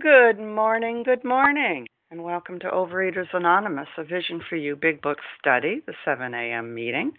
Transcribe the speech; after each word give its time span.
Good 0.00 0.40
morning, 0.40 1.04
good 1.04 1.24
morning, 1.24 1.86
and 2.10 2.22
welcome 2.22 2.58
to 2.58 2.66
Overeaters 2.66 3.32
Anonymous, 3.32 3.86
a 3.96 4.04
Vision 4.04 4.42
for 4.48 4.56
You 4.56 4.74
Big 4.74 5.00
Book 5.00 5.18
study, 5.38 5.80
the 5.86 5.94
7 6.04 6.34
a.m. 6.34 6.74
meeting. 6.74 7.12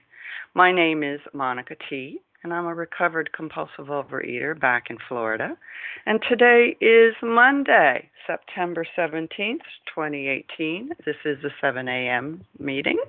My 0.54 0.74
name 0.74 1.02
is 1.02 1.22
Monica 1.34 1.76
T., 1.90 2.20
and 2.44 2.54
I'm 2.54 2.66
a 2.66 2.76
recovered 2.76 3.32
compulsive 3.34 3.86
overeater 3.88 4.60
back 4.60 4.88
in 4.90 4.98
Florida. 5.08 5.58
And 6.06 6.20
today 6.28 6.76
is 6.82 7.16
Monday, 7.24 8.10
September 8.28 8.86
17th, 8.98 9.64
2018. 9.96 10.90
This 11.06 11.16
is 11.24 11.38
the 11.42 11.52
7 11.62 11.88
a.m. 11.88 12.44
meeting. 12.60 13.00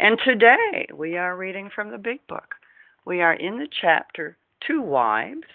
And 0.00 0.18
today 0.24 0.88
we 0.92 1.16
are 1.16 1.36
reading 1.36 1.70
from 1.72 1.92
the 1.92 1.98
Big 1.98 2.26
Book. 2.26 2.56
We 3.06 3.22
are 3.22 3.34
in 3.34 3.58
the 3.58 3.68
chapter 3.80 4.36
To 4.66 4.82
Wives 4.82 5.46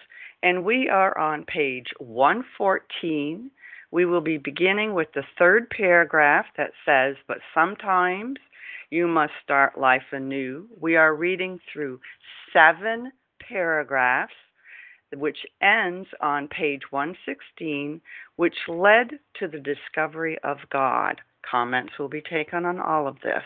and 0.43 0.65
we 0.65 0.89
are 0.89 1.17
on 1.17 1.45
page 1.45 1.87
114. 1.99 3.49
We 3.91 4.05
will 4.05 4.21
be 4.21 4.37
beginning 4.37 4.93
with 4.93 5.07
the 5.15 5.23
third 5.39 5.69
paragraph 5.69 6.45
that 6.57 6.71
says, 6.85 7.15
But 7.27 7.37
sometimes 7.55 8.37
you 8.89 9.07
must 9.07 9.31
start 9.41 9.79
life 9.79 10.11
anew. 10.11 10.67
We 10.79 10.97
are 10.97 11.15
reading 11.15 11.59
through 11.71 12.01
seven 12.51 13.13
paragraphs, 13.47 14.33
which 15.15 15.37
ends 15.61 16.09
on 16.21 16.49
page 16.49 16.81
116, 16.89 18.01
which 18.35 18.57
led 18.67 19.11
to 19.39 19.47
the 19.47 19.59
discovery 19.59 20.37
of 20.43 20.57
God. 20.69 21.21
Comments 21.49 21.93
will 21.97 22.09
be 22.09 22.21
taken 22.21 22.65
on 22.65 22.81
all 22.81 23.07
of 23.07 23.15
this. 23.21 23.43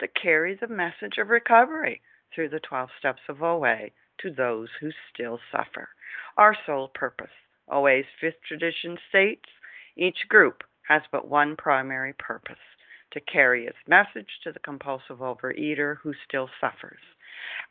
to 0.00 0.08
carry 0.08 0.54
the 0.54 0.68
message 0.68 1.18
of 1.18 1.28
recovery 1.28 2.00
through 2.34 2.48
the 2.48 2.60
12 2.60 2.90
steps 2.98 3.22
of 3.28 3.42
OA 3.42 3.90
to 4.20 4.30
those 4.30 4.68
who 4.80 4.90
still 5.12 5.38
suffer. 5.50 5.88
Our 6.36 6.56
sole 6.66 6.88
purpose. 6.88 7.30
OA's 7.68 8.04
fifth 8.20 8.42
tradition 8.46 8.98
states 9.08 9.48
each 9.96 10.28
group 10.28 10.64
has 10.88 11.02
but 11.10 11.28
one 11.28 11.56
primary 11.56 12.12
purpose 12.12 12.58
to 13.12 13.20
carry 13.20 13.66
its 13.66 13.78
message 13.86 14.28
to 14.42 14.52
the 14.52 14.58
compulsive 14.58 15.18
overeater 15.18 15.96
who 16.02 16.12
still 16.26 16.50
suffers. 16.60 17.00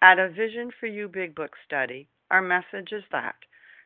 At 0.01 0.19
a 0.19 0.29
Vision 0.29 0.71
for 0.79 0.87
You 0.87 1.07
Big 1.07 1.35
Book 1.35 1.51
study, 1.65 2.07
our 2.31 2.41
message 2.41 2.91
is 2.91 3.03
that 3.11 3.35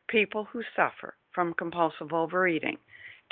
people 0.08 0.44
who 0.44 0.62
suffer 0.74 1.14
from 1.32 1.54
compulsive 1.54 2.12
overeating 2.12 2.78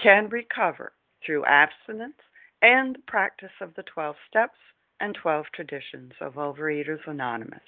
can 0.03 0.28
recover 0.28 0.93
through 1.25 1.44
abstinence 1.47 2.21
and 2.61 2.97
the 2.97 3.03
practice 3.06 3.53
of 3.61 3.75
the 3.75 3.84
12 3.84 4.17
steps 4.28 4.59
and 5.01 5.15
12 5.15 5.47
traditions 5.55 6.12
of 6.21 6.34
Overeaters 6.34 7.07
Anonymous. 7.07 7.61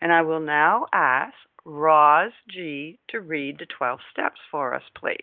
And 0.00 0.12
I 0.12 0.22
will 0.22 0.40
now 0.40 0.86
ask 0.92 1.34
Roz 1.64 2.32
G. 2.48 2.98
to 3.08 3.20
read 3.20 3.58
the 3.58 3.66
12 3.66 4.00
steps 4.12 4.40
for 4.50 4.74
us, 4.74 4.82
please. 4.98 5.16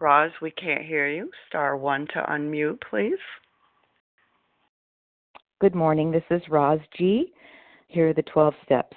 Roz, 0.00 0.32
we 0.42 0.50
can't 0.50 0.84
hear 0.84 1.08
you. 1.08 1.30
Star 1.48 1.76
one 1.76 2.06
to 2.08 2.22
unmute, 2.28 2.78
please. 2.90 3.18
Good 5.60 5.74
morning. 5.74 6.10
This 6.10 6.24
is 6.30 6.42
Roz 6.50 6.80
G. 6.96 7.32
Here 7.88 8.10
are 8.10 8.12
the 8.12 8.22
12 8.22 8.54
steps. 8.64 8.96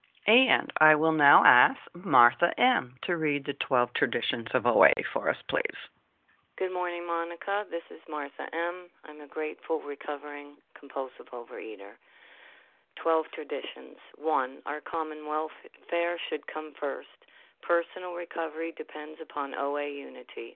And 0.27 0.71
I 0.79 0.95
will 0.95 1.13
now 1.13 1.43
ask 1.43 1.79
Martha 1.95 2.51
M. 2.59 2.93
to 3.03 3.17
read 3.17 3.45
the 3.45 3.53
12 3.67 3.89
traditions 3.95 4.47
of 4.53 4.65
OA 4.67 4.93
for 5.13 5.29
us, 5.29 5.37
please. 5.49 5.79
Good 6.59 6.73
morning, 6.73 7.07
Monica. 7.07 7.65
This 7.71 7.81
is 7.89 8.01
Martha 8.07 8.45
M. 8.53 8.85
I'm 9.05 9.21
a 9.21 9.27
grateful, 9.27 9.81
recovering, 9.81 10.57
compulsive 10.77 11.25
overeater. 11.33 11.97
12 13.01 13.25
traditions. 13.33 13.97
1. 14.21 14.57
Our 14.67 14.81
common 14.81 15.25
welfare 15.25 16.17
should 16.29 16.45
come 16.45 16.73
first. 16.79 17.09
Personal 17.65 18.13
recovery 18.13 18.73
depends 18.77 19.17
upon 19.21 19.55
OA 19.55 19.89
unity. 19.89 20.55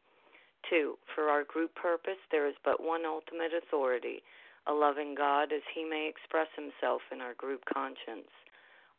2. 0.70 0.94
For 1.16 1.30
our 1.30 1.44
group 1.44 1.74
purpose, 1.74 2.22
there 2.30 2.48
is 2.48 2.56
but 2.64 2.84
one 2.84 3.06
ultimate 3.06 3.52
authority, 3.58 4.22
a 4.68 4.74
loving 4.74 5.16
God 5.16 5.52
as 5.52 5.66
he 5.74 5.84
may 5.84 6.06
express 6.06 6.50
himself 6.56 7.02
in 7.12 7.22
our 7.22 7.34
group 7.34 7.66
conscience. 7.66 8.30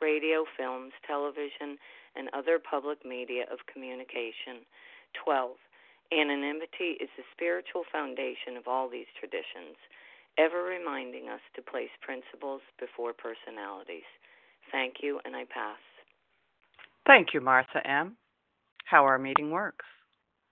radio, 0.00 0.44
films, 0.56 0.92
television, 1.06 1.78
and 2.16 2.28
other 2.32 2.58
public 2.58 3.04
media 3.04 3.44
of 3.52 3.58
communication. 3.72 4.64
12. 5.24 5.56
Anonymity 6.12 6.96
is 7.00 7.10
the 7.16 7.24
spiritual 7.32 7.84
foundation 7.92 8.56
of 8.56 8.66
all 8.66 8.88
these 8.88 9.10
traditions, 9.18 9.76
ever 10.38 10.62
reminding 10.62 11.28
us 11.28 11.40
to 11.54 11.62
place 11.62 11.92
principles 12.00 12.62
before 12.80 13.12
personalities. 13.12 14.08
Thank 14.72 15.02
you, 15.02 15.20
and 15.24 15.36
I 15.36 15.44
pass. 15.44 15.80
Thank 17.06 17.34
you, 17.34 17.40
Martha 17.40 17.86
M. 17.86 18.16
How 18.84 19.04
our 19.04 19.18
meeting 19.18 19.50
works. 19.50 19.84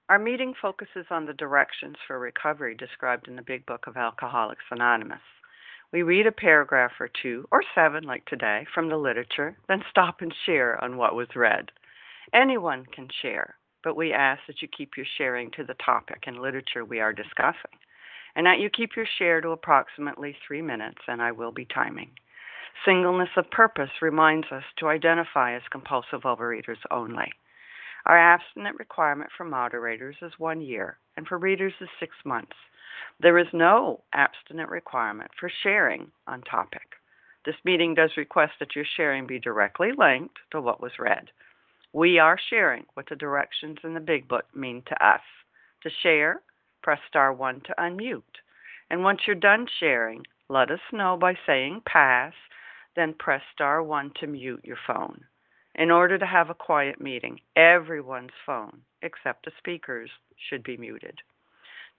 Our 0.08 0.18
meeting 0.18 0.54
focuses 0.60 1.06
on 1.10 1.26
the 1.26 1.32
directions 1.32 1.96
for 2.06 2.18
recovery 2.18 2.74
described 2.74 3.28
in 3.28 3.36
the 3.36 3.42
Big 3.42 3.66
Book 3.66 3.86
of 3.86 3.96
Alcoholics 3.96 4.64
Anonymous. 4.70 5.18
We 5.96 6.02
read 6.02 6.26
a 6.26 6.30
paragraph 6.30 6.92
or 7.00 7.08
two, 7.08 7.48
or 7.50 7.62
seven 7.74 8.04
like 8.04 8.26
today, 8.26 8.66
from 8.74 8.90
the 8.90 8.98
literature, 8.98 9.56
then 9.66 9.82
stop 9.88 10.20
and 10.20 10.30
share 10.44 10.78
on 10.84 10.98
what 10.98 11.14
was 11.14 11.34
read. 11.34 11.72
Anyone 12.34 12.84
can 12.94 13.08
share, 13.22 13.54
but 13.82 13.96
we 13.96 14.12
ask 14.12 14.42
that 14.46 14.60
you 14.60 14.68
keep 14.68 14.98
your 14.98 15.06
sharing 15.16 15.50
to 15.52 15.64
the 15.64 15.72
topic 15.82 16.24
and 16.26 16.36
literature 16.36 16.84
we 16.84 17.00
are 17.00 17.14
discussing, 17.14 17.78
and 18.34 18.44
that 18.44 18.58
you 18.58 18.68
keep 18.68 18.90
your 18.94 19.06
share 19.18 19.40
to 19.40 19.52
approximately 19.52 20.36
three 20.46 20.60
minutes, 20.60 21.00
and 21.08 21.22
I 21.22 21.32
will 21.32 21.50
be 21.50 21.64
timing. 21.64 22.10
Singleness 22.84 23.30
of 23.38 23.50
purpose 23.50 24.02
reminds 24.02 24.48
us 24.52 24.64
to 24.80 24.88
identify 24.88 25.56
as 25.56 25.62
compulsive 25.72 26.24
overeaters 26.24 26.84
only. 26.90 27.32
Our 28.06 28.16
abstinent 28.16 28.78
requirement 28.78 29.30
for 29.36 29.44
moderators 29.44 30.16
is 30.22 30.32
one 30.38 30.60
year, 30.60 30.98
and 31.16 31.26
for 31.26 31.38
readers 31.38 31.72
is 31.80 31.88
six 31.98 32.14
months. 32.24 32.56
There 33.18 33.36
is 33.36 33.48
no 33.52 34.04
abstinent 34.12 34.70
requirement 34.70 35.32
for 35.40 35.50
sharing 35.62 36.12
on 36.28 36.42
topic. 36.42 36.94
This 37.44 37.56
meeting 37.64 37.94
does 37.94 38.16
request 38.16 38.52
that 38.60 38.76
your 38.76 38.84
sharing 38.96 39.26
be 39.26 39.40
directly 39.40 39.90
linked 39.96 40.36
to 40.52 40.60
what 40.60 40.80
was 40.80 41.00
read. 41.00 41.30
We 41.92 42.20
are 42.20 42.38
sharing 42.50 42.86
what 42.94 43.08
the 43.08 43.16
directions 43.16 43.78
in 43.82 43.94
the 43.94 44.00
Big 44.00 44.28
Book 44.28 44.44
mean 44.54 44.82
to 44.86 45.04
us. 45.04 45.22
To 45.82 45.90
share, 46.02 46.42
press 46.82 47.00
star 47.08 47.32
1 47.32 47.62
to 47.62 47.74
unmute. 47.76 48.22
And 48.88 49.02
once 49.02 49.20
you're 49.26 49.34
done 49.34 49.66
sharing, 49.80 50.22
let 50.48 50.70
us 50.70 50.80
know 50.92 51.16
by 51.16 51.34
saying 51.44 51.82
pass, 51.86 52.34
then 52.94 53.14
press 53.14 53.42
star 53.52 53.82
1 53.82 54.12
to 54.20 54.28
mute 54.28 54.60
your 54.64 54.78
phone. 54.86 55.24
In 55.78 55.90
order 55.90 56.16
to 56.16 56.24
have 56.24 56.48
a 56.48 56.54
quiet 56.54 57.02
meeting, 57.02 57.38
everyone's 57.54 58.32
phone, 58.46 58.80
except 59.02 59.44
the 59.44 59.52
speaker's, 59.58 60.08
should 60.48 60.64
be 60.64 60.78
muted. 60.78 61.18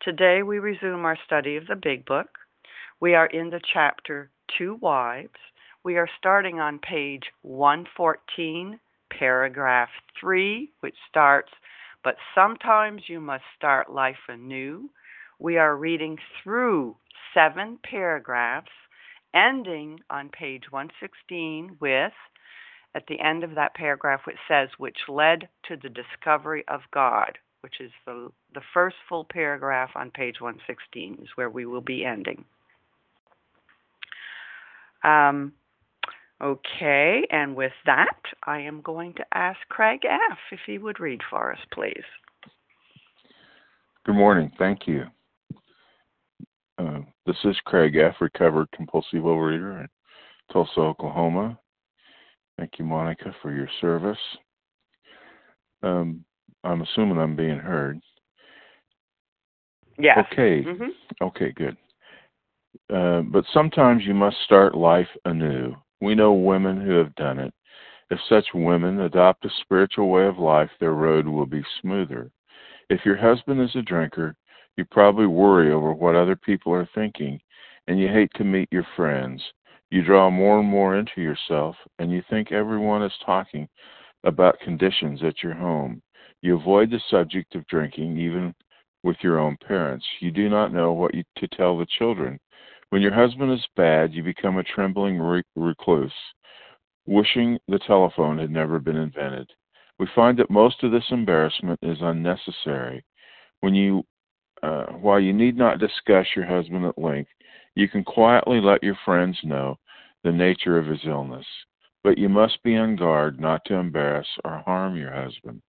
Today 0.02 0.42
we 0.42 0.58
resume 0.58 1.06
our 1.06 1.18
study 1.26 1.58
of 1.58 1.68
the 1.68 1.76
Big 1.76 2.04
Book. 2.04 2.40
We 3.00 3.14
are 3.14 3.28
in 3.28 3.52
the 3.52 3.62
chapter 3.72 4.32
To 4.58 4.74
Wives. 4.82 5.38
We 5.84 5.96
are 5.98 6.10
starting 6.18 6.60
on 6.60 6.80
page 6.80 7.26
114, 7.44 8.80
paragraph 9.12 9.90
3, 10.20 10.72
which 10.80 10.96
starts, 11.08 11.52
But 12.04 12.18
sometimes 12.34 13.04
you 13.08 13.22
must 13.22 13.44
start 13.56 13.92
life 13.92 14.28
anew. 14.28 14.90
We 15.38 15.58
are 15.60 15.78
reading 15.78 16.18
through 16.42 16.96
seven 17.32 17.78
paragraphs, 17.84 18.72
ending 19.36 20.00
on 20.10 20.30
page 20.30 20.64
116 20.72 21.78
with 21.80 22.14
at 22.98 23.06
the 23.08 23.20
end 23.20 23.44
of 23.44 23.54
that 23.54 23.76
paragraph, 23.76 24.22
which 24.26 24.38
says, 24.48 24.70
which 24.80 24.98
led 25.08 25.48
to 25.68 25.78
the 25.78 25.90
discovery 25.90 26.66
of 26.68 26.82
God, 26.92 27.38
which 27.62 27.76
is 27.80 27.92
the, 28.08 28.30
the 28.56 28.62
first 28.74 28.96
full 29.08 29.24
paragraph 29.24 29.92
on 29.96 30.10
page 30.10 30.42
116, 30.42 31.20
is 31.22 31.30
where 31.36 31.50
we 31.52 31.68
will 31.68 31.82
be 31.82 32.04
ending. 32.04 32.44
Um, 35.04 35.54
okay, 36.42 37.22
and 37.30 37.56
with 37.56 37.72
that, 37.86 38.18
I 38.48 38.62
am 38.62 38.82
going 38.82 39.14
to 39.14 39.26
ask 39.32 39.60
Craig 39.70 40.02
F. 40.04 40.40
if 40.52 40.60
he 40.66 40.80
would 40.80 41.00
read 41.00 41.22
for 41.30 41.54
us, 41.54 41.60
please. 41.72 42.04
Good 44.08 44.16
morning. 44.16 44.52
Thank 44.58 44.88
you. 44.88 45.04
Uh, 46.80 47.02
this 47.28 47.38
is 47.44 47.56
Craig 47.66 47.96
F., 47.96 48.16
recovered 48.22 48.72
compulsive 48.72 49.22
overeater 49.22 49.82
in 49.82 49.88
Tulsa, 50.52 50.80
Oklahoma. 50.80 51.60
Thank 52.58 52.80
you, 52.80 52.86
Monica, 52.86 53.36
for 53.42 53.52
your 53.54 53.70
service. 53.82 54.18
Um, 55.84 56.24
I'm 56.64 56.82
assuming 56.82 57.20
I'm 57.20 57.36
being 57.36 57.60
heard. 57.60 58.00
Yes. 60.00 60.18
Okay. 60.32 60.64
Mm-hmm. 60.64 61.24
Okay, 61.24 61.52
good. 61.56 61.78
Uh, 62.94 63.22
but 63.22 63.46
sometimes 63.54 64.04
you 64.06 64.14
must 64.14 64.38
start 64.46 64.76
life 64.76 65.08
anew. 65.26 65.76
We 66.02 66.16
know 66.16 66.34
women 66.34 66.80
who 66.82 66.92
have 66.92 67.14
done 67.16 67.40
it. 67.40 67.54
If 68.10 68.20
such 68.30 68.46
women 68.54 69.02
adopt 69.02 69.46
a 69.46 69.50
spiritual 69.62 70.10
way 70.10 70.26
of 70.26 70.38
life, 70.38 70.70
their 70.80 70.94
road 70.94 71.28
will 71.28 71.46
be 71.46 71.64
smoother. 71.82 72.32
If 72.90 73.06
your 73.06 73.18
husband 73.18 73.62
is 73.62 73.76
a 73.76 73.82
drinker, 73.82 74.36
you 74.78 74.86
probably 74.86 75.28
worry 75.28 75.74
over 75.74 75.92
what 75.92 76.16
other 76.16 76.36
people 76.36 76.72
are 76.74 76.88
thinking, 76.96 77.40
and 77.88 78.00
you 78.00 78.08
hate 78.08 78.32
to 78.36 78.44
meet 78.44 78.70
your 78.72 78.88
friends. 78.96 79.42
You 79.90 80.04
draw 80.04 80.30
more 80.30 80.60
and 80.60 80.68
more 80.68 80.98
into 80.98 81.22
yourself, 81.22 81.76
and 82.00 82.12
you 82.12 82.22
think 82.30 82.52
everyone 82.52 83.04
is 83.04 83.14
talking 83.26 83.70
about 84.24 84.60
conditions 84.60 85.22
at 85.24 85.42
your 85.42 85.54
home. 85.54 86.02
You 86.42 86.58
avoid 86.60 86.92
the 86.92 87.00
subject 87.10 87.56
of 87.56 87.66
drinking, 87.68 88.18
even 88.18 88.54
with 89.04 89.18
your 89.22 89.40
own 89.40 89.58
parents. 89.66 90.06
You 90.20 90.32
do 90.32 90.50
not 90.50 90.74
know 90.74 90.92
what 90.92 91.16
you, 91.16 91.24
to 91.38 91.48
tell 91.48 91.78
the 91.78 91.88
children. 91.98 92.40
When 92.90 93.02
your 93.02 93.14
husband 93.14 93.52
is 93.52 93.66
bad, 93.76 94.14
you 94.14 94.24
become 94.24 94.58
a 94.58 94.64
trembling 94.64 95.20
recluse, 95.56 96.14
wishing 97.06 97.58
the 97.68 97.80
telephone 97.80 98.38
had 98.38 98.52
never 98.52 98.80
been 98.80 98.98
invented. 98.98 99.50
We 100.00 100.08
find 100.14 100.38
that 100.40 100.50
most 100.50 100.84
of 100.84 100.92
this 100.92 101.06
embarrassment 101.10 101.80
is 101.82 101.98
unnecessary. 102.02 103.04
When 103.62 103.74
you, 103.74 104.04
uh, 104.62 104.88
while 104.88 105.20
you 105.20 105.34
need 105.34 105.58
not 105.58 105.80
discuss 105.80 106.28
your 106.36 106.46
husband 106.46 106.86
at 106.86 106.98
length, 106.98 107.32
you 107.78 107.88
can 107.88 108.04
quietly 108.04 108.60
let 108.60 108.82
your 108.82 108.98
friends 109.06 109.38
know 109.44 109.78
the 110.24 110.32
nature 110.32 110.80
of 110.80 110.88
his 110.88 111.02
illness, 111.06 111.46
but 112.04 112.18
you 112.18 112.28
must 112.28 112.58
be 112.64 112.76
on 112.76 112.96
guard 112.96 113.40
not 113.40 113.64
to 113.66 113.76
embarrass 113.76 114.28
or 114.44 114.64
harm 114.66 114.98
your 114.98 115.14
husband. 115.14 115.62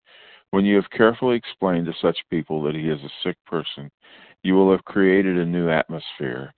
When 0.51 0.63
you 0.63 0.77
have 0.77 0.89
carefully 0.89 1.35
explained 1.35 1.85
to 1.87 1.93
such 2.01 2.17
people 2.29 2.63
that 2.63 2.75
he 2.75 2.89
is 2.89 3.01
a 3.03 3.11
sick 3.23 3.35
person, 3.45 3.91
you 4.41 4.53
will 4.53 4.71
have 4.71 4.85
created 4.85 5.37
a 5.37 5.45
new 5.45 5.69
atmosphere. 5.69 6.53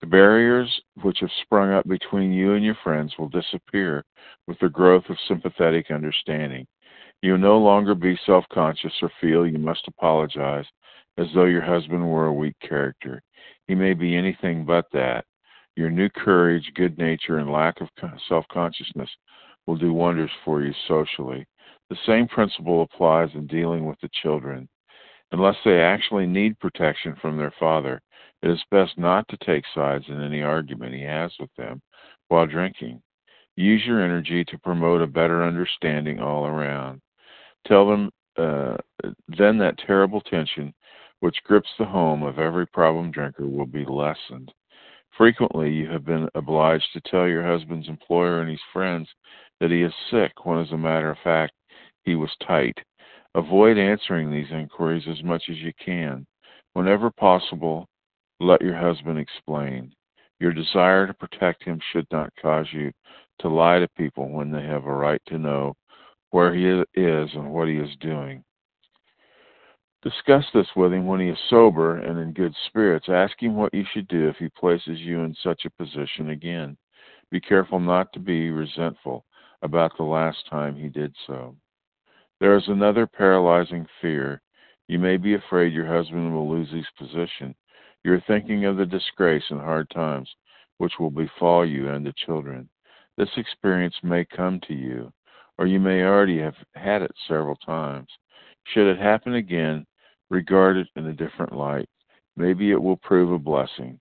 The 0.00 0.06
barriers 0.06 0.80
which 1.02 1.18
have 1.20 1.30
sprung 1.42 1.70
up 1.70 1.86
between 1.86 2.32
you 2.32 2.54
and 2.54 2.64
your 2.64 2.78
friends 2.82 3.12
will 3.18 3.28
disappear 3.28 4.06
with 4.46 4.58
the 4.60 4.70
growth 4.70 5.04
of 5.10 5.18
sympathetic 5.28 5.90
understanding. 5.90 6.66
You 7.20 7.32
will 7.32 7.38
no 7.38 7.58
longer 7.58 7.94
be 7.94 8.18
self 8.24 8.46
conscious 8.50 8.94
or 9.02 9.10
feel 9.20 9.46
you 9.46 9.58
must 9.58 9.86
apologize 9.86 10.66
as 11.18 11.26
though 11.34 11.44
your 11.44 11.62
husband 11.62 12.08
were 12.08 12.26
a 12.26 12.32
weak 12.32 12.56
character. 12.66 13.22
He 13.66 13.74
may 13.74 13.94
be 13.94 14.16
anything 14.16 14.64
but 14.64 14.86
that. 14.92 15.24
Your 15.76 15.90
new 15.90 16.08
courage, 16.10 16.70
good 16.74 16.98
nature, 16.98 17.38
and 17.38 17.50
lack 17.50 17.80
of 17.80 17.88
self 18.28 18.44
consciousness 18.52 19.08
will 19.66 19.76
do 19.76 19.92
wonders 19.92 20.30
for 20.44 20.62
you 20.62 20.72
socially. 20.86 21.46
The 21.88 21.96
same 22.06 22.28
principle 22.28 22.82
applies 22.82 23.30
in 23.34 23.46
dealing 23.46 23.86
with 23.86 23.98
the 24.00 24.10
children. 24.22 24.68
Unless 25.32 25.56
they 25.64 25.80
actually 25.80 26.26
need 26.26 26.58
protection 26.58 27.16
from 27.20 27.38
their 27.38 27.54
father, 27.58 28.02
it 28.42 28.50
is 28.50 28.62
best 28.70 28.98
not 28.98 29.26
to 29.28 29.36
take 29.38 29.64
sides 29.74 30.04
in 30.08 30.20
any 30.20 30.42
argument 30.42 30.94
he 30.94 31.02
has 31.02 31.32
with 31.40 31.50
them 31.56 31.80
while 32.28 32.46
drinking. 32.46 33.00
Use 33.56 33.82
your 33.86 34.02
energy 34.02 34.44
to 34.44 34.58
promote 34.58 35.00
a 35.00 35.06
better 35.06 35.42
understanding 35.44 36.20
all 36.20 36.46
around. 36.46 37.00
Tell 37.66 37.88
them 37.88 38.10
uh, 38.36 38.76
then 39.28 39.58
that 39.58 39.78
terrible 39.86 40.20
tension 40.22 40.74
which 41.22 41.44
grips 41.44 41.68
the 41.78 41.84
home 41.84 42.24
of 42.24 42.40
every 42.40 42.66
problem 42.66 43.12
drinker 43.12 43.46
will 43.46 43.64
be 43.64 43.84
lessened. 43.84 44.52
Frequently, 45.16 45.70
you 45.70 45.88
have 45.88 46.04
been 46.04 46.28
obliged 46.34 46.88
to 46.92 47.00
tell 47.02 47.28
your 47.28 47.46
husband's 47.46 47.88
employer 47.88 48.40
and 48.40 48.50
his 48.50 48.60
friends 48.72 49.08
that 49.60 49.70
he 49.70 49.82
is 49.82 49.92
sick, 50.10 50.32
when, 50.44 50.58
as 50.58 50.72
a 50.72 50.76
matter 50.76 51.10
of 51.10 51.18
fact, 51.22 51.52
he 52.02 52.16
was 52.16 52.34
tight. 52.44 52.76
Avoid 53.36 53.78
answering 53.78 54.32
these 54.32 54.50
inquiries 54.50 55.04
as 55.08 55.22
much 55.22 55.44
as 55.48 55.58
you 55.58 55.72
can. 55.84 56.26
Whenever 56.72 57.08
possible, 57.12 57.86
let 58.40 58.60
your 58.60 58.76
husband 58.76 59.20
explain. 59.20 59.92
Your 60.40 60.52
desire 60.52 61.06
to 61.06 61.14
protect 61.14 61.62
him 61.62 61.78
should 61.92 62.06
not 62.10 62.32
cause 62.42 62.66
you 62.72 62.90
to 63.38 63.48
lie 63.48 63.78
to 63.78 63.86
people 63.96 64.28
when 64.28 64.50
they 64.50 64.62
have 64.62 64.86
a 64.86 64.92
right 64.92 65.22
to 65.28 65.38
know 65.38 65.74
where 66.30 66.52
he 66.52 66.66
is 67.00 67.30
and 67.34 67.52
what 67.52 67.68
he 67.68 67.76
is 67.76 67.94
doing. 68.00 68.42
Discuss 70.02 70.44
this 70.52 70.66
with 70.74 70.92
him 70.92 71.06
when 71.06 71.20
he 71.20 71.28
is 71.28 71.38
sober 71.48 71.98
and 71.98 72.18
in 72.18 72.32
good 72.32 72.54
spirits. 72.66 73.08
Ask 73.08 73.40
him 73.40 73.54
what 73.54 73.72
you 73.72 73.84
should 73.92 74.08
do 74.08 74.28
if 74.28 74.36
he 74.36 74.48
places 74.48 74.98
you 74.98 75.20
in 75.20 75.34
such 75.42 75.64
a 75.64 75.70
position 75.70 76.30
again. 76.30 76.76
Be 77.30 77.40
careful 77.40 77.78
not 77.78 78.12
to 78.12 78.18
be 78.18 78.50
resentful 78.50 79.24
about 79.62 79.96
the 79.96 80.02
last 80.02 80.38
time 80.50 80.74
he 80.74 80.88
did 80.88 81.14
so. 81.26 81.54
There 82.40 82.56
is 82.56 82.66
another 82.66 83.06
paralyzing 83.06 83.86
fear. 84.00 84.42
You 84.88 84.98
may 84.98 85.16
be 85.16 85.34
afraid 85.34 85.72
your 85.72 85.86
husband 85.86 86.34
will 86.34 86.50
lose 86.50 86.70
his 86.72 86.86
position. 86.98 87.54
You 88.02 88.12
are 88.14 88.24
thinking 88.26 88.64
of 88.64 88.76
the 88.76 88.86
disgrace 88.86 89.44
and 89.50 89.60
hard 89.60 89.88
times 89.90 90.28
which 90.78 90.98
will 90.98 91.12
befall 91.12 91.64
you 91.64 91.90
and 91.90 92.04
the 92.04 92.12
children. 92.26 92.68
This 93.16 93.30
experience 93.36 93.94
may 94.02 94.24
come 94.24 94.58
to 94.66 94.74
you, 94.74 95.12
or 95.58 95.66
you 95.66 95.78
may 95.78 96.02
already 96.02 96.40
have 96.40 96.56
had 96.74 97.02
it 97.02 97.12
several 97.28 97.54
times. 97.54 98.08
Should 98.64 98.90
it 98.90 98.98
happen 98.98 99.34
again, 99.34 99.86
regard 100.32 100.78
it 100.78 100.88
in 100.96 101.06
a 101.06 101.12
different 101.12 101.52
light. 101.52 101.88
Maybe 102.36 102.70
it 102.70 102.82
will 102.82 102.96
prove 102.96 103.30
a 103.30 103.38
blessing. 103.38 104.00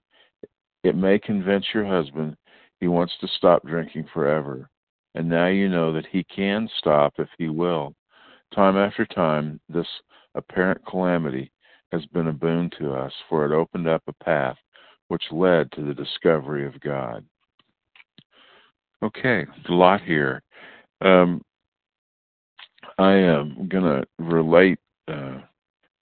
It 0.84 0.96
may 0.96 1.20
convince 1.20 1.66
your 1.74 1.86
husband 1.86 2.38
he 2.80 2.88
wants 2.88 3.14
to 3.20 3.28
stop 3.38 3.68
drinking 3.68 4.08
forever. 4.14 4.70
And 5.14 5.30
now 5.30 5.48
you 5.48 5.68
know 5.68 5.92
that 5.94 6.08
he 6.10 6.24
can 6.24 6.70
stop 6.78 7.14
if 7.18 7.28
he 7.38 7.50
will. 7.50 7.94
Time 8.56 8.78
after 8.78 9.06
time, 9.06 9.60
this 9.70 9.88
apparent 10.34 10.84
calamity 10.88 11.52
has 11.92 12.06
been 12.08 12.28
a 12.28 12.34
boon 12.34 12.72
to 12.80 12.94
us, 12.94 13.12
for 13.30 13.46
it 13.46 13.56
opened 13.56 13.88
up 13.88 14.02
a 14.08 14.24
path 14.24 14.56
which 15.10 15.24
led 15.32 15.70
to 15.74 15.84
the 15.84 15.94
discovery 15.94 16.66
of 16.66 16.80
God. 16.80 17.26
Okay, 19.04 19.46
a 19.68 19.74
lot 19.74 20.02
here. 20.02 20.42
Um, 21.02 21.42
I 22.98 23.14
am 23.14 23.68
going 23.68 23.84
to 23.84 24.06
relate 24.18 24.80
uh, 25.10 25.40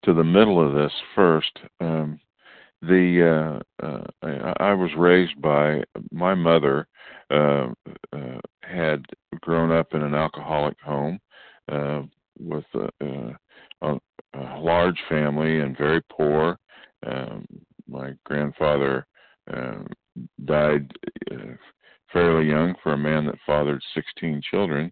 to 0.04 0.14
the 0.14 0.24
middle 0.24 0.66
of 0.66 0.74
this 0.74 0.94
first. 1.16 1.60
Um, 1.80 2.20
the 2.82 3.62
uh, 3.82 3.86
uh, 3.86 4.04
I, 4.22 4.54
I 4.72 4.74
was 4.74 4.92
raised 4.98 5.42
by 5.42 5.84
my 6.12 6.34
mother 6.34 6.88
uh, 7.30 7.68
uh, 8.14 8.40
had 8.62 9.06
grown 9.42 9.72
up 9.72 9.94
in 9.94 10.02
an 10.02 10.16
alcoholic 10.16 10.80
home 10.80 11.20
uh, 11.70 12.04
with 12.40 12.64
a, 12.74 13.36
a, 13.82 14.00
a 14.34 14.60
large 14.60 15.00
family 15.10 15.60
and 15.60 15.78
very 15.78 16.02
poor. 16.10 16.58
Um, 17.06 17.46
my 17.88 18.14
grandfather 18.26 19.06
uh, 19.54 19.80
died 20.46 20.92
uh, 21.32 21.56
fairly 22.12 22.48
young 22.48 22.76
for 22.82 22.94
a 22.94 22.98
man 22.98 23.26
that 23.26 23.36
fathered 23.46 23.82
16 23.94 24.42
children, 24.50 24.92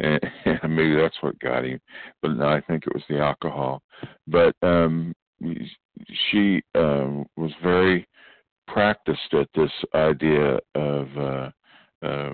and, 0.00 0.20
and 0.62 0.76
maybe 0.76 0.94
that's 0.94 1.16
what 1.20 1.38
got 1.38 1.64
him. 1.64 1.80
But 2.22 2.32
no, 2.32 2.48
I 2.48 2.60
think 2.62 2.84
it 2.86 2.94
was 2.94 3.04
the 3.08 3.18
alcohol. 3.18 3.82
But 4.26 4.54
um, 4.62 5.14
she 6.30 6.62
um, 6.74 7.26
was 7.36 7.52
very 7.62 8.06
practiced 8.66 9.32
at 9.32 9.48
this 9.54 9.70
idea 9.94 10.58
of 10.74 11.08
uh, 11.16 11.50
uh, 12.06 12.32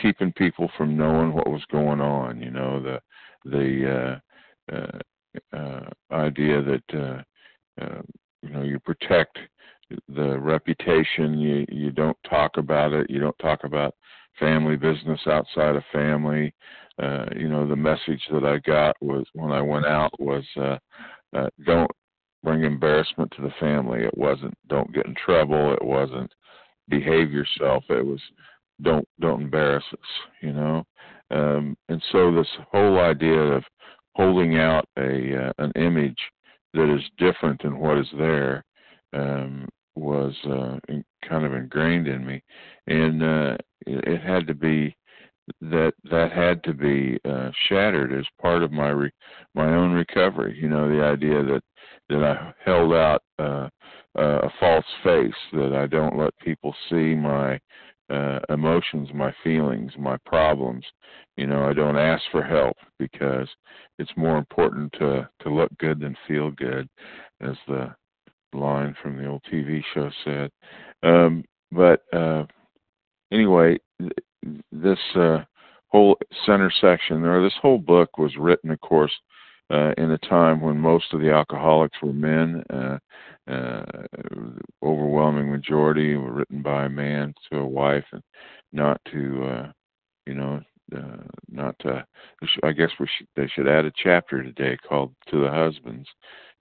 keeping 0.00 0.32
people 0.32 0.70
from 0.76 0.96
knowing 0.96 1.32
what 1.32 1.50
was 1.50 1.64
going 1.70 2.00
on. 2.00 2.40
You 2.40 2.50
know, 2.50 2.82
the 2.82 3.00
the 3.44 4.20
uh, 4.70 4.74
uh, 4.74 5.56
uh, 5.56 5.88
idea 6.12 6.62
that 6.62 6.82
uh, 6.94 7.82
uh, 7.82 8.02
you 8.42 8.50
know 8.50 8.62
you 8.62 8.78
protect 8.80 9.38
the 10.08 10.38
reputation. 10.38 11.38
You 11.38 11.66
you 11.68 11.90
don't 11.90 12.16
talk 12.28 12.56
about 12.56 12.92
it. 12.92 13.10
You 13.10 13.20
don't 13.20 13.38
talk 13.38 13.64
about 13.64 13.94
family 14.38 14.76
business 14.76 15.20
outside 15.26 15.76
of 15.76 15.82
family. 15.92 16.54
Uh, 17.02 17.26
you 17.36 17.48
know, 17.48 17.66
the 17.66 17.76
message 17.76 18.22
that 18.32 18.44
I 18.44 18.58
got 18.68 18.96
was 19.00 19.24
when 19.32 19.52
I 19.52 19.60
went 19.60 19.86
out 19.86 20.10
was 20.18 20.44
uh, 20.56 20.78
uh, 21.36 21.48
don't 21.64 21.90
bring 22.42 22.64
embarrassment 22.64 23.32
to 23.36 23.42
the 23.42 23.52
family. 23.60 24.00
It 24.00 24.16
wasn't 24.16 24.54
don't 24.68 24.92
get 24.92 25.06
in 25.06 25.14
trouble. 25.14 25.72
It 25.72 25.84
wasn't 25.84 26.32
behave 26.88 27.30
yourself. 27.30 27.84
It 27.88 28.04
was 28.04 28.20
don't 28.82 29.06
don't 29.20 29.42
embarrass 29.42 29.84
us. 29.92 30.08
You 30.42 30.52
know, 30.52 30.84
um, 31.30 31.76
and 31.88 32.02
so 32.10 32.34
this 32.34 32.48
whole 32.72 32.98
idea 32.98 33.40
of 33.40 33.62
holding 34.14 34.58
out 34.58 34.84
a 34.98 35.46
uh, 35.48 35.52
an 35.58 35.72
image 35.76 36.18
that 36.74 36.92
is 36.94 37.02
different 37.18 37.62
than 37.62 37.78
what 37.78 37.98
is 37.98 38.08
there 38.18 38.64
um, 39.12 39.68
was 39.98 40.34
uh, 40.46 40.78
in, 40.88 41.04
kind 41.28 41.44
of 41.44 41.54
ingrained 41.54 42.08
in 42.08 42.24
me, 42.24 42.42
and 42.86 43.22
uh, 43.22 43.56
it, 43.86 44.04
it 44.06 44.20
had 44.22 44.46
to 44.46 44.54
be 44.54 44.96
that 45.60 45.92
that 46.10 46.32
had 46.32 46.62
to 46.64 46.74
be 46.74 47.18
uh, 47.24 47.50
shattered 47.68 48.12
as 48.12 48.24
part 48.40 48.62
of 48.62 48.72
my 48.72 48.90
re- 48.90 49.12
my 49.54 49.74
own 49.74 49.92
recovery. 49.92 50.58
You 50.60 50.68
know, 50.68 50.88
the 50.88 51.02
idea 51.02 51.42
that 51.42 51.62
that 52.08 52.24
I 52.24 52.54
held 52.64 52.92
out 52.92 53.22
uh, 53.38 53.68
uh, 54.18 54.40
a 54.42 54.50
false 54.60 54.84
face, 55.02 55.32
that 55.52 55.74
I 55.74 55.86
don't 55.86 56.18
let 56.18 56.36
people 56.38 56.74
see 56.88 57.14
my 57.14 57.58
uh, 58.10 58.38
emotions, 58.48 59.08
my 59.14 59.34
feelings, 59.44 59.92
my 59.98 60.16
problems. 60.24 60.84
You 61.36 61.46
know, 61.46 61.68
I 61.68 61.72
don't 61.72 61.98
ask 61.98 62.22
for 62.32 62.42
help 62.42 62.76
because 62.98 63.48
it's 63.98 64.12
more 64.16 64.38
important 64.38 64.92
to 64.94 65.28
to 65.42 65.50
look 65.50 65.70
good 65.78 66.00
than 66.00 66.16
feel 66.26 66.50
good, 66.50 66.88
as 67.40 67.56
the 67.66 67.94
line 68.52 68.94
from 69.02 69.16
the 69.16 69.26
old 69.26 69.42
TV 69.52 69.82
show 69.94 70.10
said. 70.24 70.50
Um, 71.02 71.44
but 71.70 72.02
uh, 72.12 72.44
anyway, 73.32 73.78
this 74.72 74.98
uh, 75.14 75.44
whole 75.88 76.16
center 76.46 76.72
section, 76.80 77.24
or 77.24 77.42
this 77.42 77.56
whole 77.60 77.78
book, 77.78 78.18
was 78.18 78.36
written, 78.36 78.70
of 78.70 78.80
course, 78.80 79.12
uh, 79.70 79.92
in 79.98 80.10
a 80.12 80.18
time 80.18 80.60
when 80.60 80.78
most 80.78 81.12
of 81.12 81.20
the 81.20 81.30
alcoholics 81.30 81.98
were 82.02 82.12
men. 82.12 82.62
Uh, 82.70 82.98
uh, 83.50 83.84
overwhelming 84.82 85.50
majority 85.50 86.16
were 86.16 86.32
written 86.32 86.62
by 86.62 86.84
a 86.84 86.88
man 86.88 87.34
to 87.50 87.58
a 87.58 87.66
wife, 87.66 88.04
and 88.12 88.22
not 88.72 89.00
to, 89.10 89.44
uh, 89.44 89.72
you 90.26 90.34
know, 90.34 90.60
uh, 90.94 91.22
not 91.50 91.74
to. 91.80 92.04
I 92.62 92.72
guess 92.72 92.90
we 93.00 93.06
should, 93.16 93.26
they 93.36 93.48
should 93.48 93.68
add 93.68 93.84
a 93.84 93.92
chapter 94.02 94.42
today 94.42 94.76
called 94.86 95.14
"To 95.30 95.42
the 95.42 95.50
Husbands." 95.50 96.08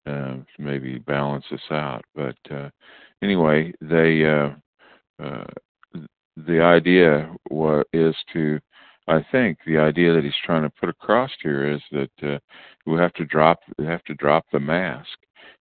Uh, 0.08 0.38
maybe 0.58 1.00
balance 1.00 1.44
this 1.52 1.60
out. 1.72 2.04
But 2.16 2.38
uh, 2.50 2.70
anyway, 3.22 3.74
they 3.82 4.24
uh, 4.26 4.52
uh, 5.22 5.46
the 6.38 6.62
idea 6.62 7.30
wa- 7.50 7.84
is 7.94 8.16
to, 8.34 8.60
I 9.08 9.26
think, 9.32 9.58
the 9.66 9.78
idea 9.78 10.14
that 10.14 10.24
he's 10.24 10.34
trying 10.46 10.64
to 10.64 10.70
put 10.80 10.90
across 10.90 11.32
here 11.42 11.70
is 11.70 11.82
that 11.92 12.12
uh, 12.24 12.40
we 12.86 12.98
have 12.98 13.14
to 13.14 13.26
drop 13.26 13.60
we 13.78 13.86
have 13.86 14.04
to 14.06 14.14
drop 14.14 14.46
the 14.52 14.60
mask. 14.60 15.10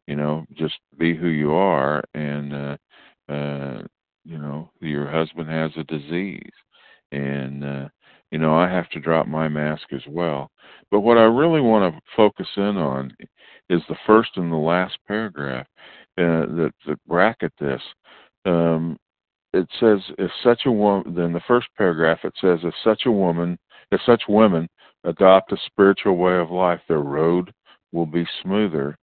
You 0.07 0.17
know, 0.17 0.47
just 0.55 0.75
be 0.99 1.17
who 1.17 1.29
you 1.29 1.53
are, 1.53 2.05
and 2.15 2.55
uh, 2.55 2.77
uh, 3.33 3.83
you 4.25 4.39
know, 4.39 4.71
your 4.81 5.11
husband 5.11 5.49
has 5.51 5.73
a 5.77 5.85
disease, 5.85 6.53
and 7.11 7.65
uh, 7.65 7.89
you 8.31 8.39
know, 8.39 8.57
I 8.57 8.69
have 8.69 8.89
to 8.91 9.01
drop 9.01 9.27
my 9.27 9.49
mask 9.49 9.93
as 9.93 10.03
well. 10.09 10.51
But 10.91 11.01
what 11.01 11.19
I 11.19 11.23
really 11.23 11.61
want 11.61 11.95
to 11.95 12.01
focus 12.17 12.49
in 12.57 12.77
on 12.77 13.13
is 13.71 13.83
the 13.89 13.97
first 14.07 14.31
and 14.37 14.53
the 14.53 14.57
last 14.57 14.99
paragraph 15.07 15.67
uh, 16.19 16.47
that, 16.57 16.73
that 16.87 16.99
bracket 17.07 17.53
this. 17.61 17.83
Um, 18.45 18.97
it 19.53 19.69
says 19.81 20.01
if 20.19 20.31
such 20.43 20.63
a 20.67 20.73
woman 20.73 21.15
then 21.15 21.33
the 21.33 21.41
first 21.49 21.67
paragraph 21.77 22.19
it 22.25 22.35
says 22.41 22.61
if 22.63 22.75
such 22.85 23.07
a 23.07 23.13
woman 23.13 23.59
if 23.91 24.01
such 24.05 24.23
women 24.29 24.69
adopt 25.05 25.53
a 25.53 25.57
spiritual 25.67 26.17
way 26.17 26.37
of 26.37 26.51
life 26.51 26.81
their 26.89 27.01
road 27.01 27.53
will 27.93 28.07
be 28.07 28.27
smoother 28.43 28.97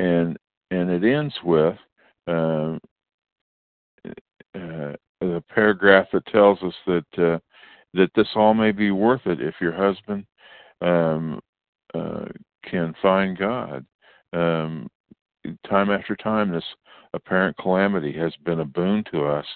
and 0.00 0.36
and 0.70 0.90
it 0.90 1.04
ends 1.04 1.34
with 1.44 1.76
uh, 2.26 2.76
uh, 4.54 4.92
the 5.20 5.42
paragraph 5.48 6.06
that 6.12 6.26
tells 6.26 6.58
us 6.62 6.74
that 6.86 7.24
uh, 7.24 7.38
that 7.94 8.10
this 8.14 8.28
all 8.34 8.54
may 8.54 8.72
be 8.72 8.90
worth 8.90 9.26
it 9.26 9.40
if 9.40 9.54
your 9.60 9.72
husband 9.72 10.26
um, 10.80 11.40
uh, 11.94 12.26
can 12.68 12.94
find 13.00 13.38
God. 13.38 13.84
Um, 14.32 14.88
time 15.68 15.90
after 15.90 16.16
time, 16.16 16.50
this 16.50 16.64
apparent 17.14 17.56
calamity 17.56 18.12
has 18.12 18.34
been 18.44 18.60
a 18.60 18.64
boon 18.64 19.04
to 19.12 19.24
us, 19.24 19.46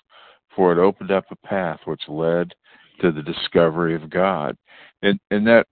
for 0.54 0.72
it 0.72 0.78
opened 0.78 1.10
up 1.10 1.24
a 1.30 1.46
path 1.46 1.80
which 1.84 2.02
led 2.08 2.54
to 3.00 3.12
the 3.12 3.22
discovery 3.22 3.94
of 3.94 4.10
God, 4.10 4.56
and 5.02 5.18
and 5.30 5.46
that 5.46 5.66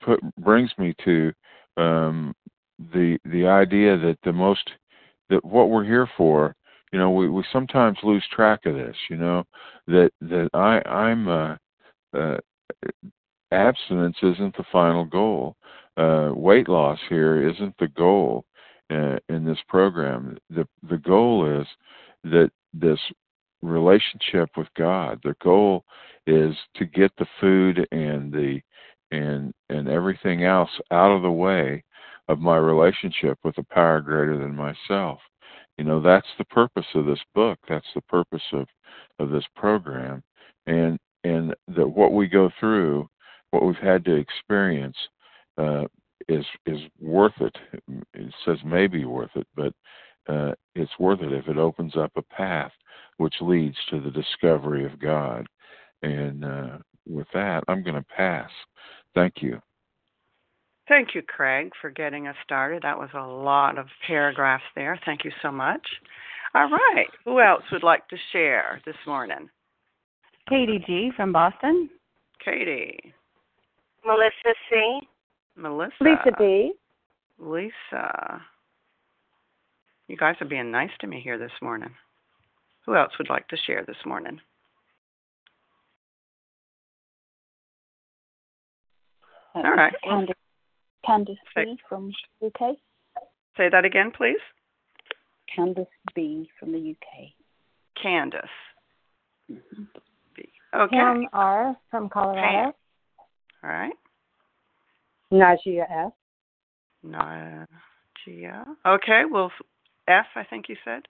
put 0.00 0.20
brings 0.36 0.70
me 0.78 0.94
to 1.04 1.32
um, 1.76 2.34
the 2.92 3.18
the 3.26 3.46
idea 3.46 3.96
that 3.98 4.18
the 4.24 4.32
most 4.32 4.70
that 5.30 5.44
what 5.44 5.70
we're 5.70 5.84
here 5.84 6.08
for 6.16 6.54
you 6.94 7.00
know 7.00 7.10
we 7.10 7.28
we 7.28 7.44
sometimes 7.52 7.98
lose 8.04 8.24
track 8.30 8.66
of 8.66 8.76
this 8.76 8.94
you 9.10 9.16
know 9.16 9.42
that 9.88 10.12
that 10.20 10.48
i 10.54 10.80
i'm 10.88 11.26
uh, 11.26 11.56
uh 12.16 12.38
abstinence 13.50 14.16
isn't 14.22 14.56
the 14.56 14.64
final 14.70 15.04
goal 15.04 15.56
uh 15.96 16.30
weight 16.32 16.68
loss 16.68 17.00
here 17.08 17.48
isn't 17.50 17.74
the 17.80 17.88
goal 17.88 18.44
uh, 18.92 19.16
in 19.28 19.44
this 19.44 19.58
program 19.68 20.38
the 20.50 20.64
the 20.88 20.98
goal 20.98 21.60
is 21.60 21.66
that 22.22 22.48
this 22.72 23.00
relationship 23.60 24.48
with 24.56 24.68
god 24.76 25.18
the 25.24 25.34
goal 25.42 25.84
is 26.28 26.54
to 26.76 26.84
get 26.84 27.10
the 27.18 27.26
food 27.40 27.88
and 27.90 28.32
the 28.32 28.60
and 29.10 29.52
and 29.68 29.88
everything 29.88 30.44
else 30.44 30.70
out 30.92 31.10
of 31.10 31.22
the 31.22 31.30
way 31.30 31.82
of 32.28 32.38
my 32.38 32.56
relationship 32.56 33.38
with 33.44 33.58
a 33.58 33.62
power 33.64 34.00
greater 34.00 34.38
than 34.38 34.54
myself. 34.54 35.18
You 35.78 35.84
know, 35.84 36.00
that's 36.00 36.26
the 36.38 36.44
purpose 36.44 36.86
of 36.94 37.06
this 37.06 37.20
book. 37.34 37.58
That's 37.68 37.86
the 37.94 38.02
purpose 38.02 38.42
of, 38.52 38.66
of 39.18 39.30
this 39.30 39.44
program. 39.56 40.22
And 40.66 40.98
and 41.24 41.54
that 41.68 41.88
what 41.88 42.12
we 42.12 42.26
go 42.26 42.50
through, 42.60 43.08
what 43.50 43.64
we've 43.64 43.76
had 43.76 44.04
to 44.04 44.14
experience, 44.14 44.96
uh, 45.58 45.84
is 46.28 46.44
is 46.66 46.80
worth 47.00 47.40
it. 47.40 47.56
It 48.14 48.34
says 48.44 48.58
maybe 48.64 49.04
worth 49.04 49.34
it, 49.34 49.46
but 49.56 49.72
uh, 50.28 50.52
it's 50.74 50.98
worth 50.98 51.20
it 51.20 51.32
if 51.32 51.48
it 51.48 51.58
opens 51.58 51.96
up 51.96 52.12
a 52.16 52.22
path 52.22 52.72
which 53.18 53.34
leads 53.40 53.76
to 53.90 54.00
the 54.00 54.10
discovery 54.10 54.84
of 54.84 54.98
God. 54.98 55.46
And 56.02 56.44
uh, 56.44 56.78
with 57.08 57.26
that, 57.34 57.64
I'm 57.68 57.82
going 57.82 57.96
to 57.96 58.06
pass. 58.16 58.50
Thank 59.14 59.42
you. 59.42 59.60
Thank 60.86 61.14
you, 61.14 61.22
Craig, 61.22 61.70
for 61.80 61.90
getting 61.90 62.26
us 62.28 62.36
started. 62.44 62.82
That 62.82 62.98
was 62.98 63.08
a 63.14 63.26
lot 63.26 63.78
of 63.78 63.86
paragraphs 64.06 64.64
there. 64.74 65.00
Thank 65.06 65.24
you 65.24 65.30
so 65.40 65.50
much. 65.50 65.86
All 66.54 66.68
right. 66.68 67.06
Who 67.24 67.40
else 67.40 67.62
would 67.72 67.82
like 67.82 68.06
to 68.08 68.16
share 68.32 68.80
this 68.84 68.96
morning? 69.06 69.48
Katie 70.48 70.82
G. 70.86 71.10
from 71.16 71.32
Boston. 71.32 71.88
Katie. 72.44 73.14
Melissa 74.04 74.54
C. 74.70 75.00
Melissa. 75.56 75.94
Lisa 76.00 76.36
B. 76.38 76.72
Lisa. 77.38 78.42
You 80.06 80.18
guys 80.18 80.36
are 80.40 80.46
being 80.46 80.70
nice 80.70 80.90
to 81.00 81.06
me 81.06 81.20
here 81.20 81.38
this 81.38 81.50
morning. 81.62 81.90
Who 82.84 82.94
else 82.94 83.12
would 83.18 83.30
like 83.30 83.48
to 83.48 83.56
share 83.66 83.84
this 83.86 83.96
morning? 84.04 84.38
All 89.54 89.62
right. 89.62 89.94
Candace 90.04 90.34
Candice 91.06 91.36
B 91.54 91.78
from 91.88 92.12
UK. 92.44 92.76
Say 93.56 93.68
that 93.70 93.84
again, 93.84 94.10
please. 94.16 94.40
Candice 95.56 95.86
B 96.14 96.50
from 96.58 96.72
the 96.72 96.90
UK. 96.90 97.30
Candice. 98.02 98.48
Mm-hmm. 99.50 99.82
B. 100.36 100.48
Okay. 100.74 100.96
Pam 100.96 101.26
R 101.32 101.76
from 101.90 102.08
Colorado. 102.08 102.40
Pam. 102.40 102.72
All 103.62 103.70
right. 103.70 103.92
Najia 105.32 106.06
S. 106.06 106.12
Najia. 107.04 108.64
Okay. 108.86 109.22
Well, 109.30 109.50
F. 110.08 110.26
I 110.34 110.44
think 110.44 110.68
you 110.68 110.76
said. 110.84 111.02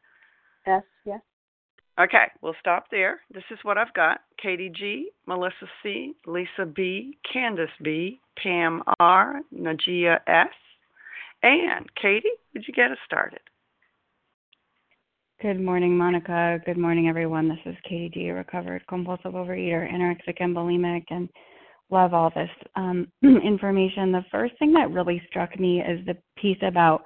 F, 0.66 0.82
Yes. 1.04 1.20
Okay, 2.00 2.24
we'll 2.42 2.56
stop 2.58 2.86
there. 2.90 3.20
This 3.32 3.44
is 3.52 3.58
what 3.62 3.78
I've 3.78 3.92
got 3.94 4.22
Katie 4.42 4.72
G, 4.74 5.10
Melissa 5.26 5.66
C, 5.82 6.14
Lisa 6.26 6.66
B, 6.66 7.16
Candace 7.32 7.70
B, 7.82 8.20
Pam 8.42 8.82
R, 8.98 9.40
Najia 9.56 10.18
S, 10.26 10.48
and 11.44 11.88
Katie, 12.00 12.28
would 12.52 12.64
you 12.66 12.74
get 12.74 12.90
us 12.90 12.98
started? 13.06 13.38
Good 15.40 15.60
morning, 15.60 15.96
Monica. 15.96 16.58
Good 16.66 16.78
morning, 16.78 17.08
everyone. 17.08 17.48
This 17.48 17.58
is 17.66 17.76
Katie 17.88 18.10
G, 18.12 18.30
recovered 18.30 18.84
compulsive 18.88 19.32
overeater, 19.32 19.88
anorexic 19.88 20.38
and 20.40 20.56
bulimic, 20.56 21.04
and 21.10 21.28
love 21.90 22.12
all 22.12 22.30
this 22.34 22.50
um, 22.74 23.06
information. 23.22 24.10
The 24.10 24.24
first 24.32 24.54
thing 24.58 24.72
that 24.72 24.90
really 24.90 25.22
struck 25.28 25.60
me 25.60 25.80
is 25.80 26.04
the 26.06 26.16
piece 26.36 26.58
about 26.62 27.04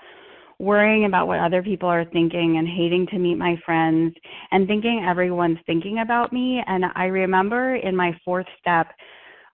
worrying 0.59 1.05
about 1.05 1.29
what 1.29 1.39
other 1.39 1.63
people 1.63 1.89
are 1.89 2.05
thinking 2.05 2.57
and 2.59 2.67
hating 2.67 3.07
to 3.09 3.19
meet 3.19 3.37
my 3.37 3.57
friends 3.65 4.15
and 4.51 4.67
thinking 4.67 5.05
everyone's 5.09 5.59
thinking 5.67 6.01
about 6.01 6.33
me. 6.33 6.63
And 6.67 6.85
I 6.95 7.05
remember 7.05 7.77
in 7.77 7.95
my 7.95 8.19
fourth 8.25 8.47
step, 8.61 8.89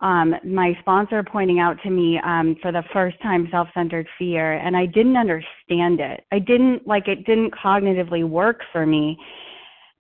um, 0.01 0.35
my 0.45 0.77
sponsor 0.81 1.23
pointing 1.23 1.61
out 1.61 1.77
to 1.83 1.91
me 1.91 2.21
um, 2.25 2.57
for 2.61 2.73
the 2.73 2.83
first 2.93 3.21
time 3.23 3.49
self 3.51 3.69
centered 3.75 4.07
fear, 4.19 4.55
and 4.55 4.77
I 4.77 4.87
didn't 4.87 5.17
understand 5.17 6.01
it. 6.01 6.25
I 6.33 6.39
didn't 6.39 6.87
like 6.87 7.09
it, 7.09 7.25
didn't 7.27 7.55
cognitively 7.55 8.29
work 8.29 8.61
for 8.73 8.85
me 8.85 9.19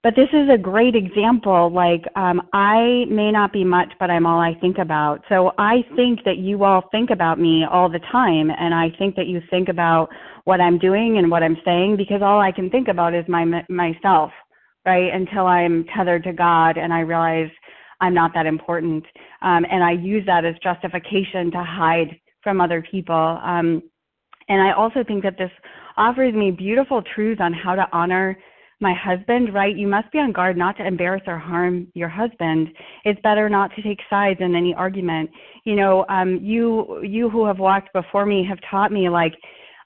but 0.05 0.15
this 0.15 0.29
is 0.35 0.51
a 0.53 0.59
great 0.59 0.95
example 0.95 1.73
like 1.73 2.05
um, 2.15 2.41
i 2.53 3.05
may 3.09 3.33
not 3.33 3.53
be 3.53 3.65
much 3.65 3.91
but 3.99 4.11
i'm 4.11 4.27
all 4.27 4.39
i 4.39 4.55
think 4.61 4.79
about. 4.79 5.21
So 5.29 5.53
i 5.59 5.83
think 5.97 6.23
that 6.25 6.37
you 6.37 6.63
all 6.63 6.85
think 6.93 7.11
about 7.11 7.41
me 7.41 7.65
all 7.65 7.89
the 7.89 7.99
time 8.13 8.51
and 8.51 8.73
i 8.73 8.91
think 8.99 9.17
that 9.17 9.27
you 9.27 9.41
think 9.51 9.69
about 9.69 10.11
what 10.45 10.61
i'm 10.61 10.79
doing 10.79 11.19
and 11.19 11.29
what 11.31 11.43
i'm 11.43 11.57
saying 11.65 11.97
because 11.97 12.23
all 12.23 12.39
i 12.39 12.53
can 12.53 12.71
think 12.71 12.87
about 12.87 13.15
is 13.15 13.25
my 13.27 13.45
myself 13.69 14.31
right 14.87 15.13
until 15.13 15.47
i'm 15.47 15.85
tethered 15.97 16.23
to 16.23 16.33
god 16.33 16.77
and 16.77 16.93
i 16.93 17.01
realize 17.01 17.51
i'm 18.01 18.15
not 18.15 18.33
that 18.35 18.47
important. 18.47 19.05
Um, 19.41 19.65
and 19.71 19.83
i 19.83 19.93
use 19.93 20.25
that 20.27 20.45
as 20.45 20.55
justification 20.63 21.51
to 21.51 21.65
hide 21.65 22.21
from 22.43 22.61
other 22.61 22.85
people. 22.89 23.41
Um, 23.43 23.83
and 24.51 24.61
i 24.61 24.73
also 24.73 25.03
think 25.03 25.23
that 25.23 25.39
this 25.39 25.51
offers 25.97 26.35
me 26.35 26.51
beautiful 26.51 27.03
truths 27.15 27.41
on 27.41 27.55
how 27.55 27.75
to 27.75 27.87
honor 27.93 28.37
my 28.85 28.95
husband, 28.95 29.53
right? 29.53 29.75
You 29.75 29.89
must 29.89 30.13
be 30.13 30.19
on 30.19 30.31
guard 30.31 30.57
not 30.57 30.77
to 30.77 30.87
embarrass 30.87 31.23
or 31.27 31.39
harm 31.39 31.89
your 31.95 32.09
husband. 32.09 32.69
It's 33.05 33.21
better 33.23 33.49
not 33.49 33.75
to 33.75 33.83
take 33.83 33.99
sides 34.09 34.39
in 34.41 34.55
any 34.55 34.75
argument. 34.75 35.31
You 35.65 35.75
know, 35.75 36.05
um, 36.09 36.39
you 36.41 37.03
you 37.03 37.29
who 37.29 37.47
have 37.47 37.59
walked 37.59 37.93
before 37.93 38.27
me 38.27 38.47
have 38.49 38.59
taught 38.71 38.93
me 38.93 39.09
like 39.09 39.33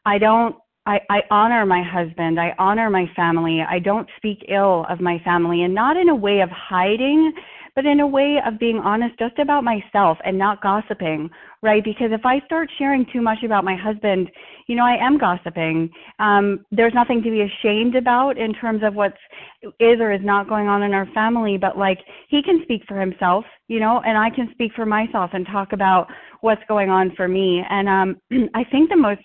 I 0.05 0.19
don't 0.19 0.57
I, 0.85 1.01
I 1.11 1.21
honor 1.31 1.65
my 1.67 1.83
husband. 1.83 2.41
I 2.41 2.55
honor 2.59 2.89
my 2.89 3.05
family. 3.15 3.61
I 3.61 3.79
don't 3.79 4.09
speak 4.17 4.39
ill 4.49 4.87
of 4.89 5.01
my 5.01 5.19
family 5.23 5.63
and 5.63 5.75
not 5.75 5.97
in 5.97 6.09
a 6.09 6.15
way 6.15 6.41
of 6.41 6.49
hiding, 6.51 7.33
but 7.79 7.87
in 7.87 8.01
a 8.01 8.07
way 8.09 8.39
of 8.45 8.59
being 8.59 8.79
honest 8.79 9.17
just 9.21 9.39
about 9.39 9.63
myself 9.63 10.19
and 10.25 10.37
not 10.37 10.61
gossiping, 10.61 11.31
right? 11.63 11.85
Because 11.85 12.09
if 12.11 12.27
I 12.27 12.41
start 12.45 12.69
sharing 12.77 13.07
too 13.13 13.21
much 13.21 13.45
about 13.45 13.63
my 13.63 13.77
husband, 13.77 14.29
you 14.67 14.75
know, 14.75 14.83
I 14.83 14.97
am 15.01 15.17
gossiping. 15.17 15.89
Um, 16.19 16.67
there's 16.73 16.93
nothing 16.93 17.23
to 17.23 17.31
be 17.31 17.43
ashamed 17.43 17.95
about 17.95 18.37
in 18.37 18.53
terms 18.53 18.83
of 18.83 18.97
what's 18.97 19.17
is 19.79 20.01
or 20.01 20.13
is 20.13 20.21
not 20.25 20.49
going 20.49 20.67
on 20.67 20.83
in 20.83 20.93
our 20.93 21.07
family, 21.15 21.57
but 21.57 21.79
like 21.79 21.99
he 22.29 22.43
can 22.43 22.59
speak 22.65 22.83
for 22.89 23.01
himself, 23.01 23.45
you 23.69 23.79
know, 23.79 24.03
and 24.05 24.19
I 24.19 24.31
can 24.31 24.49
speak 24.51 24.73
for 24.75 24.85
myself 24.85 25.31
and 25.33 25.47
talk 25.47 25.73
about 25.73 26.09
what's 26.41 26.63
going 26.67 26.91
on 26.91 27.13
for 27.15 27.29
me. 27.29 27.63
And 27.71 27.89
um, 27.89 28.17
I 28.57 28.65
think 28.73 28.91
the 28.91 28.97
most 28.97 29.23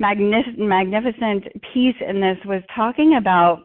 magnificent, 0.00 0.58
magnificent 0.58 1.44
piece 1.72 1.94
in 2.00 2.20
this 2.20 2.38
was 2.44 2.62
talking 2.74 3.18
about 3.18 3.62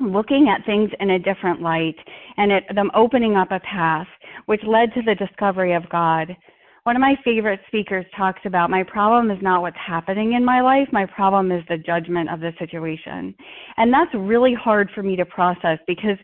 looking 0.00 0.48
at 0.48 0.64
things 0.66 0.90
in 1.00 1.10
a 1.10 1.18
different 1.18 1.62
light 1.62 1.96
and 2.36 2.52
it, 2.52 2.64
them 2.74 2.90
opening 2.94 3.36
up 3.36 3.50
a 3.50 3.60
path, 3.60 4.06
which 4.46 4.60
led 4.66 4.92
to 4.94 5.02
the 5.02 5.14
discovery 5.14 5.74
of 5.74 5.88
God. 5.88 6.36
One 6.84 6.94
of 6.94 7.00
my 7.00 7.16
favorite 7.24 7.60
speakers 7.66 8.06
talks 8.16 8.40
about 8.44 8.70
my 8.70 8.84
problem 8.84 9.30
is 9.30 9.42
not 9.42 9.60
what's 9.60 9.76
happening 9.84 10.34
in 10.34 10.44
my 10.44 10.60
life, 10.60 10.86
my 10.92 11.04
problem 11.06 11.50
is 11.50 11.64
the 11.68 11.78
judgment 11.78 12.30
of 12.30 12.38
the 12.38 12.52
situation. 12.58 13.34
And 13.76 13.92
that's 13.92 14.14
really 14.14 14.54
hard 14.54 14.90
for 14.94 15.02
me 15.02 15.16
to 15.16 15.24
process 15.24 15.78
because 15.88 16.16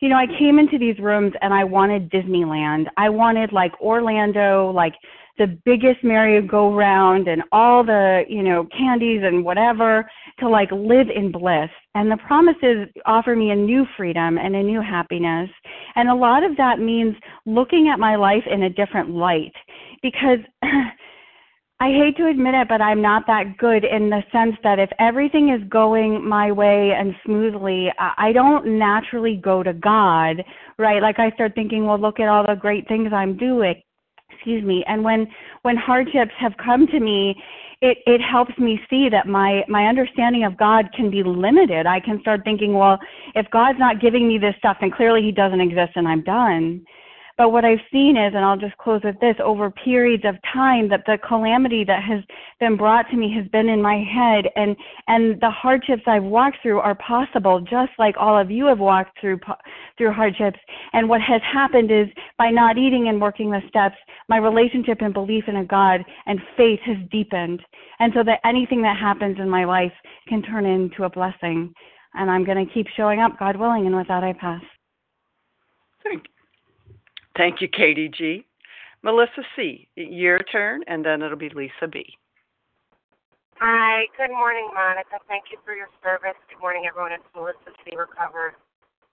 you 0.00 0.08
know, 0.08 0.16
I 0.16 0.26
came 0.38 0.58
into 0.58 0.78
these 0.78 0.98
rooms 0.98 1.32
and 1.40 1.52
I 1.52 1.64
wanted 1.64 2.10
Disneyland. 2.10 2.86
I 2.96 3.08
wanted 3.08 3.52
like 3.52 3.72
Orlando, 3.80 4.70
like 4.70 4.94
the 5.38 5.58
biggest 5.64 6.02
merry-go-round 6.02 7.28
and 7.28 7.42
all 7.52 7.84
the, 7.84 8.22
you 8.28 8.42
know, 8.42 8.66
candies 8.76 9.22
and 9.24 9.44
whatever 9.44 10.08
to 10.40 10.48
like 10.48 10.70
live 10.72 11.06
in 11.14 11.30
bliss. 11.32 11.70
And 11.94 12.10
the 12.10 12.16
promises 12.26 12.88
offer 13.06 13.34
me 13.36 13.50
a 13.50 13.56
new 13.56 13.86
freedom 13.96 14.36
and 14.38 14.54
a 14.56 14.62
new 14.62 14.80
happiness. 14.80 15.48
And 15.94 16.08
a 16.08 16.14
lot 16.14 16.42
of 16.42 16.56
that 16.56 16.80
means 16.80 17.14
looking 17.46 17.88
at 17.88 18.00
my 18.00 18.16
life 18.16 18.44
in 18.50 18.64
a 18.64 18.70
different 18.70 19.10
light 19.10 19.52
because 20.02 20.38
I 21.80 21.90
hate 21.90 22.16
to 22.16 22.26
admit 22.26 22.54
it, 22.54 22.66
but 22.68 22.80
I'm 22.80 23.00
not 23.00 23.24
that 23.28 23.56
good 23.56 23.84
in 23.84 24.10
the 24.10 24.24
sense 24.32 24.56
that 24.64 24.80
if 24.80 24.90
everything 24.98 25.50
is 25.50 25.62
going 25.68 26.26
my 26.28 26.50
way 26.50 26.90
and 26.98 27.14
smoothly, 27.24 27.92
I 27.98 28.32
don't 28.32 28.78
naturally 28.78 29.36
go 29.36 29.62
to 29.62 29.72
God, 29.72 30.42
right? 30.76 31.00
Like 31.00 31.20
I 31.20 31.30
start 31.32 31.54
thinking, 31.54 31.86
well, 31.86 32.00
look 32.00 32.18
at 32.18 32.28
all 32.28 32.44
the 32.44 32.56
great 32.56 32.88
things 32.88 33.12
I'm 33.12 33.36
doing. 33.36 33.80
Excuse 34.32 34.64
me. 34.64 34.84
And 34.88 35.04
when 35.04 35.28
when 35.62 35.76
hardships 35.76 36.32
have 36.38 36.52
come 36.62 36.88
to 36.88 36.98
me, 36.98 37.40
it 37.80 37.98
it 38.06 38.20
helps 38.20 38.58
me 38.58 38.80
see 38.90 39.08
that 39.10 39.28
my 39.28 39.62
my 39.68 39.86
understanding 39.86 40.44
of 40.44 40.56
God 40.56 40.86
can 40.96 41.10
be 41.10 41.22
limited. 41.22 41.86
I 41.86 42.00
can 42.00 42.20
start 42.22 42.40
thinking, 42.42 42.74
well, 42.74 42.98
if 43.36 43.46
God's 43.50 43.78
not 43.78 44.00
giving 44.00 44.26
me 44.26 44.36
this 44.38 44.54
stuff, 44.58 44.78
then 44.80 44.90
clearly 44.90 45.22
He 45.22 45.30
doesn't 45.30 45.60
exist, 45.60 45.92
and 45.94 46.08
I'm 46.08 46.24
done. 46.24 46.84
But 47.38 47.52
what 47.52 47.64
I've 47.64 47.78
seen 47.92 48.16
is, 48.16 48.34
and 48.34 48.44
I'll 48.44 48.56
just 48.56 48.76
close 48.78 49.00
with 49.04 49.18
this, 49.20 49.36
over 49.42 49.70
periods 49.70 50.24
of 50.26 50.34
time 50.52 50.88
that 50.88 51.04
the 51.06 51.18
calamity 51.26 51.84
that 51.84 52.02
has 52.02 52.24
been 52.58 52.76
brought 52.76 53.08
to 53.10 53.16
me 53.16 53.32
has 53.32 53.46
been 53.52 53.68
in 53.68 53.80
my 53.80 54.02
head 54.02 54.50
and, 54.56 54.76
and 55.06 55.40
the 55.40 55.48
hardships 55.48 56.02
I've 56.08 56.24
walked 56.24 56.56
through 56.62 56.80
are 56.80 56.96
possible, 56.96 57.60
just 57.60 57.92
like 57.96 58.16
all 58.18 58.36
of 58.36 58.50
you 58.50 58.66
have 58.66 58.80
walked 58.80 59.20
through, 59.20 59.38
through 59.96 60.12
hardships. 60.12 60.58
And 60.92 61.08
what 61.08 61.20
has 61.20 61.40
happened 61.42 61.92
is 61.92 62.08
by 62.38 62.50
not 62.50 62.76
eating 62.76 63.06
and 63.08 63.20
working 63.20 63.52
the 63.52 63.62
steps, 63.68 63.96
my 64.28 64.38
relationship 64.38 64.98
and 65.00 65.14
belief 65.14 65.44
in 65.46 65.58
a 65.58 65.64
God 65.64 66.04
and 66.26 66.40
faith 66.56 66.80
has 66.86 66.96
deepened. 67.12 67.62
And 68.00 68.12
so 68.16 68.24
that 68.24 68.40
anything 68.44 68.82
that 68.82 68.98
happens 68.98 69.38
in 69.38 69.48
my 69.48 69.64
life 69.64 69.92
can 70.26 70.42
turn 70.42 70.66
into 70.66 71.04
a 71.04 71.10
blessing. 71.10 71.72
And 72.14 72.28
I'm 72.32 72.44
going 72.44 72.66
to 72.66 72.74
keep 72.74 72.88
showing 72.96 73.20
up, 73.20 73.38
God 73.38 73.54
willing, 73.54 73.86
and 73.86 73.94
with 73.94 74.08
that 74.08 74.24
I 74.24 74.32
pass. 74.32 74.62
Thank. 76.02 76.24
Thank 77.38 77.62
you, 77.62 77.68
Katie 77.70 78.10
G. 78.10 78.44
Melissa 79.06 79.46
C., 79.54 79.86
your 79.94 80.42
turn, 80.50 80.82
and 80.88 81.06
then 81.06 81.22
it'll 81.22 81.38
be 81.38 81.48
Lisa 81.54 81.86
B. 81.86 82.02
Hi, 83.62 84.10
good 84.18 84.34
morning, 84.34 84.66
Monica. 84.74 85.22
Thank 85.30 85.54
you 85.54 85.58
for 85.64 85.70
your 85.70 85.86
service. 86.02 86.34
Good 86.50 86.58
morning, 86.58 86.90
everyone. 86.90 87.14
It's 87.14 87.22
Melissa 87.38 87.70
C. 87.86 87.94
Recovered, 87.94 88.58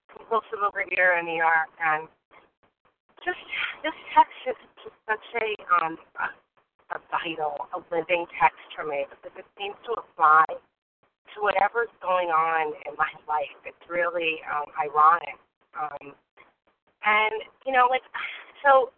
compulsive 0.09 0.57
overeater 0.57 1.21
in 1.21 1.29
New 1.29 1.38
York, 1.38 1.69
and 1.77 2.09
just 3.21 3.38
this 3.85 3.93
text 4.17 4.33
is 4.49 4.57
just 4.81 4.97
such 5.05 5.27
a 5.38 5.47
um 5.77 5.93
a, 6.17 6.97
a 6.97 6.99
vital, 7.13 7.69
a 7.77 7.79
living 7.93 8.25
text 8.41 8.65
for 8.73 8.89
me 8.89 9.05
because 9.05 9.38
it 9.38 9.45
seems 9.53 9.77
to 9.85 10.01
apply 10.01 10.49
to 10.49 11.38
whatever's 11.45 11.93
going 12.01 12.33
on 12.33 12.73
in 12.89 12.93
my 12.97 13.13
life. 13.29 13.53
It's 13.69 13.85
really 13.85 14.41
um, 14.49 14.65
ironic. 14.81 15.38
Um, 15.77 16.17
and, 17.06 17.46
you 17.65 17.72
know, 17.72 17.88
like, 17.89 18.04
so 18.65 18.89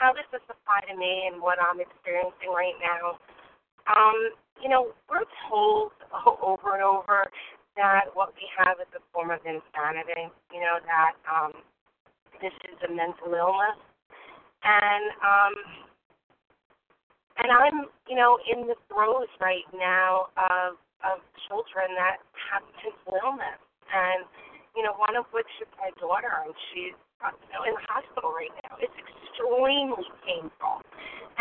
how 0.00 0.12
does 0.16 0.26
this 0.32 0.44
apply 0.48 0.80
to 0.88 0.96
me 0.96 1.28
and 1.30 1.40
what 1.40 1.60
I'm 1.60 1.80
experiencing 1.80 2.50
right 2.50 2.76
now? 2.80 3.20
Um, 3.88 4.32
you 4.60 4.68
know, 4.68 4.92
we're 5.08 5.28
told 5.48 5.92
over 6.42 6.74
and 6.74 6.84
over 6.84 7.28
that 7.76 8.12
what 8.14 8.32
we 8.34 8.48
have 8.58 8.80
is 8.80 8.90
a 8.96 9.02
form 9.12 9.30
of 9.30 9.40
insanity, 9.44 10.32
you 10.52 10.60
know, 10.60 10.80
that 10.84 11.14
um, 11.28 11.52
this 12.40 12.52
is 12.64 12.76
a 12.88 12.90
mental 12.92 13.32
illness. 13.32 13.78
And, 14.64 15.04
um, 15.24 15.54
and 17.40 17.48
I'm, 17.48 17.88
you 18.08 18.16
know, 18.16 18.36
in 18.44 18.68
the 18.68 18.76
throes 18.88 19.32
right 19.40 19.64
now 19.72 20.28
of, 20.36 20.76
of 21.00 21.24
children 21.48 21.96
that 21.96 22.20
have 22.52 22.60
mental 22.84 23.16
illness. 23.16 23.60
And, 23.88 24.28
you 24.76 24.84
know, 24.84 24.92
one 25.00 25.16
of 25.16 25.24
which 25.32 25.48
is 25.60 25.68
my 25.80 25.88
daughter, 25.96 26.30
and 26.44 26.52
she's 26.70 26.96
you 27.28 27.50
know, 27.52 27.62
in 27.68 27.76
the 27.76 27.84
hospital 27.84 28.32
right 28.32 28.52
now. 28.64 28.80
It's 28.80 28.94
extremely 28.96 30.08
painful. 30.24 30.80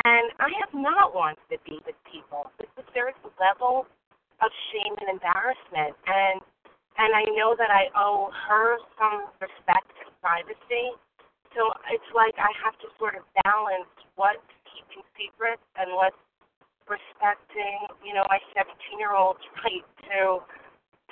And 0.04 0.32
I 0.40 0.52
have 0.64 0.74
not 0.76 1.16
wanted 1.16 1.44
to 1.52 1.58
be 1.68 1.80
with 1.84 1.96
people 2.08 2.52
because 2.60 2.88
there's 2.96 3.18
a 3.24 3.32
level 3.40 3.88
of 4.40 4.50
shame 4.72 4.96
and 5.00 5.10
embarrassment. 5.12 5.96
And 6.08 6.40
and 7.00 7.16
I 7.16 7.24
know 7.32 7.56
that 7.56 7.72
I 7.72 7.88
owe 7.96 8.28
her 8.28 8.76
some 9.00 9.32
respect 9.40 9.88
and 10.04 10.12
privacy. 10.20 10.92
So 11.56 11.72
it's 11.96 12.12
like 12.12 12.36
I 12.36 12.52
have 12.60 12.76
to 12.84 12.92
sort 13.00 13.16
of 13.16 13.24
balance 13.48 13.88
what's 14.20 14.44
keeping 14.68 15.04
secrets 15.16 15.64
and 15.80 15.96
what's 15.96 16.20
respecting, 16.92 17.88
you 18.04 18.12
know, 18.12 18.28
my 18.28 18.44
17 18.52 19.00
year 19.00 19.16
old's 19.16 19.44
right 19.64 19.88
to 20.12 20.44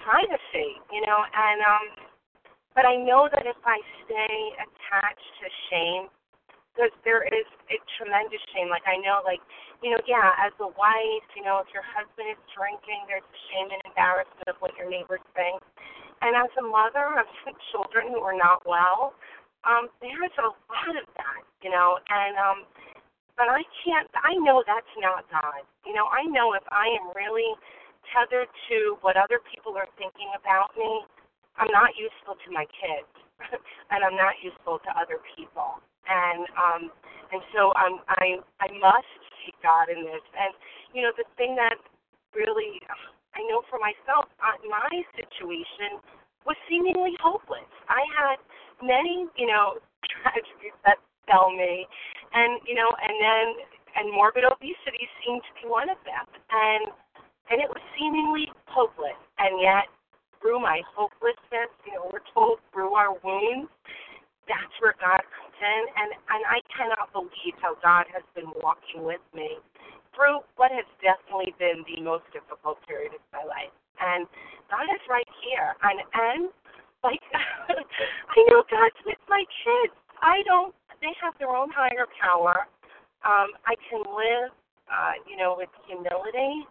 privacy, 0.04 0.80
you 0.92 1.02
know, 1.08 1.20
and 1.24 1.60
um 1.64 1.86
but 2.78 2.86
I 2.86 2.94
know 2.94 3.26
that 3.34 3.50
if 3.50 3.58
I 3.66 3.82
stay 4.06 4.38
attached 4.62 5.32
to 5.42 5.48
shame, 5.74 6.14
because 6.78 6.94
there 7.02 7.26
is 7.26 7.50
a 7.74 7.82
tremendous 7.98 8.38
shame. 8.54 8.70
Like 8.70 8.86
I 8.86 9.02
know, 9.02 9.26
like 9.26 9.42
you 9.82 9.90
know, 9.90 9.98
yeah, 10.06 10.38
as 10.38 10.54
a 10.62 10.70
wife, 10.70 11.28
you 11.34 11.42
know, 11.42 11.58
if 11.66 11.74
your 11.74 11.82
husband 11.82 12.30
is 12.30 12.42
drinking, 12.54 13.02
there's 13.10 13.26
the 13.26 13.42
shame 13.50 13.74
and 13.74 13.82
embarrassment 13.90 14.46
of 14.46 14.62
what 14.62 14.78
your 14.78 14.86
neighbors 14.86 15.26
think. 15.34 15.58
And 16.22 16.38
as 16.38 16.54
a 16.62 16.66
mother 16.70 17.18
of 17.18 17.26
children 17.74 18.14
who 18.14 18.22
are 18.22 18.38
not 18.38 18.62
well, 18.70 19.18
um, 19.66 19.90
there's 19.98 20.38
a 20.38 20.54
lot 20.70 20.94
of 20.94 21.10
that, 21.18 21.42
you 21.66 21.74
know. 21.74 21.98
And 22.14 22.38
um, 22.38 22.70
but 23.34 23.50
I 23.50 23.66
can't. 23.82 24.06
I 24.22 24.38
know 24.46 24.62
that's 24.62 24.94
not 25.02 25.26
God. 25.34 25.66
You 25.82 25.98
know, 25.98 26.06
I 26.14 26.30
know 26.30 26.54
if 26.54 26.66
I 26.70 26.94
am 26.94 27.10
really 27.18 27.58
tethered 28.14 28.54
to 28.70 29.02
what 29.02 29.18
other 29.18 29.42
people 29.50 29.74
are 29.82 29.90
thinking 29.98 30.30
about 30.38 30.78
me, 30.78 31.10
I'm 31.58 31.74
not 31.74 31.98
useful 31.98 32.38
to 32.38 32.50
my 32.54 32.66
kids, 32.70 33.10
and 33.92 34.06
I'm 34.06 34.16
not 34.16 34.38
useful 34.42 34.78
to 34.86 34.90
other 34.94 35.22
people. 35.36 35.82
And 36.08 36.46
um, 36.56 36.82
and 37.34 37.42
so 37.52 37.74
I'm 37.76 38.00
I 38.08 38.40
I 38.62 38.68
must 38.78 39.12
seek 39.44 39.58
God 39.62 39.90
in 39.90 40.06
this. 40.06 40.24
And 40.38 40.54
you 40.94 41.02
know 41.02 41.12
the 41.18 41.26
thing 41.36 41.58
that 41.58 41.78
really 42.38 42.80
I 43.36 43.42
know 43.50 43.66
for 43.70 43.82
myself, 43.82 44.30
uh, 44.40 44.58
my 44.70 44.94
situation 45.18 46.00
was 46.46 46.56
seemingly 46.70 47.18
hopeless. 47.20 47.68
I 47.90 48.02
had 48.16 48.38
many 48.80 49.28
you 49.36 49.50
know 49.50 49.82
tragedies 50.22 50.78
that 50.86 51.02
fell 51.26 51.52
me, 51.52 51.90
and 52.34 52.62
you 52.70 52.78
know 52.78 52.90
and 53.02 53.16
then 53.18 53.46
and 53.98 54.14
morbid 54.14 54.46
obesity 54.46 55.10
seemed 55.26 55.42
to 55.42 55.52
be 55.58 55.66
one 55.66 55.90
of 55.90 55.98
them. 56.06 56.24
And 56.54 56.94
and 57.50 57.60
it 57.60 57.70
was 57.72 57.82
seemingly 57.98 58.52
hopeless, 58.68 59.18
and 59.40 59.60
yet 59.60 59.88
through 60.42 60.60
my 60.60 60.82
hopelessness, 60.96 61.72
you 61.86 61.94
know, 61.94 62.10
we're 62.12 62.26
told 62.34 62.60
through 62.74 62.94
our 62.94 63.14
wounds, 63.24 63.70
that's 64.48 64.76
where 64.80 64.96
God 64.98 65.20
comes 65.20 65.58
in. 65.60 65.84
And, 66.00 66.10
and 66.16 66.42
I 66.48 66.60
cannot 66.72 67.12
believe 67.12 67.56
how 67.60 67.76
God 67.84 68.08
has 68.16 68.24
been 68.34 68.50
walking 68.64 69.04
with 69.04 69.24
me 69.36 69.60
through 70.16 70.42
what 70.58 70.74
has 70.74 70.88
definitely 71.04 71.54
been 71.62 71.86
the 71.86 72.02
most 72.02 72.26
difficult 72.34 72.82
period 72.88 73.14
of 73.14 73.22
my 73.30 73.46
life. 73.46 73.74
And 74.02 74.26
God 74.72 74.88
is 74.90 75.04
right 75.10 75.30
here. 75.46 75.78
And, 75.84 76.00
and 76.02 76.42
like, 77.04 77.22
I 78.34 78.40
know 78.50 78.64
God's 78.66 78.98
with 79.06 79.22
my 79.30 79.44
kids. 79.64 79.94
I 80.22 80.42
don't, 80.46 80.74
they 81.02 81.14
have 81.22 81.38
their 81.38 81.54
own 81.54 81.70
higher 81.70 82.10
power. 82.18 82.66
Um, 83.22 83.54
I 83.66 83.78
can 83.90 84.02
live, 84.02 84.50
uh, 84.90 85.18
you 85.30 85.38
know, 85.38 85.54
with 85.58 85.70
humility. 85.86 86.66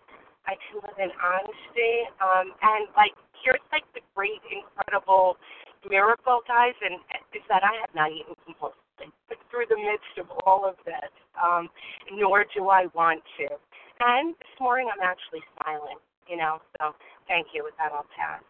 I 0.47 0.55
can 0.57 0.81
live 0.83 0.99
in 0.99 1.11
honesty. 1.19 1.95
Um, 2.23 2.55
and 2.63 2.89
like 2.97 3.15
here's 3.43 3.63
like 3.71 3.87
the 3.95 4.01
great, 4.15 4.43
incredible 4.51 5.37
miracle, 5.91 6.41
guys, 6.49 6.75
and 6.83 6.99
is 7.35 7.43
that 7.49 7.63
I 7.63 7.75
have 7.81 7.95
not 7.95 8.11
eaten 8.11 8.35
compulsively 8.43 9.11
But 9.29 9.39
through 9.51 9.67
the 9.69 9.77
midst 9.77 10.19
of 10.19 10.27
all 10.47 10.67
of 10.67 10.75
this, 10.85 11.13
um, 11.39 11.69
nor 12.13 12.45
do 12.55 12.69
I 12.69 12.87
want 12.95 13.23
to. 13.39 13.49
And 14.01 14.35
this 14.35 14.55
morning 14.61 14.89
I'm 14.93 15.03
actually 15.03 15.43
smiling, 15.55 15.99
you 16.29 16.37
know. 16.37 16.59
So 16.79 16.95
thank 17.29 17.49
you. 17.55 17.65
With 17.65 17.75
that, 17.79 17.93
I'll 17.93 18.07
pass. 18.17 18.43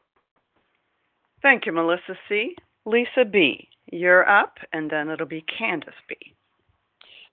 Thank 1.42 1.66
you, 1.66 1.72
Melissa 1.72 2.16
C. 2.28 2.56
Lisa 2.86 3.24
B. 3.24 3.68
You're 3.92 4.28
up, 4.28 4.54
and 4.72 4.90
then 4.90 5.10
it'll 5.10 5.26
be 5.26 5.44
Candace 5.58 5.94
B. 6.08 6.16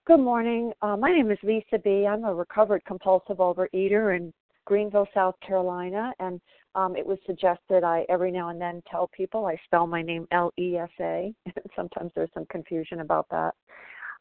Good 0.06 0.19
morning. 0.19 0.73
Uh, 0.82 0.97
my 0.97 1.12
name 1.12 1.32
is 1.32 1.38
Lisa 1.43 1.80
B. 1.84 2.06
I'm 2.06 2.26
a 2.26 2.34
recovered 2.34 2.84
compulsive 2.86 3.38
overeater 3.38 4.15
in 4.15 4.34
Greenville, 4.65 5.08
South 5.13 5.36
Carolina, 5.45 6.13
and 6.19 6.41
um, 6.76 6.95
it 6.95 7.06
was 7.06 7.17
suggested 7.26 7.84
I 7.84 8.06
every 8.10 8.32
now 8.32 8.49
and 8.49 8.60
then 8.60 8.82
tell 8.89 9.10
people 9.15 9.45
I 9.45 9.58
spell 9.65 9.86
my 9.86 10.02
name 10.02 10.28
L 10.32 10.52
E 10.58 10.78
S 10.78 10.89
A. 10.99 11.34
Sometimes 11.76 12.12
there's 12.15 12.32
some 12.34 12.47
confusion 12.47 13.02
about 13.02 13.28
that. 13.30 13.54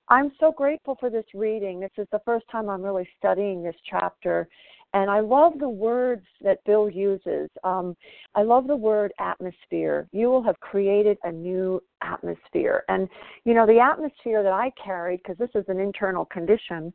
I'm 0.09 0.33
so 0.41 0.53
grateful 0.53 0.97
for 1.01 1.09
this 1.09 1.25
reading. 1.33 1.81
This 1.81 1.93
is 1.97 2.09
the 2.13 2.21
first 2.25 2.45
time 2.51 2.69
I'm 2.69 2.83
really 2.83 3.09
studying 3.19 3.63
this 3.63 3.77
chapter, 3.89 4.49
And 4.95 5.11
I 5.11 5.21
love 5.21 5.55
the 5.59 5.69
words 5.69 6.27
that 6.43 6.63
Bill 6.65 6.89
uses. 6.91 7.49
Um, 7.65 7.97
I 8.35 8.43
love 8.43 8.67
the 8.67 8.77
word 8.77 9.13
atmosphere. 9.19 10.07
You 10.13 10.29
will 10.29 10.43
have 10.43 10.61
created 10.61 11.17
a 11.25 11.33
new 11.33 11.83
atmosphere. 12.03 12.85
And, 12.89 13.09
you 13.45 13.55
know, 13.55 13.67
the 13.67 13.79
atmosphere 13.79 14.43
that 14.43 14.53
I 14.53 14.71
carried, 14.83 15.21
because 15.23 15.39
this 15.39 15.51
is 15.55 15.65
an 15.69 15.81
internal 15.81 16.27
condition, 16.27 16.93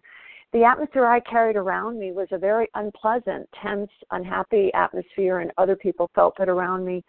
the 0.53 0.63
atmosphere 0.63 1.05
I 1.05 1.19
carried 1.19 1.55
around 1.55 1.99
me 1.99 2.11
was 2.11 2.27
a 2.31 2.37
very 2.37 2.67
unpleasant, 2.75 3.47
tense, 3.61 3.91
unhappy 4.11 4.71
atmosphere, 4.73 5.39
and 5.39 5.51
other 5.57 5.75
people 5.75 6.09
felt 6.15 6.39
it 6.39 6.49
around 6.49 6.85
me. 6.85 7.03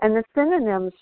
And 0.00 0.14
the 0.14 0.24
synonyms 0.34 0.92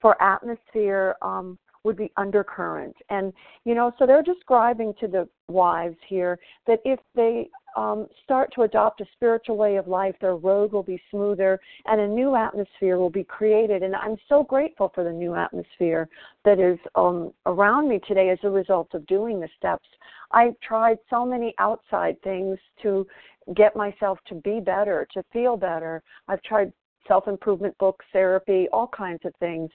for 0.00 0.20
atmosphere 0.20 1.14
um, 1.22 1.58
would 1.84 1.96
be 1.96 2.10
undercurrent. 2.16 2.96
And, 3.10 3.32
you 3.64 3.74
know, 3.74 3.92
so 3.98 4.06
they're 4.06 4.22
describing 4.22 4.92
to 5.00 5.06
the 5.06 5.28
wives 5.48 5.96
here 6.08 6.38
that 6.66 6.80
if 6.84 6.98
they 7.14 7.48
um, 7.76 8.08
start 8.24 8.50
to 8.54 8.62
adopt 8.62 9.02
a 9.02 9.06
spiritual 9.12 9.56
way 9.56 9.76
of 9.76 9.86
life, 9.86 10.14
their 10.20 10.36
road 10.36 10.72
will 10.72 10.82
be 10.82 11.00
smoother 11.10 11.60
and 11.84 12.00
a 12.00 12.08
new 12.08 12.34
atmosphere 12.34 12.96
will 12.96 13.10
be 13.10 13.22
created. 13.22 13.82
And 13.82 13.94
I'm 13.94 14.16
so 14.28 14.42
grateful 14.42 14.90
for 14.94 15.04
the 15.04 15.12
new 15.12 15.34
atmosphere 15.34 16.08
that 16.44 16.58
is 16.58 16.78
um, 16.94 17.32
around 17.44 17.88
me 17.88 18.00
today 18.08 18.30
as 18.30 18.38
a 18.42 18.50
result 18.50 18.94
of 18.94 19.06
doing 19.06 19.40
the 19.40 19.48
steps. 19.58 19.86
I've 20.32 20.58
tried 20.60 20.98
so 21.10 21.24
many 21.24 21.54
outside 21.58 22.20
things 22.22 22.58
to 22.82 23.06
get 23.54 23.76
myself 23.76 24.18
to 24.28 24.34
be 24.36 24.58
better, 24.58 25.06
to 25.12 25.22
feel 25.32 25.56
better. 25.56 26.02
I've 26.28 26.42
tried 26.42 26.72
self 27.06 27.28
improvement 27.28 27.76
books, 27.78 28.04
therapy, 28.12 28.68
all 28.72 28.88
kinds 28.88 29.20
of 29.24 29.34
things. 29.38 29.70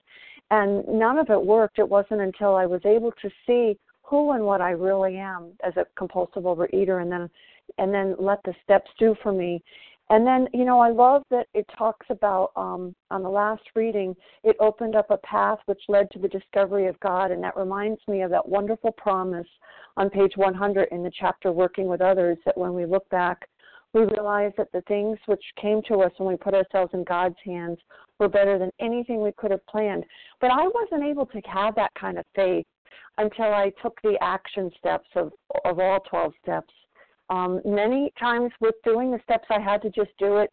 And 0.49 0.85
none 0.87 1.17
of 1.17 1.29
it 1.29 1.41
worked. 1.41 1.79
It 1.79 1.87
wasn't 1.87 2.19
until 2.21 2.55
I 2.55 2.65
was 2.65 2.81
able 2.83 3.13
to 3.21 3.29
see 3.47 3.77
and 4.11 4.43
what 4.43 4.61
I 4.61 4.71
really 4.71 5.17
am 5.17 5.53
as 5.63 5.73
a 5.77 5.85
compulsive 5.97 6.43
overeater 6.43 7.01
and 7.01 7.11
then 7.11 7.29
and 7.77 7.93
then 7.93 8.15
let 8.19 8.43
the 8.43 8.53
steps 8.63 8.89
do 8.99 9.15
for 9.23 9.31
me. 9.31 9.63
And 10.09 10.27
then, 10.27 10.49
you 10.53 10.65
know, 10.65 10.81
I 10.81 10.89
love 10.89 11.23
that 11.31 11.47
it 11.53 11.65
talks 11.77 12.05
about 12.09 12.51
um, 12.57 12.93
on 13.11 13.23
the 13.23 13.29
last 13.29 13.61
reading, 13.75 14.13
it 14.43 14.57
opened 14.59 14.93
up 14.93 15.09
a 15.09 15.17
path 15.19 15.59
which 15.67 15.79
led 15.87 16.11
to 16.11 16.19
the 16.19 16.27
discovery 16.27 16.87
of 16.87 16.99
God. 16.99 17.31
And 17.31 17.41
that 17.43 17.55
reminds 17.55 18.01
me 18.09 18.21
of 18.21 18.29
that 18.31 18.45
wonderful 18.45 18.91
promise 18.91 19.47
on 19.95 20.09
page 20.09 20.33
100 20.35 20.89
in 20.91 21.01
the 21.01 21.11
chapter 21.17 21.53
Working 21.53 21.87
with 21.87 22.01
Others 22.01 22.39
that 22.45 22.57
when 22.57 22.73
we 22.73 22.85
look 22.85 23.07
back, 23.09 23.47
we 23.93 24.01
realize 24.01 24.51
that 24.57 24.71
the 24.73 24.81
things 24.81 25.17
which 25.27 25.43
came 25.61 25.81
to 25.87 26.01
us 26.01 26.11
when 26.17 26.27
we 26.27 26.35
put 26.35 26.53
ourselves 26.53 26.91
in 26.93 27.05
God's 27.05 27.35
hands 27.45 27.77
were 28.19 28.27
better 28.27 28.59
than 28.59 28.71
anything 28.81 29.21
we 29.21 29.31
could 29.37 29.51
have 29.51 29.65
planned. 29.67 30.03
But 30.41 30.51
I 30.51 30.67
wasn't 30.67 31.09
able 31.09 31.25
to 31.27 31.39
have 31.47 31.75
that 31.75 31.91
kind 31.97 32.17
of 32.17 32.25
faith 32.35 32.65
until 33.17 33.53
I 33.53 33.71
took 33.81 33.99
the 34.01 34.17
action 34.21 34.71
steps 34.77 35.07
of, 35.15 35.31
of 35.65 35.79
all 35.79 35.99
12 36.09 36.33
steps. 36.41 36.73
Um, 37.29 37.61
many 37.63 38.11
times 38.19 38.51
with 38.59 38.75
doing 38.83 39.11
the 39.11 39.19
steps, 39.23 39.45
I 39.49 39.59
had 39.59 39.81
to 39.83 39.89
just 39.89 40.11
do 40.19 40.37
it, 40.37 40.49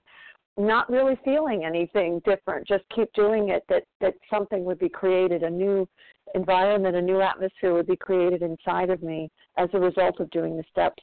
not 0.56 0.90
really 0.90 1.18
feeling 1.24 1.64
anything 1.64 2.20
different, 2.24 2.66
just 2.66 2.84
keep 2.94 3.12
doing 3.14 3.48
it, 3.50 3.64
that, 3.68 3.84
that 4.00 4.14
something 4.30 4.64
would 4.64 4.78
be 4.78 4.88
created, 4.88 5.42
a 5.42 5.50
new 5.50 5.88
environment, 6.34 6.96
a 6.96 7.02
new 7.02 7.20
atmosphere 7.20 7.72
would 7.74 7.86
be 7.86 7.96
created 7.96 8.42
inside 8.42 8.90
of 8.90 9.02
me 9.02 9.30
as 9.56 9.68
a 9.72 9.78
result 9.78 10.20
of 10.20 10.30
doing 10.30 10.56
the 10.56 10.64
steps. 10.70 11.02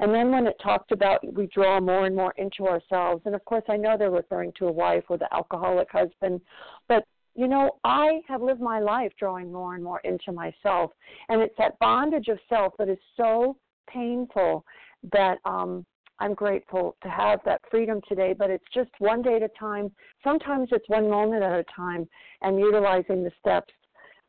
And 0.00 0.14
then 0.14 0.30
when 0.30 0.46
it 0.46 0.56
talked 0.62 0.92
about 0.92 1.20
we 1.34 1.46
draw 1.48 1.80
more 1.80 2.06
and 2.06 2.16
more 2.16 2.32
into 2.38 2.66
ourselves, 2.66 3.22
and 3.26 3.34
of 3.34 3.44
course 3.44 3.64
I 3.68 3.76
know 3.76 3.96
they're 3.98 4.10
referring 4.10 4.52
to 4.58 4.68
a 4.68 4.72
wife 4.72 5.04
with 5.10 5.20
an 5.20 5.28
alcoholic 5.32 5.90
husband, 5.90 6.40
but 6.88 7.04
you 7.34 7.48
know, 7.48 7.78
I 7.84 8.20
have 8.28 8.42
lived 8.42 8.60
my 8.60 8.80
life 8.80 9.12
drawing 9.18 9.52
more 9.52 9.74
and 9.74 9.84
more 9.84 10.00
into 10.00 10.32
myself. 10.32 10.92
And 11.28 11.40
it's 11.40 11.54
that 11.58 11.78
bondage 11.78 12.28
of 12.28 12.38
self 12.48 12.74
that 12.78 12.88
is 12.88 12.98
so 13.16 13.56
painful 13.88 14.64
that 15.12 15.38
um 15.44 15.86
I'm 16.20 16.34
grateful 16.34 16.96
to 17.02 17.08
have 17.08 17.40
that 17.46 17.62
freedom 17.70 18.00
today, 18.06 18.34
but 18.38 18.50
it's 18.50 18.64
just 18.74 18.90
one 18.98 19.22
day 19.22 19.36
at 19.36 19.42
a 19.42 19.48
time. 19.58 19.90
Sometimes 20.22 20.68
it's 20.70 20.88
one 20.88 21.08
moment 21.08 21.42
at 21.42 21.52
a 21.52 21.64
time 21.74 22.06
and 22.42 22.60
utilizing 22.60 23.24
the 23.24 23.32
steps 23.40 23.72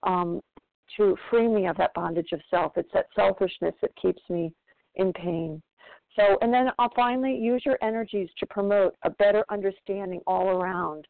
um, 0.03 0.39
to 0.95 1.17
free 1.29 1.49
me 1.49 1.67
of 1.67 1.75
that 1.77 1.93
bondage 1.93 2.31
of 2.31 2.39
self. 2.49 2.73
It's 2.77 2.89
that 2.93 3.07
selfishness 3.13 3.75
that 3.81 3.91
keeps 4.01 4.21
me 4.29 4.53
in 4.95 5.11
pain. 5.11 5.61
So, 6.15 6.37
and 6.41 6.53
then 6.53 6.69
I'll 6.79 6.91
finally 6.95 7.35
use 7.35 7.61
your 7.65 7.77
energies 7.81 8.29
to 8.39 8.45
promote 8.45 8.95
a 9.03 9.09
better 9.09 9.43
understanding 9.49 10.21
all 10.27 10.49
around. 10.49 11.07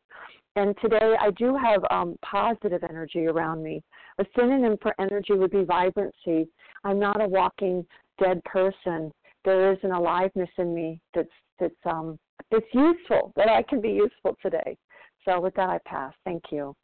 And 0.56 0.76
today 0.82 1.16
I 1.20 1.32
do 1.32 1.56
have 1.56 1.82
um, 1.90 2.18
positive 2.22 2.84
energy 2.88 3.28
around 3.28 3.64
me. 3.64 3.82
A 4.20 4.26
synonym 4.38 4.78
for 4.82 4.94
energy 5.00 5.34
would 5.34 5.52
be 5.52 5.64
vibrancy. 5.64 6.48
I'm 6.84 7.00
not 7.00 7.22
a 7.22 7.28
walking 7.28 7.86
dead 8.20 8.44
person. 8.44 9.12
There 9.46 9.72
is 9.72 9.80
an 9.84 9.92
aliveness 9.92 10.50
in 10.58 10.74
me 10.76 11.00
that's 11.16 11.30
that's 11.60 11.74
um 11.86 12.20
that's 12.52 12.66
useful 12.74 13.32
that 13.36 13.48
I 13.48 13.64
can 13.64 13.82
be 13.82 13.90
useful 13.90 14.38
today. 14.42 14.78
So 15.26 15.40
with 15.40 15.56
that 15.56 15.70
I 15.70 15.80
pass. 15.86 16.14
Thank 16.26 16.44
you. 16.52 16.76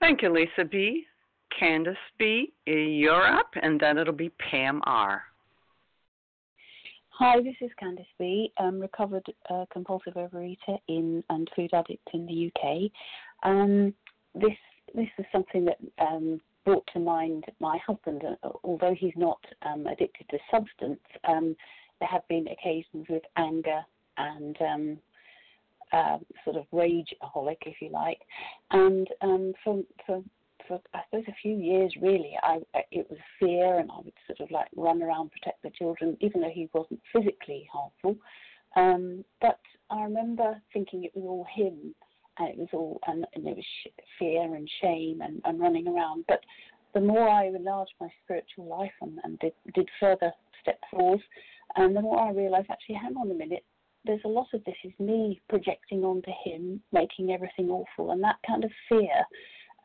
Thank 0.00 0.22
you, 0.22 0.32
Lisa 0.32 0.64
B. 0.70 1.06
Candace 1.58 1.96
B. 2.18 2.52
Up, 3.08 3.50
and 3.62 3.80
then 3.80 3.96
it'll 3.96 4.12
be 4.12 4.30
Pam 4.50 4.82
R. 4.84 5.22
Hi, 7.18 7.40
this 7.40 7.54
is 7.60 7.70
Candice 7.80 8.06
B, 8.18 8.52
um, 8.58 8.80
recovered 8.80 9.24
uh, 9.48 9.66
compulsive 9.72 10.14
overeater 10.14 10.78
in 10.88 11.22
and 11.30 11.48
food 11.54 11.70
addict 11.72 12.08
in 12.12 12.26
the 12.26 12.50
UK. 12.50 12.90
Um, 13.44 13.94
this 14.34 14.56
this 14.96 15.06
is 15.16 15.24
something 15.30 15.64
that 15.64 15.78
um, 16.00 16.40
brought 16.64 16.84
to 16.92 16.98
mind 16.98 17.44
my 17.60 17.78
husband. 17.86 18.22
Uh, 18.24 18.48
although 18.64 18.96
he's 18.98 19.12
not 19.14 19.38
um, 19.62 19.86
addicted 19.86 20.28
to 20.30 20.38
substance, 20.50 20.98
um, 21.28 21.54
there 22.00 22.08
have 22.08 22.26
been 22.26 22.48
occasions 22.48 23.06
with 23.08 23.22
anger 23.36 23.82
and 24.16 24.56
um, 24.60 24.98
uh, 25.92 26.18
sort 26.42 26.56
of 26.56 26.66
rageaholic, 26.72 27.58
if 27.64 27.76
you 27.80 27.90
like, 27.90 28.22
and 28.72 29.08
for 29.62 29.84
for 30.04 30.20
for 30.66 30.80
I 30.94 31.00
suppose 31.10 31.24
a 31.28 31.34
few 31.42 31.56
years 31.56 31.94
really. 32.00 32.32
I 32.42 32.60
it 32.90 33.06
was 33.10 33.18
fear, 33.38 33.78
and 33.78 33.90
I 33.90 33.98
would 34.04 34.12
sort 34.26 34.40
of 34.40 34.50
like 34.50 34.68
run 34.76 35.02
around 35.02 35.32
protect 35.32 35.62
the 35.62 35.70
children, 35.70 36.16
even 36.20 36.40
though 36.40 36.52
he 36.52 36.68
wasn't 36.72 37.00
physically 37.12 37.68
harmful. 37.72 38.16
Um, 38.76 39.24
but 39.40 39.60
I 39.90 40.02
remember 40.02 40.60
thinking 40.72 41.04
it 41.04 41.12
was 41.14 41.24
all 41.24 41.46
him, 41.54 41.94
and 42.38 42.48
it 42.48 42.58
was 42.58 42.68
all 42.72 43.00
and, 43.06 43.26
and 43.34 43.46
it 43.46 43.56
was 43.56 43.64
sh- 43.64 44.02
fear 44.18 44.54
and 44.54 44.68
shame 44.82 45.20
and, 45.20 45.40
and 45.44 45.60
running 45.60 45.88
around. 45.88 46.24
But 46.28 46.40
the 46.94 47.00
more 47.00 47.28
I 47.28 47.46
enlarged 47.46 47.94
my 48.00 48.08
spiritual 48.24 48.66
life 48.66 48.92
and, 49.00 49.18
and 49.24 49.38
did, 49.40 49.52
did 49.74 49.88
further 50.00 50.32
step 50.62 50.78
forward, 50.90 51.20
and 51.76 51.96
the 51.96 52.02
more 52.02 52.20
I 52.20 52.30
realised 52.30 52.68
actually, 52.70 52.96
hang 52.96 53.16
on 53.16 53.30
a 53.30 53.34
minute, 53.34 53.64
there's 54.04 54.20
a 54.24 54.28
lot 54.28 54.46
of 54.52 54.62
this 54.64 54.76
is 54.84 54.92
me 54.98 55.40
projecting 55.48 56.04
onto 56.04 56.30
him, 56.44 56.80
making 56.92 57.32
everything 57.32 57.70
awful, 57.70 58.10
and 58.10 58.22
that 58.22 58.36
kind 58.46 58.64
of 58.64 58.70
fear 58.88 59.24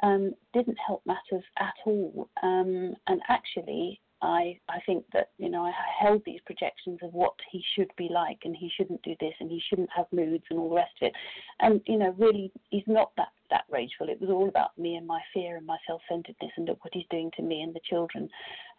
um, 0.04 0.34
didn't 0.54 0.78
help 0.86 1.02
matters 1.06 1.44
at 1.58 1.74
all. 1.86 2.30
Um, 2.42 2.96
and 3.08 3.22
actually, 3.28 4.00
I 4.22 4.60
I 4.68 4.80
think 4.86 5.06
that 5.14 5.30
you 5.38 5.50
know 5.50 5.64
I 5.66 5.72
held 6.02 6.22
these 6.26 6.42
projections 6.46 7.00
of 7.02 7.14
what 7.14 7.34
he 7.52 7.64
should 7.76 7.92
be 7.98 8.10
like, 8.12 8.40
and 8.44 8.56
he 8.56 8.70
shouldn't 8.76 9.02
do 9.04 9.16
this, 9.20 9.34
and 9.40 9.50
he 9.50 9.62
shouldn't 9.70 9.90
have 9.96 10.06
moods, 10.12 10.44
and 10.50 10.60
all 10.60 10.70
the 10.70 10.76
rest 10.76 10.92
of 11.02 11.08
it. 11.08 11.14
And 11.60 11.82
you 11.86 11.98
know, 11.98 12.14
really, 12.18 12.52
he's 12.70 12.84
not 12.88 13.12
that 13.18 13.30
that 13.50 13.64
rageful. 13.70 14.10
It 14.10 14.20
was 14.20 14.30
all 14.30 14.50
about 14.50 14.78
me 14.78 14.96
and 14.96 15.08
my 15.08 15.22
fear 15.34 15.58
and 15.58 15.66
my 15.66 15.78
self-centeredness, 15.88 16.52
and 16.58 16.68
look 16.68 16.84
what 16.84 16.94
he's 16.94 17.06
doing 17.10 17.32
to 17.38 17.42
me 17.42 17.62
and 17.62 17.74
the 17.74 17.82
children. 17.90 18.30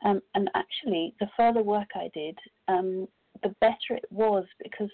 Um, 0.04 0.20
and 0.34 0.50
actually, 0.54 1.14
the 1.20 1.28
further 1.36 1.62
work 1.62 1.88
I 1.94 2.10
did, 2.14 2.38
um, 2.68 3.08
the 3.42 3.54
better 3.60 3.96
it 3.96 4.04
was 4.10 4.44
because 4.62 4.90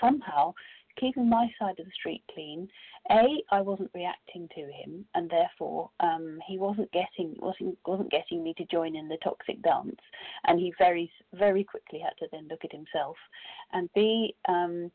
somehow 0.00 0.54
keeping 0.98 1.28
my 1.28 1.48
side 1.58 1.78
of 1.78 1.86
the 1.86 1.92
street 1.92 2.22
clean, 2.32 2.68
a 3.10 3.42
I 3.50 3.60
wasn't 3.60 3.90
reacting 3.94 4.48
to 4.54 4.60
him, 4.60 5.04
and 5.14 5.28
therefore 5.28 5.90
um, 6.00 6.38
he 6.46 6.58
wasn't 6.58 6.90
getting 6.92 7.34
wasn't 7.38 7.76
wasn't 7.86 8.10
getting 8.10 8.42
me 8.42 8.54
to 8.58 8.64
join 8.66 8.96
in 8.96 9.08
the 9.08 9.18
toxic 9.24 9.60
dance, 9.62 10.00
and 10.46 10.60
he 10.60 10.72
very 10.78 11.10
very 11.34 11.64
quickly 11.64 11.98
had 11.98 12.16
to 12.18 12.26
then 12.32 12.48
look 12.48 12.64
at 12.64 12.72
himself, 12.72 13.16
and 13.72 13.88
B 13.94 14.34
um, 14.48 14.90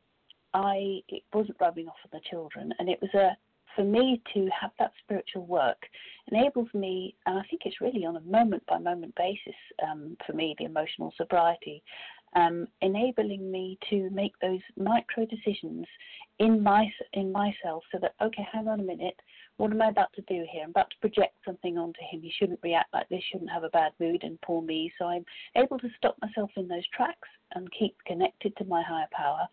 I 0.53 1.01
it 1.10 1.23
wasn't 1.33 1.57
rubbing 1.60 1.88
off 1.88 1.95
on 2.05 2.12
the 2.12 2.29
children, 2.29 2.73
and 2.79 2.89
it 2.89 2.99
was 3.01 3.13
a 3.13 3.38
for 3.77 3.83
me 3.83 4.21
to 4.33 4.49
have 4.60 4.71
that 4.79 4.91
spiritual 5.03 5.45
work 5.45 5.77
enables 6.31 6.67
me, 6.73 7.15
and 7.25 7.38
I 7.38 7.43
think 7.43 7.62
it's 7.63 7.79
really 7.79 8.05
on 8.05 8.17
a 8.17 8.21
moment 8.21 8.63
by 8.67 8.79
moment 8.79 9.13
basis 9.15 9.55
um, 9.88 10.17
for 10.25 10.33
me, 10.33 10.55
the 10.57 10.65
emotional 10.65 11.13
sobriety, 11.15 11.83
um, 12.35 12.67
enabling 12.81 13.51
me 13.51 13.77
to 13.89 14.09
make 14.11 14.33
those 14.41 14.59
micro 14.77 15.25
decisions 15.25 15.85
in 16.39 16.61
my 16.61 16.87
in 17.13 17.31
myself, 17.31 17.83
so 17.91 17.97
that 17.99 18.13
okay, 18.21 18.45
hang 18.51 18.67
on 18.67 18.79
a 18.79 18.83
minute, 18.83 19.19
what 19.57 19.71
am 19.71 19.81
I 19.81 19.89
about 19.89 20.13
to 20.13 20.21
do 20.23 20.45
here? 20.51 20.63
I'm 20.63 20.69
about 20.69 20.89
to 20.91 20.97
project 21.01 21.35
something 21.43 21.77
onto 21.77 21.99
him. 22.11 22.21
He 22.21 22.31
shouldn't 22.37 22.59
react 22.61 22.93
like 22.93 23.09
this, 23.09 23.23
shouldn't 23.31 23.51
have 23.51 23.63
a 23.63 23.69
bad 23.69 23.91
mood, 23.99 24.23
and 24.23 24.39
poor 24.41 24.61
me. 24.61 24.91
So 24.99 25.05
I'm 25.05 25.25
able 25.55 25.79
to 25.79 25.89
stop 25.97 26.15
myself 26.21 26.51
in 26.57 26.67
those 26.67 26.87
tracks 26.93 27.29
and 27.55 27.71
keep 27.71 27.95
connected 28.05 28.55
to 28.57 28.65
my 28.65 28.83
higher 28.83 29.07
power, 29.11 29.47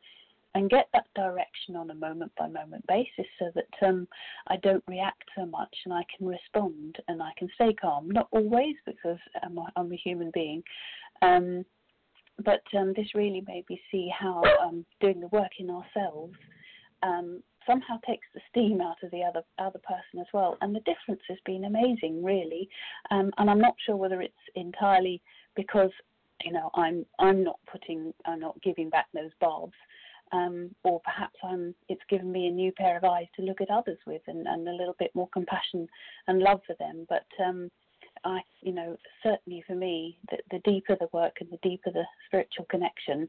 and 0.55 0.69
get 0.69 0.89
that 0.93 1.07
direction 1.17 1.75
on 1.77 1.91
a 1.91 1.95
moment 1.95 2.33
by 2.37 2.49
moment 2.49 2.87
basis, 2.87 3.27
so 3.39 3.51
that 3.55 3.89
um, 3.89 4.07
I 4.49 4.57
don't 4.57 4.85
react 4.87 5.25
so 5.37 5.47
much 5.47 5.75
and 5.85 5.95
I 5.95 6.05
can 6.17 6.27
respond 6.27 6.99
and 7.09 7.23
I 7.23 7.31
can 7.39 7.49
stay 7.55 7.73
calm. 7.73 8.11
Not 8.11 8.29
always 8.31 8.77
because 8.85 9.19
I'm 9.43 9.57
a, 9.57 9.67
I'm 9.77 9.91
a 9.93 9.97
human 9.97 10.31
being. 10.35 10.63
Um, 11.23 11.65
but 12.45 12.63
um, 12.79 12.93
this 12.97 13.15
really 13.15 13.43
made 13.47 13.65
me 13.69 13.81
see 13.91 14.11
how 14.17 14.43
um, 14.63 14.85
doing 15.01 15.21
the 15.21 15.29
work 15.29 15.53
in 15.59 15.71
ourselves 15.71 16.35
um, 17.03 17.43
somehow 17.67 17.99
takes 18.07 18.27
the 18.35 18.41
steam 18.51 18.81
out 18.81 18.97
of 19.03 19.11
the 19.11 19.23
other 19.23 19.43
other 19.59 19.81
person 19.81 20.21
as 20.21 20.27
well. 20.33 20.57
And 20.61 20.75
the 20.75 20.81
difference 20.81 21.23
has 21.29 21.39
been 21.45 21.65
amazing, 21.65 22.23
really. 22.23 22.69
Um, 23.11 23.31
and 23.39 23.51
I'm 23.51 23.61
not 23.61 23.77
sure 23.85 23.97
whether 23.97 24.21
it's 24.21 24.35
entirely 24.55 25.23
because 25.57 25.91
you 26.45 26.53
know 26.53 26.71
I'm 26.75 27.07
I'm 27.19 27.45
not 27.45 27.59
putting 27.71 28.13
I'm 28.27 28.41
not 28.41 28.61
giving 28.63 28.91
back 28.91 29.07
those 29.15 29.31
barbs. 29.41 29.75
Um, 30.33 30.75
or 30.83 31.01
perhaps 31.05 31.37
I'm, 31.45 31.77
it's 31.89 32.03
given 32.09 32.33
me 32.33 32.49
a 32.49 32.51
new 32.51 32.73
pair 32.73 32.97
of 32.97 33.05
eyes 33.05 33.27
to 33.37 33.43
look 33.43 33.61
at 33.61 33.71
others 33.71 33.99
with 34.05 34.23
and, 34.27 34.49
and 34.49 34.67
a 34.67 34.73
little 34.73 34.97
bit 34.99 35.15
more 35.15 35.29
compassion 35.29 35.87
and 36.27 36.41
love 36.41 36.61
for 36.67 36.75
them. 36.81 37.07
But 37.09 37.27
um, 37.47 37.71
I, 38.25 38.41
you 38.63 38.73
know, 38.73 38.97
certainly 39.23 39.63
for 39.67 39.75
me, 39.75 40.19
the, 40.31 40.39
the 40.51 40.59
deeper 40.71 40.97
the 40.99 41.09
work 41.13 41.37
and 41.41 41.51
the 41.51 41.59
deeper 41.63 41.91
the 41.91 42.05
spiritual 42.27 42.67
connection, 42.71 43.29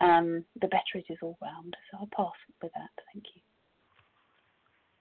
um, 0.00 0.44
the 0.60 0.68
better 0.68 0.94
it 0.94 1.06
is 1.08 1.18
all 1.22 1.36
round. 1.42 1.76
So 1.90 1.98
I'll 1.98 2.08
pass 2.16 2.34
with 2.62 2.72
that. 2.74 2.90
Thank 3.12 3.24
you. 3.34 3.40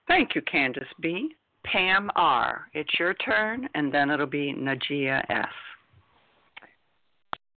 Thank 0.08 0.36
you, 0.36 0.42
Candace 0.42 0.84
B. 1.02 1.36
Pam 1.66 2.12
R. 2.16 2.68
It's 2.74 3.00
your 3.00 3.14
turn, 3.16 3.68
and 3.74 3.92
then 3.94 4.12
it'll 4.12 4.28
be 4.28 4.54
Najia 4.54 5.24
S. 5.30 5.46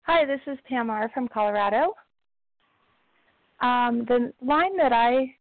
Hi, 0.02 0.24
this 0.24 0.40
is 0.46 0.58
Pam 0.66 0.88
R. 0.88 1.10
from 1.12 1.28
Colorado. 1.28 1.94
Um, 3.60 4.06
the 4.08 4.32
line 4.40 4.76
that 4.78 4.92
I 4.92 5.34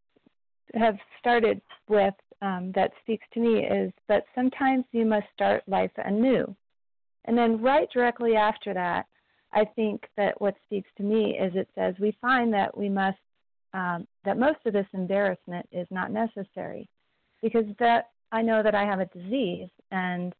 have 0.73 0.97
started 1.19 1.61
with 1.87 2.13
um, 2.41 2.71
that 2.75 2.91
speaks 3.01 3.25
to 3.33 3.39
me 3.39 3.65
is 3.65 3.91
that 4.07 4.25
sometimes 4.35 4.85
you 4.91 5.05
must 5.05 5.27
start 5.33 5.63
life 5.67 5.91
anew. 5.97 6.55
And 7.25 7.37
then, 7.37 7.61
right 7.61 7.89
directly 7.91 8.35
after 8.35 8.73
that, 8.73 9.05
I 9.53 9.65
think 9.75 10.03
that 10.17 10.39
what 10.39 10.55
speaks 10.65 10.89
to 10.97 11.03
me 11.03 11.37
is 11.37 11.53
it 11.55 11.67
says 11.75 11.95
we 11.99 12.17
find 12.21 12.53
that 12.53 12.77
we 12.77 12.89
must, 12.89 13.17
um, 13.73 14.07
that 14.23 14.37
most 14.37 14.59
of 14.65 14.73
this 14.73 14.87
embarrassment 14.93 15.67
is 15.71 15.87
not 15.89 16.11
necessary 16.11 16.87
because 17.41 17.65
that 17.79 18.09
I 18.31 18.41
know 18.41 18.61
that 18.63 18.75
I 18.75 18.83
have 18.83 18.99
a 18.99 19.05
disease, 19.05 19.69
and 19.91 20.33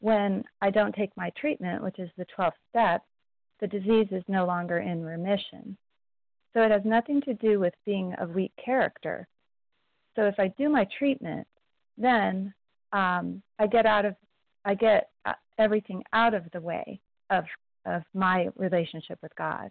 when 0.00 0.44
I 0.60 0.70
don't 0.70 0.94
take 0.94 1.16
my 1.16 1.30
treatment, 1.38 1.82
which 1.82 1.98
is 1.98 2.10
the 2.16 2.26
12th 2.38 2.52
step, 2.70 3.02
the 3.60 3.66
disease 3.66 4.08
is 4.10 4.22
no 4.28 4.46
longer 4.46 4.78
in 4.78 5.04
remission. 5.04 5.76
So 6.54 6.62
it 6.62 6.70
has 6.70 6.82
nothing 6.84 7.20
to 7.22 7.34
do 7.34 7.58
with 7.60 7.74
being 7.84 8.14
a 8.18 8.26
weak 8.26 8.52
character. 8.62 9.28
So 10.16 10.22
if 10.24 10.34
I 10.38 10.48
do 10.58 10.68
my 10.68 10.86
treatment, 10.98 11.46
then 11.96 12.52
um, 12.92 13.42
I 13.58 13.66
get 13.66 13.86
out 13.86 14.04
of 14.04 14.16
I 14.64 14.74
get 14.74 15.10
uh, 15.24 15.34
everything 15.58 16.02
out 16.12 16.34
of 16.34 16.44
the 16.52 16.60
way 16.60 17.00
of 17.30 17.44
of 17.84 18.02
my 18.14 18.48
relationship 18.56 19.18
with 19.22 19.34
God, 19.36 19.70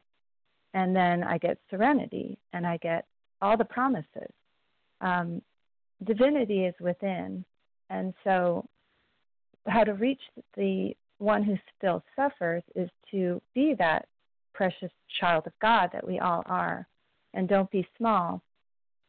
and 0.73 0.95
then 0.95 1.23
I 1.23 1.37
get 1.37 1.57
serenity 1.69 2.37
and 2.53 2.65
I 2.65 2.77
get 2.77 3.05
all 3.41 3.57
the 3.57 3.65
promises. 3.65 4.31
Um, 5.01 5.41
divinity 6.03 6.65
is 6.65 6.75
within, 6.79 7.43
and 7.89 8.13
so 8.23 8.65
how 9.67 9.83
to 9.83 9.93
reach 9.93 10.21
the 10.55 10.95
one 11.17 11.43
who 11.43 11.57
still 11.77 12.03
suffers 12.15 12.63
is 12.75 12.89
to 13.11 13.41
be 13.53 13.73
that 13.79 14.07
precious 14.53 14.91
child 15.19 15.47
of 15.47 15.53
God 15.61 15.89
that 15.91 16.05
we 16.05 16.19
all 16.19 16.43
are, 16.45 16.87
and 17.33 17.49
don't 17.49 17.71
be 17.71 17.87
small. 17.97 18.41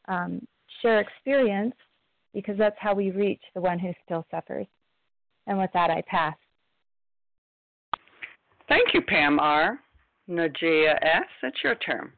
Um, 0.09 0.47
share 0.83 1.01
experience 1.01 1.75
because 2.35 2.57
that's 2.59 2.77
how 2.79 2.95
we 2.95 3.11
reach 3.11 3.41
the 3.55 3.61
one 3.61 3.79
who 3.79 3.93
still 4.05 4.27
suffers. 4.31 4.67
And 5.47 5.59
with 5.59 5.71
that, 5.75 5.91
I 5.91 6.03
pass. 6.07 6.37
Thank 8.69 8.95
you, 8.95 9.03
Pam 9.03 9.39
R. 9.39 9.79
Najia 10.29 10.97
S., 11.03 11.25
it's 11.45 11.59
your 11.63 11.77
turn. 11.77 12.13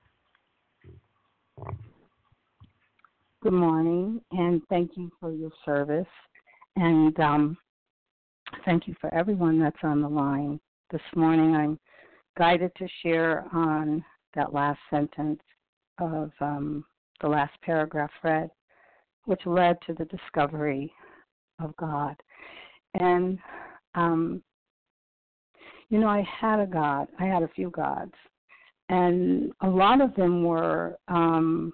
Good 3.42 3.53
morning, 3.53 4.21
and 4.33 4.62
thank 4.68 4.92
you 4.97 5.11
for 5.21 5.31
your 5.31 5.51
service. 5.64 6.07
And 6.77 7.18
um, 7.21 7.57
thank 8.64 8.88
you 8.88 8.94
for 9.01 9.12
everyone 9.14 9.61
that's 9.61 9.77
on 9.83 10.01
the 10.01 10.09
line. 10.09 10.59
This 10.90 11.03
morning, 11.14 11.55
I'm 11.55 11.79
guided 12.38 12.73
to 12.77 12.88
share 13.03 13.44
on 13.53 14.03
that 14.35 14.55
last 14.55 14.81
sentence 14.90 15.40
of 16.01 16.33
um, 16.40 16.85
the 17.21 17.29
last 17.29 17.53
paragraph 17.63 18.11
read, 18.23 18.51
which 19.25 19.41
led 19.47 19.77
to 19.87 19.95
the 19.95 20.05
discovery 20.07 20.93
of 21.61 21.77
God. 21.77 22.17
And, 22.95 23.39
um, 23.95 24.43
you 25.91 25.99
know, 25.99 26.09
I 26.09 26.27
had 26.41 26.61
a 26.61 26.67
God, 26.67 27.09
I 27.19 27.25
had 27.27 27.43
a 27.43 27.49
few 27.49 27.71
gods, 27.71 28.15
and 28.89 29.53
a 29.63 29.69
lot 29.69 30.01
of 30.01 30.15
them 30.15 30.45
were 30.45 30.97
um, 31.09 31.73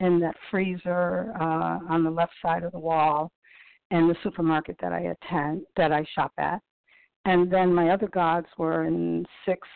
in 0.00 0.18
that 0.20 0.36
freezer 0.50 1.32
uh, 1.40 1.78
on 1.88 2.02
the 2.02 2.10
left 2.10 2.32
side 2.42 2.64
of 2.64 2.72
the 2.72 2.78
wall 2.78 3.30
in 3.90 4.08
the 4.08 4.16
supermarket 4.22 4.76
that 4.80 4.92
I 4.92 5.14
attend, 5.22 5.62
that 5.76 5.92
I 5.92 6.04
shop 6.14 6.32
at. 6.38 6.60
And 7.24 7.50
then 7.50 7.72
my 7.72 7.90
other 7.90 8.08
gods 8.08 8.46
were 8.58 8.84
in 8.84 9.24
six, 9.44 9.66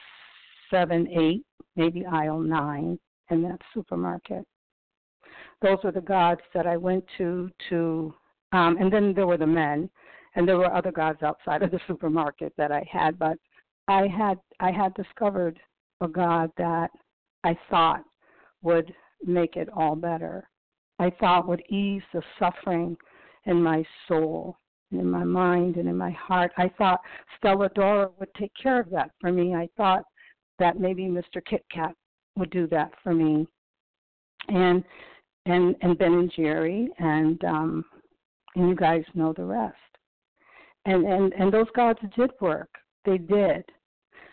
seven, 0.71 1.07
eight, 1.09 1.45
maybe 1.77 2.05
aisle 2.07 2.41
nine 2.41 2.99
in 3.31 3.43
that 3.43 3.61
supermarket 3.73 4.45
those 5.62 5.79
were 5.85 5.93
the 5.93 6.01
gods 6.01 6.40
that 6.55 6.66
I 6.66 6.77
went 6.77 7.05
to 7.19 7.51
to 7.69 8.14
um 8.53 8.77
and 8.79 8.93
then 8.93 9.12
there 9.14 9.27
were 9.27 9.37
the 9.37 9.47
men 9.47 9.88
and 10.35 10.47
there 10.47 10.59
were 10.59 10.73
other 10.73 10.93
gods 10.93 11.23
outside 11.23 11.62
of 11.62 11.71
the 11.71 11.81
supermarket 11.87 12.53
that 12.57 12.73
I 12.73 12.87
had 12.90 13.19
but 13.19 13.37
I 13.88 14.07
had 14.07 14.38
I 14.61 14.71
had 14.71 14.95
discovered 14.95 15.59
a 16.01 16.09
god 16.09 16.51
that 16.57 16.90
I 17.45 17.57
thought 17.69 18.05
would 18.62 18.95
make 19.25 19.57
it 19.57 19.69
all 19.75 19.97
better. 19.97 20.49
I 20.99 21.11
thought 21.19 21.49
would 21.49 21.62
ease 21.69 22.03
the 22.12 22.23
suffering 22.38 22.97
in 23.47 23.62
my 23.62 23.85
soul, 24.07 24.57
and 24.90 25.01
in 25.01 25.11
my 25.11 25.25
mind, 25.25 25.77
and 25.77 25.88
in 25.88 25.97
my 25.97 26.11
heart. 26.11 26.53
I 26.59 26.69
thought 26.77 27.01
Stella 27.38 27.71
D'oro 27.71 28.12
would 28.19 28.33
take 28.35 28.53
care 28.61 28.81
of 28.81 28.90
that 28.90 29.11
for 29.21 29.33
me. 29.33 29.55
I 29.55 29.69
thought 29.77 30.05
that 30.59 30.79
maybe 30.79 31.05
Mr. 31.05 31.45
Kit 31.45 31.64
Kat 31.73 31.95
would 32.37 32.51
do 32.51 32.66
that 32.69 32.93
for 33.03 33.14
me. 33.14 33.47
And 34.49 34.85
and 35.46 35.74
and 35.83 35.98
Ben 35.98 36.12
and 36.12 36.33
Jerry 36.35 36.88
and 36.98 37.42
um 37.44 37.85
and 38.57 38.68
you 38.68 38.74
guys 38.74 39.05
know 39.14 39.33
the 39.33 39.44
rest. 39.44 39.76
And 40.87 41.07
and 41.07 41.33
and 41.35 41.53
those 41.53 41.68
gods 41.74 41.98
did 42.16 42.31
work. 42.40 42.70
They 43.05 43.18
did. 43.18 43.64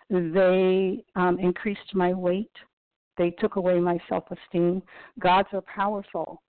They 0.09 1.03
um 1.15 1.39
increased 1.39 1.93
my 1.93 2.13
weight. 2.13 2.51
They 3.17 3.31
took 3.31 3.55
away 3.55 3.79
my 3.79 3.97
self-esteem. 4.09 4.83
Gods 5.19 5.49
are 5.53 5.61
powerful. 5.61 6.41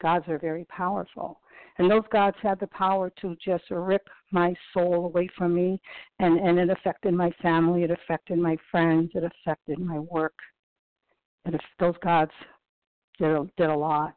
Gods 0.00 0.24
are 0.28 0.38
very 0.38 0.64
powerful. 0.64 1.40
And 1.78 1.90
those 1.90 2.02
gods 2.12 2.36
had 2.42 2.58
the 2.58 2.66
power 2.66 3.10
to 3.20 3.36
just 3.42 3.64
rip 3.70 4.06
my 4.32 4.52
soul 4.74 5.06
away 5.06 5.28
from 5.36 5.54
me 5.54 5.80
and 6.18 6.38
and 6.38 6.58
it 6.58 6.70
affected 6.70 7.14
my 7.14 7.30
family, 7.42 7.84
it 7.84 7.90
affected 7.90 8.38
my 8.38 8.56
friends, 8.70 9.10
it 9.14 9.24
affected 9.24 9.78
my 9.78 9.98
work. 9.98 10.34
And 11.44 11.58
those 11.80 11.94
gods 12.02 12.30
did 13.18 13.30
a, 13.30 13.46
did 13.56 13.70
a 13.70 13.74
lot. 13.74 14.14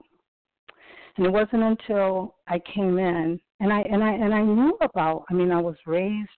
And 1.18 1.26
it 1.26 1.32
wasn't 1.32 1.64
until 1.64 2.36
I 2.48 2.60
came 2.60 2.98
in 2.98 3.40
and 3.60 3.72
I 3.72 3.82
and 3.82 4.04
I 4.04 4.12
and 4.12 4.34
I 4.34 4.42
knew 4.42 4.78
about. 4.82 5.26
I 5.30 5.34
mean, 5.34 5.52
I 5.52 5.62
was 5.62 5.76
raised, 5.86 6.30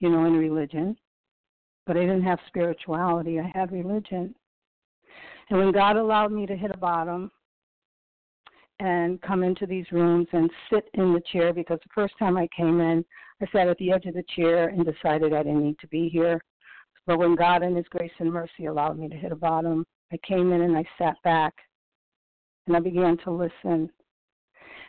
you 0.00 0.08
know, 0.08 0.24
in 0.26 0.34
religion, 0.34 0.96
but 1.86 1.96
I 1.96 2.00
didn't 2.00 2.22
have 2.22 2.38
spirituality. 2.46 3.40
I 3.40 3.50
had 3.52 3.72
religion. 3.72 4.34
And 5.50 5.58
when 5.58 5.72
God 5.72 5.96
allowed 5.96 6.32
me 6.32 6.46
to 6.46 6.56
hit 6.56 6.72
a 6.72 6.78
bottom 6.78 7.30
and 8.78 9.20
come 9.22 9.42
into 9.42 9.66
these 9.66 9.86
rooms 9.90 10.26
and 10.32 10.50
sit 10.70 10.88
in 10.94 11.12
the 11.12 11.22
chair, 11.32 11.52
because 11.52 11.78
the 11.82 11.90
first 11.94 12.14
time 12.18 12.36
I 12.36 12.48
came 12.56 12.80
in, 12.80 13.04
I 13.40 13.46
sat 13.52 13.68
at 13.68 13.78
the 13.78 13.92
edge 13.92 14.06
of 14.06 14.14
the 14.14 14.24
chair 14.34 14.68
and 14.68 14.84
decided 14.84 15.32
I 15.32 15.42
didn't 15.42 15.64
need 15.64 15.78
to 15.80 15.88
be 15.88 16.08
here. 16.08 16.40
But 17.06 17.18
when 17.18 17.36
God, 17.36 17.62
in 17.62 17.76
His 17.76 17.86
grace 17.90 18.12
and 18.18 18.32
mercy, 18.32 18.66
allowed 18.66 18.98
me 18.98 19.08
to 19.08 19.16
hit 19.16 19.32
a 19.32 19.36
bottom, 19.36 19.84
I 20.12 20.18
came 20.26 20.52
in 20.52 20.62
and 20.62 20.76
I 20.76 20.84
sat 20.98 21.16
back 21.24 21.54
and 22.66 22.76
I 22.76 22.80
began 22.80 23.16
to 23.18 23.30
listen. 23.30 23.90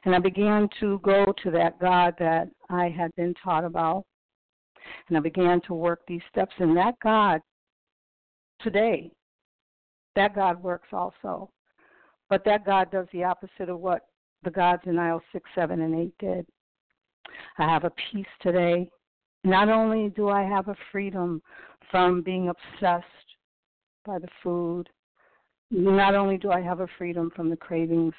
And 0.05 0.15
I 0.15 0.19
began 0.19 0.69
to 0.79 0.99
go 1.03 1.33
to 1.43 1.51
that 1.51 1.79
God 1.79 2.13
that 2.19 2.49
I 2.69 2.89
had 2.89 3.13
been 3.15 3.33
taught 3.43 3.65
about. 3.65 4.05
And 5.07 5.17
I 5.17 5.19
began 5.19 5.59
to 5.67 5.73
work 5.73 6.01
these 6.07 6.21
steps. 6.31 6.53
And 6.59 6.77
that 6.77 6.95
God, 7.03 7.41
today, 8.61 9.11
that 10.15 10.35
God 10.35 10.61
works 10.61 10.87
also. 10.93 11.49
But 12.29 12.43
that 12.45 12.65
God 12.65 12.91
does 12.91 13.07
the 13.11 13.23
opposite 13.23 13.69
of 13.69 13.79
what 13.79 14.01
the 14.43 14.51
gods 14.51 14.83
in 14.85 14.97
aisle 14.97 15.21
6, 15.31 15.49
7, 15.55 15.81
and 15.81 15.95
8 15.95 16.13
did. 16.19 16.45
I 17.57 17.63
have 17.63 17.83
a 17.83 17.91
peace 18.11 18.25
today. 18.41 18.89
Not 19.43 19.69
only 19.69 20.09
do 20.09 20.29
I 20.29 20.43
have 20.43 20.67
a 20.67 20.75
freedom 20.91 21.41
from 21.91 22.21
being 22.21 22.49
obsessed 22.49 23.05
by 24.05 24.19
the 24.19 24.27
food 24.43 24.89
not 25.71 26.15
only 26.15 26.37
do 26.37 26.51
I 26.51 26.61
have 26.61 26.79
a 26.79 26.87
freedom 26.97 27.31
from 27.35 27.49
the 27.49 27.57
cravings, 27.57 28.13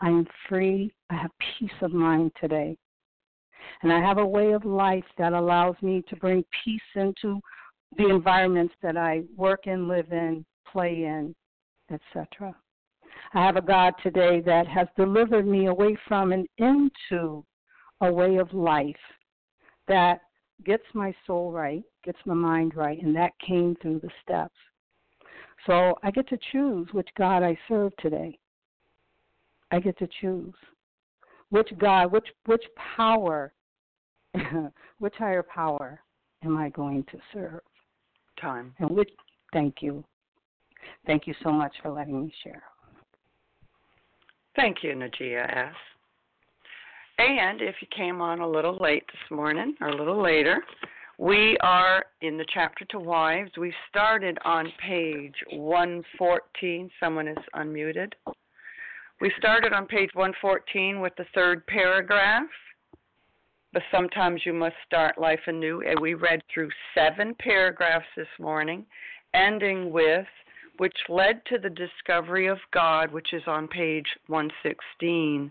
I'm 0.00 0.26
free. 0.48 0.92
I 1.10 1.14
have 1.14 1.30
peace 1.58 1.70
of 1.82 1.92
mind 1.92 2.32
today. 2.40 2.76
And 3.82 3.92
I 3.92 4.00
have 4.00 4.18
a 4.18 4.26
way 4.26 4.52
of 4.52 4.64
life 4.64 5.04
that 5.18 5.32
allows 5.32 5.76
me 5.82 6.02
to 6.08 6.16
bring 6.16 6.44
peace 6.64 6.80
into 6.94 7.40
the 7.96 8.08
environments 8.08 8.74
that 8.82 8.96
I 8.96 9.22
work 9.36 9.66
in, 9.66 9.88
live 9.88 10.12
in, 10.12 10.44
play 10.70 11.04
in, 11.04 11.34
etc. 11.90 12.54
I 13.32 13.44
have 13.44 13.56
a 13.56 13.62
God 13.62 13.94
today 14.02 14.40
that 14.40 14.66
has 14.66 14.88
delivered 14.96 15.46
me 15.46 15.66
away 15.66 15.96
from 16.06 16.32
and 16.32 16.46
into 16.58 17.44
a 18.00 18.12
way 18.12 18.36
of 18.36 18.52
life 18.52 18.94
that 19.88 20.20
gets 20.64 20.84
my 20.94 21.14
soul 21.26 21.52
right, 21.52 21.82
gets 22.04 22.18
my 22.26 22.34
mind 22.34 22.74
right, 22.74 23.00
and 23.02 23.14
that 23.16 23.32
came 23.46 23.76
through 23.80 24.00
the 24.00 24.10
steps. 24.22 24.54
So 25.66 25.98
I 26.02 26.10
get 26.10 26.28
to 26.28 26.38
choose 26.52 26.88
which 26.92 27.08
God 27.16 27.42
I 27.42 27.58
serve 27.68 27.96
today. 27.96 28.38
I 29.70 29.80
get 29.80 29.98
to 29.98 30.08
choose 30.20 30.54
which 31.50 31.70
God, 31.78 32.12
which 32.12 32.26
which 32.46 32.64
power, 32.96 33.52
which 34.98 35.14
higher 35.16 35.42
power 35.42 36.00
am 36.44 36.56
I 36.56 36.68
going 36.70 37.04
to 37.04 37.18
serve? 37.32 37.60
Time. 38.40 38.74
And 38.78 38.90
which 38.90 39.10
thank 39.52 39.76
you. 39.80 40.04
Thank 41.06 41.26
you 41.26 41.34
so 41.42 41.50
much 41.50 41.72
for 41.82 41.90
letting 41.90 42.22
me 42.22 42.32
share. 42.42 42.62
Thank 44.56 44.82
you, 44.82 44.94
Najia 44.94 45.68
S. 45.68 45.74
And 47.18 47.62
if 47.62 47.76
you 47.80 47.88
came 47.96 48.20
on 48.20 48.40
a 48.40 48.48
little 48.48 48.76
late 48.80 49.04
this 49.06 49.36
morning 49.36 49.74
or 49.80 49.88
a 49.88 49.96
little 49.96 50.20
later, 50.20 50.62
we 51.24 51.56
are 51.62 52.04
in 52.20 52.36
the 52.36 52.44
chapter 52.52 52.84
to 52.90 52.98
wives. 52.98 53.50
We 53.56 53.72
started 53.88 54.36
on 54.44 54.70
page 54.86 55.34
114. 55.52 56.90
Someone 57.00 57.28
is 57.28 57.38
unmuted. 57.54 58.12
We 59.22 59.32
started 59.38 59.72
on 59.72 59.86
page 59.86 60.10
114 60.12 61.00
with 61.00 61.14
the 61.16 61.24
third 61.34 61.66
paragraph. 61.66 62.44
But 63.72 63.84
sometimes 63.90 64.42
you 64.44 64.52
must 64.52 64.74
start 64.86 65.16
life 65.18 65.40
anew. 65.46 65.80
And 65.80 65.98
we 65.98 66.12
read 66.12 66.42
through 66.52 66.68
seven 66.94 67.34
paragraphs 67.38 68.04
this 68.18 68.28
morning, 68.38 68.84
ending 69.32 69.90
with 69.90 70.26
which 70.76 70.96
led 71.08 71.40
to 71.46 71.56
the 71.56 71.70
discovery 71.70 72.48
of 72.48 72.58
God, 72.70 73.10
which 73.10 73.32
is 73.32 73.44
on 73.46 73.66
page 73.66 74.08
116, 74.26 75.50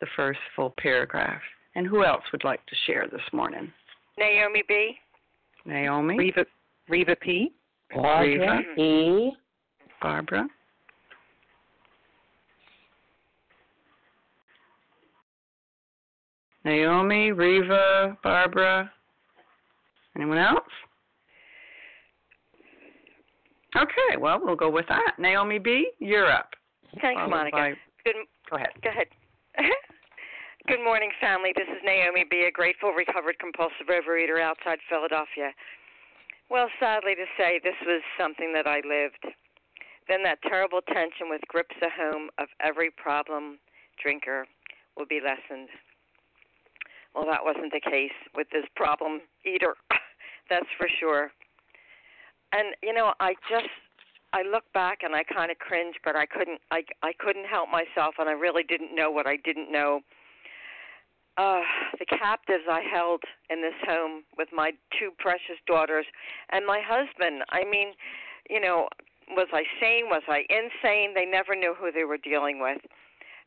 the 0.00 0.06
first 0.16 0.40
full 0.56 0.72
paragraph. 0.78 1.42
And 1.74 1.86
who 1.86 2.02
else 2.02 2.22
would 2.32 2.44
like 2.44 2.64
to 2.64 2.76
share 2.86 3.06
this 3.12 3.20
morning? 3.30 3.70
Naomi 4.18 4.62
B. 4.68 4.94
Naomi. 5.64 6.16
Reva, 6.18 6.44
Reva 6.88 7.16
P. 7.16 7.52
Reva 7.94 8.60
E. 8.78 9.32
Barbara. 10.00 10.46
Naomi, 16.64 17.32
Reva, 17.32 18.16
Barbara. 18.22 18.90
Anyone 20.16 20.38
else? 20.38 20.60
Okay, 23.76 24.16
well, 24.18 24.38
we'll 24.42 24.54
go 24.56 24.70
with 24.70 24.86
that. 24.88 25.14
Naomi 25.18 25.58
B., 25.58 25.90
you're 25.98 26.30
up. 26.30 26.50
Thanks, 27.00 27.18
Followed 27.18 27.30
Monica. 27.30 27.56
by- 27.56 27.74
Good. 28.04 28.14
Go 28.50 28.56
ahead. 28.56 28.68
Go 28.82 28.90
ahead. 28.90 29.06
Good 30.68 30.84
morning, 30.84 31.10
family. 31.20 31.50
This 31.56 31.66
is 31.66 31.82
Naomi 31.82 32.22
B., 32.22 32.46
a 32.46 32.52
grateful, 32.52 32.92
recovered 32.92 33.36
compulsive 33.40 33.90
overeater 33.90 34.40
outside 34.40 34.78
Philadelphia. 34.88 35.50
Well, 36.50 36.68
sadly 36.78 37.16
to 37.16 37.26
say, 37.36 37.58
this 37.58 37.74
was 37.84 38.00
something 38.16 38.52
that 38.54 38.68
I 38.68 38.78
lived. 38.86 39.26
Then 40.06 40.22
that 40.22 40.38
terrible 40.42 40.80
tension 40.86 41.26
with 41.28 41.40
grips 41.48 41.74
the 41.80 41.90
home 41.90 42.30
of 42.38 42.46
every 42.62 42.92
problem 42.92 43.58
drinker 44.00 44.46
will 44.96 45.06
be 45.06 45.18
lessened. 45.18 45.68
Well, 47.12 47.26
that 47.26 47.42
wasn't 47.42 47.72
the 47.72 47.82
case 47.82 48.14
with 48.32 48.46
this 48.52 48.66
problem 48.76 49.22
eater. 49.44 49.74
That's 50.48 50.70
for 50.78 50.86
sure. 51.00 51.32
And 52.52 52.76
you 52.84 52.94
know, 52.94 53.14
I 53.18 53.34
just 53.50 53.66
I 54.32 54.42
look 54.42 54.64
back 54.72 55.02
and 55.02 55.16
I 55.16 55.24
kind 55.24 55.50
of 55.50 55.58
cringe, 55.58 55.96
but 56.04 56.14
I 56.14 56.26
couldn't 56.26 56.60
I 56.70 56.84
I 57.02 57.12
couldn't 57.18 57.46
help 57.46 57.68
myself, 57.68 58.14
and 58.20 58.28
I 58.28 58.32
really 58.32 58.62
didn't 58.62 58.94
know 58.94 59.10
what 59.10 59.26
I 59.26 59.36
didn't 59.42 59.72
know. 59.72 60.02
Uh, 61.38 61.62
the 61.98 62.04
captives 62.04 62.64
I 62.68 62.82
held 62.82 63.22
in 63.48 63.62
this 63.62 63.78
home 63.86 64.22
with 64.36 64.48
my 64.52 64.72
two 64.98 65.10
precious 65.18 65.56
daughters 65.66 66.04
and 66.50 66.66
my 66.66 66.80
husband. 66.84 67.42
I 67.50 67.64
mean, 67.64 67.94
you 68.50 68.60
know, 68.60 68.88
was 69.30 69.48
I 69.52 69.62
sane? 69.80 70.06
Was 70.10 70.22
I 70.28 70.44
insane? 70.50 71.14
They 71.14 71.24
never 71.24 71.54
knew 71.54 71.74
who 71.78 71.90
they 71.90 72.04
were 72.04 72.18
dealing 72.18 72.60
with, 72.60 72.82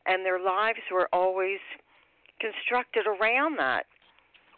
and 0.08 0.26
their 0.26 0.40
lives 0.40 0.80
were 0.92 1.08
always 1.14 1.60
constructed 2.40 3.06
around 3.06 3.60
that. 3.60 3.86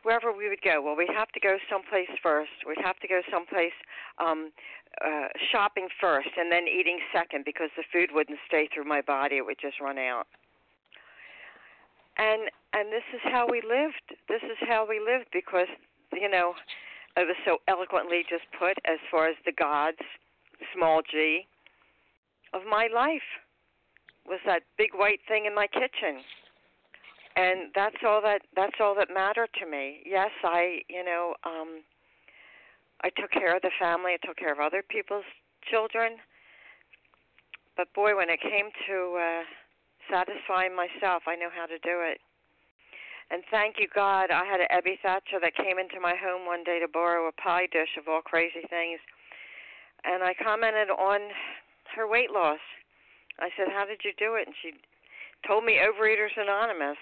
Wherever 0.04 0.32
we 0.32 0.48
would 0.48 0.62
go, 0.62 0.82
well, 0.82 0.96
we'd 0.96 1.10
have 1.14 1.32
to 1.34 1.40
go 1.42 1.58
someplace 1.70 2.08
first. 2.24 2.52
We'd 2.66 2.78
have 2.82 2.98
to 3.00 3.10
go 3.10 3.22
someplace 3.30 3.76
um, 4.24 4.52
uh, 5.04 5.28
shopping 5.52 5.90
first, 6.00 6.30
and 6.38 6.50
then 6.50 6.64
eating 6.68 7.00
second 7.12 7.44
because 7.44 7.72
the 7.76 7.84
food 7.92 8.12
wouldn't 8.14 8.40
stay 8.48 8.70
through 8.74 8.86
my 8.86 9.02
body; 9.02 9.36
it 9.36 9.46
would 9.46 9.60
just 9.60 9.82
run 9.82 9.98
out. 9.98 10.28
And 12.18 12.50
and 12.74 12.92
this 12.92 13.06
is 13.14 13.22
how 13.24 13.48
we 13.50 13.62
lived. 13.62 14.20
This 14.28 14.42
is 14.44 14.58
how 14.68 14.86
we 14.88 15.00
lived 15.00 15.28
because 15.32 15.68
you 16.14 16.30
know 16.30 16.54
it 17.16 17.28
was 17.28 17.38
so 17.46 17.58
eloquently 17.68 18.24
just 18.30 18.46
put 18.58 18.78
as 18.86 19.00
far 19.10 19.28
as 19.28 19.36
the 19.46 19.52
gods, 19.52 19.98
small 20.76 21.02
g, 21.10 21.48
of 22.54 22.62
my 22.70 22.88
life 22.94 23.26
was 24.28 24.40
that 24.46 24.62
big 24.78 24.92
white 24.94 25.20
thing 25.28 25.46
in 25.46 25.56
my 25.56 25.68
kitchen. 25.68 26.22
And 27.36 27.72
that's 27.76 27.98
all 28.06 28.22
that 28.22 28.42
that's 28.56 28.78
all 28.80 28.96
that 28.96 29.10
mattered 29.14 29.50
to 29.60 29.70
me. 29.70 30.02
Yes 30.06 30.32
i 30.44 30.80
you 30.90 31.04
know 31.04 31.36
um 31.46 31.82
i 33.04 33.10
took 33.10 33.32
care 33.32 33.56
of 33.56 33.62
the 33.62 33.72
family. 33.80 34.14
I 34.14 34.26
took 34.26 34.38
care 34.38 34.52
of 34.52 34.60
other 34.60 34.84
people's 34.88 35.26
children. 35.70 36.18
But 37.76 37.94
boy 37.94 38.16
when 38.16 38.30
it 38.30 38.42
came 38.42 38.70
to 38.88 39.18
uh 39.22 39.44
satisfying 40.10 40.76
myself. 40.76 41.24
I 41.28 41.36
know 41.36 41.50
how 41.54 41.66
to 41.66 41.78
do 41.80 42.02
it. 42.02 42.20
And 43.30 43.44
thank 43.52 43.76
you 43.80 43.88
god. 43.94 44.32
I 44.32 44.46
had 44.46 44.62
an 44.62 44.72
Ebby 44.72 45.00
Thacher 45.04 45.40
that 45.42 45.56
came 45.56 45.78
into 45.80 46.00
my 46.00 46.16
home 46.16 46.46
one 46.46 46.64
day 46.64 46.80
to 46.80 46.88
borrow 46.88 47.28
a 47.28 47.32
pie 47.34 47.68
dish 47.72 48.00
of 48.00 48.08
all 48.08 48.22
crazy 48.22 48.64
things. 48.70 49.00
And 50.06 50.24
i 50.24 50.34
commented 50.34 50.90
on 50.90 51.20
her 51.96 52.08
weight 52.08 52.32
loss. 52.32 52.64
I 53.40 53.50
said 53.58 53.68
how 53.74 53.86
did 53.86 54.02
you 54.04 54.14
do 54.18 54.36
it? 54.36 54.48
And 54.48 54.56
she 54.62 54.72
told 55.46 55.66
me 55.66 55.80
overeaters 55.84 56.36
anonymous 56.38 56.98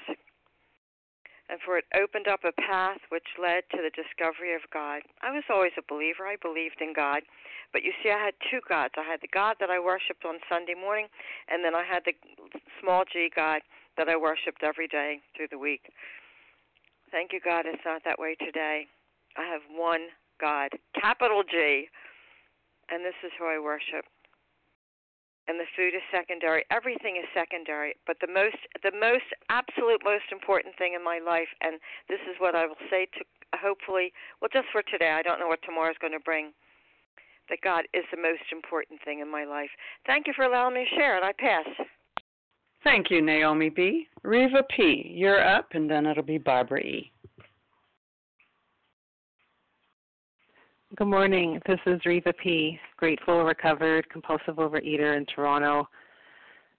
and 1.49 1.59
for 1.61 1.77
it 1.77 1.85
opened 1.93 2.27
up 2.27 2.41
a 2.43 2.55
path 2.61 2.99
which 3.09 3.37
led 3.41 3.63
to 3.71 3.77
the 3.77 3.93
discovery 3.93 4.55
of 4.55 4.61
God. 4.73 5.01
I 5.21 5.31
was 5.31 5.43
always 5.49 5.73
a 5.77 5.85
believer. 5.87 6.25
I 6.25 6.37
believed 6.41 6.81
in 6.81 6.93
God. 6.93 7.21
But 7.71 7.83
you 7.83 7.91
see, 8.01 8.09
I 8.09 8.17
had 8.17 8.33
two 8.49 8.61
gods. 8.67 8.93
I 8.97 9.03
had 9.03 9.21
the 9.21 9.31
God 9.31 9.57
that 9.59 9.69
I 9.69 9.79
worshiped 9.79 10.25
on 10.25 10.39
Sunday 10.49 10.73
morning, 10.73 11.07
and 11.49 11.63
then 11.63 11.75
I 11.75 11.83
had 11.83 12.03
the 12.05 12.13
small 12.81 13.03
g 13.11 13.29
God 13.33 13.61
that 13.97 14.09
I 14.09 14.15
worshiped 14.15 14.63
every 14.63 14.87
day 14.87 15.19
through 15.35 15.47
the 15.51 15.59
week. 15.59 15.91
Thank 17.11 17.31
you, 17.33 17.39
God, 17.39 17.65
it's 17.65 17.85
not 17.85 18.03
that 18.05 18.19
way 18.19 18.35
today. 18.35 18.87
I 19.37 19.45
have 19.45 19.61
one 19.71 20.07
God, 20.39 20.69
capital 20.99 21.43
G, 21.43 21.87
and 22.89 23.05
this 23.05 23.15
is 23.23 23.31
who 23.39 23.45
I 23.45 23.59
worship 23.59 24.05
and 25.47 25.59
the 25.59 25.69
food 25.75 25.93
is 25.93 26.01
secondary. 26.11 26.65
Everything 26.71 27.17
is 27.17 27.25
secondary, 27.33 27.95
but 28.07 28.17
the 28.21 28.31
most 28.31 28.57
the 28.83 28.93
most 28.93 29.27
absolute 29.49 30.01
most 30.03 30.31
important 30.31 30.75
thing 30.77 30.93
in 30.93 31.03
my 31.03 31.19
life 31.19 31.49
and 31.61 31.79
this 32.09 32.21
is 32.29 32.35
what 32.39 32.55
I 32.55 32.65
will 32.65 32.81
say 32.89 33.07
to 33.17 33.25
hopefully 33.55 34.11
well 34.41 34.49
just 34.51 34.67
for 34.71 34.81
today. 34.83 35.11
I 35.11 35.21
don't 35.21 35.39
know 35.39 35.47
what 35.47 35.61
tomorrow 35.63 35.91
is 35.91 36.01
going 36.01 36.13
to 36.13 36.23
bring. 36.23 36.51
That 37.49 37.61
God 37.61 37.85
is 37.93 38.03
the 38.09 38.17
most 38.17 38.49
important 38.51 38.99
thing 39.05 39.19
in 39.19 39.29
my 39.29 39.45
life. 39.45 39.69
Thank 40.07 40.25
you 40.25 40.33
for 40.35 40.45
allowing 40.45 40.73
me 40.73 40.87
to 40.89 40.95
share 40.95 41.15
it. 41.15 41.23
I 41.23 41.31
pass. 41.31 41.67
Thank 42.83 43.11
you, 43.11 43.21
Naomi 43.21 43.69
B. 43.69 44.07
Reva 44.23 44.63
P., 44.75 45.11
you're 45.13 45.43
up, 45.43 45.69
and 45.73 45.89
then 45.89 46.05
it'll 46.05 46.23
be 46.23 46.37
Barbara 46.37 46.81
E. 46.81 47.11
Good 50.97 51.07
morning. 51.07 51.59
This 51.67 51.79
is 51.87 51.99
Reva 52.05 52.31
P., 52.31 52.79
grateful, 52.95 53.43
recovered, 53.43 54.09
compulsive 54.09 54.55
overeater 54.55 55.17
in 55.17 55.25
Toronto. 55.25 55.89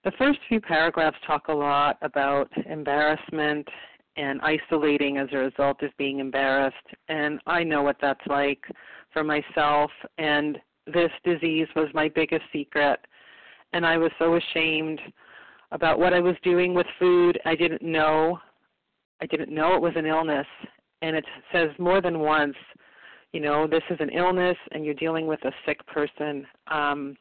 The 0.03 0.11
first 0.17 0.39
few 0.49 0.59
paragraphs 0.59 1.17
talk 1.27 1.49
a 1.49 1.53
lot 1.53 1.99
about 2.01 2.49
embarrassment 2.65 3.67
and 4.15 4.41
isolating 4.41 5.17
as 5.17 5.27
a 5.33 5.37
result 5.37 5.83
of 5.83 5.95
being 5.99 6.17
embarrassed. 6.17 6.75
And 7.09 7.39
I 7.45 7.63
know 7.63 7.83
what 7.83 7.97
that's 8.01 8.25
like 8.25 8.63
for 9.13 9.23
myself. 9.23 9.91
And 10.17 10.57
this 10.87 11.11
disease 11.23 11.67
was 11.75 11.89
my 11.93 12.09
biggest 12.09 12.45
secret. 12.51 12.99
And 13.73 13.85
I 13.85 13.97
was 13.97 14.11
so 14.17 14.37
ashamed 14.37 14.99
about 15.71 15.99
what 15.99 16.13
I 16.13 16.21
was 16.21 16.35
doing 16.41 16.73
with 16.73 16.87
food. 16.97 17.39
I 17.45 17.53
didn't 17.53 17.83
know. 17.83 18.39
I 19.21 19.27
didn't 19.27 19.53
know 19.53 19.75
it 19.75 19.81
was 19.81 19.93
an 19.95 20.07
illness. 20.07 20.47
And 21.03 21.15
it 21.15 21.25
says 21.51 21.69
more 21.77 22.01
than 22.01 22.17
once 22.17 22.55
you 23.33 23.39
know 23.39 23.67
this 23.67 23.83
is 23.89 23.97
an 23.99 24.09
illness 24.09 24.57
and 24.71 24.85
you're 24.85 24.93
dealing 24.93 25.27
with 25.27 25.43
a 25.45 25.51
sick 25.65 25.85
person 25.87 26.45
um 26.67 27.15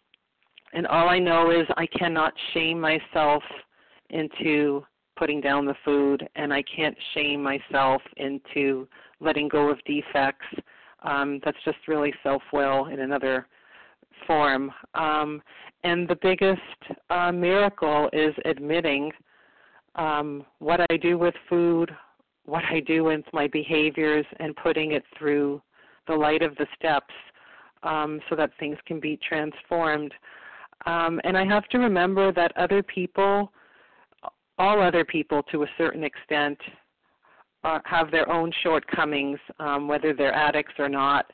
and 0.72 0.86
all 0.86 1.08
i 1.08 1.18
know 1.18 1.50
is 1.50 1.66
i 1.76 1.86
cannot 1.86 2.32
shame 2.54 2.80
myself 2.80 3.42
into 4.10 4.84
putting 5.16 5.40
down 5.40 5.64
the 5.64 5.74
food 5.84 6.26
and 6.36 6.52
i 6.52 6.62
can't 6.62 6.96
shame 7.14 7.42
myself 7.42 8.02
into 8.16 8.86
letting 9.20 9.48
go 9.48 9.68
of 9.70 9.78
defects 9.84 10.46
Um, 11.02 11.40
that's 11.44 11.58
just 11.64 11.78
really 11.88 12.12
self 12.22 12.42
will 12.52 12.86
in 12.86 13.00
another 13.00 13.46
form. 14.26 14.72
Um, 14.94 15.42
and 15.84 16.08
the 16.08 16.18
biggest 16.22 16.60
uh, 17.10 17.32
miracle 17.32 18.08
is 18.12 18.34
admitting 18.44 19.12
um, 19.94 20.44
what 20.58 20.80
I 20.90 20.96
do 20.96 21.18
with 21.18 21.34
food, 21.48 21.94
what 22.44 22.64
I 22.64 22.80
do 22.80 23.04
with 23.04 23.24
my 23.32 23.46
behaviors, 23.46 24.26
and 24.40 24.54
putting 24.56 24.92
it 24.92 25.04
through 25.18 25.62
the 26.06 26.14
light 26.14 26.42
of 26.42 26.54
the 26.56 26.66
steps 26.78 27.14
um, 27.82 28.20
so 28.28 28.36
that 28.36 28.50
things 28.58 28.78
can 28.86 29.00
be 29.00 29.18
transformed. 29.28 30.12
Um, 30.84 31.20
and 31.24 31.36
I 31.36 31.44
have 31.44 31.66
to 31.68 31.78
remember 31.78 32.32
that 32.32 32.56
other 32.56 32.82
people, 32.82 33.52
all 34.58 34.80
other 34.82 35.04
people 35.04 35.42
to 35.44 35.62
a 35.62 35.66
certain 35.78 36.04
extent, 36.04 36.58
uh, 37.64 37.80
have 37.84 38.10
their 38.10 38.30
own 38.30 38.52
shortcomings, 38.62 39.38
um, 39.58 39.88
whether 39.88 40.14
they're 40.14 40.34
addicts 40.34 40.74
or 40.78 40.88
not. 40.88 41.26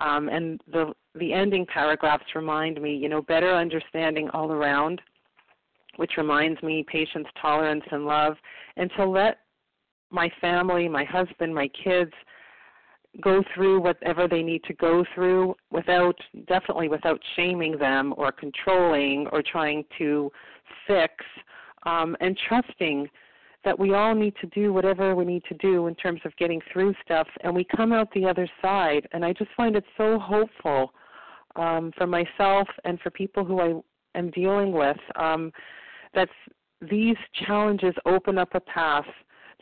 Um, 0.00 0.28
and 0.28 0.60
the 0.70 0.92
the 1.14 1.32
ending 1.32 1.66
paragraphs 1.66 2.24
remind 2.34 2.80
me, 2.80 2.94
you 2.94 3.08
know, 3.08 3.22
better 3.22 3.52
understanding 3.52 4.28
all 4.30 4.52
around, 4.52 5.00
which 5.96 6.12
reminds 6.16 6.62
me 6.62 6.84
patience, 6.86 7.26
tolerance, 7.40 7.82
and 7.90 8.06
love, 8.06 8.36
and 8.76 8.90
to 8.96 9.04
let 9.04 9.38
my 10.10 10.30
family, 10.40 10.88
my 10.88 11.04
husband, 11.04 11.52
my 11.52 11.68
kids 11.84 12.12
go 13.20 13.42
through 13.54 13.80
whatever 13.80 14.28
they 14.28 14.42
need 14.42 14.62
to 14.64 14.74
go 14.74 15.04
through 15.14 15.54
without 15.70 16.16
definitely 16.46 16.88
without 16.88 17.20
shaming 17.36 17.78
them 17.78 18.14
or 18.16 18.30
controlling 18.32 19.26
or 19.32 19.42
trying 19.42 19.84
to 19.98 20.30
fix 20.86 21.12
um, 21.84 22.16
and 22.20 22.38
trusting 22.48 23.08
that 23.64 23.78
we 23.78 23.92
all 23.92 24.14
need 24.14 24.34
to 24.40 24.46
do 24.48 24.72
whatever 24.72 25.14
we 25.14 25.24
need 25.24 25.42
to 25.48 25.54
do 25.54 25.88
in 25.88 25.94
terms 25.96 26.20
of 26.24 26.36
getting 26.36 26.60
through 26.72 26.94
stuff 27.04 27.26
and 27.42 27.54
we 27.54 27.64
come 27.64 27.92
out 27.92 28.08
the 28.14 28.24
other 28.24 28.48
side. 28.62 29.06
And 29.12 29.24
i 29.24 29.32
just 29.32 29.50
find 29.56 29.76
it 29.76 29.84
so 29.96 30.18
hopeful 30.18 30.92
um, 31.56 31.92
for 31.96 32.06
myself 32.06 32.68
and 32.84 33.00
for 33.00 33.10
people 33.10 33.44
who 33.44 33.60
i 33.60 34.18
am 34.18 34.30
dealing 34.30 34.72
with 34.72 34.98
um, 35.16 35.52
that 36.14 36.28
these 36.88 37.16
challenges 37.46 37.94
open 38.06 38.38
up 38.38 38.50
a 38.54 38.60
path 38.60 39.06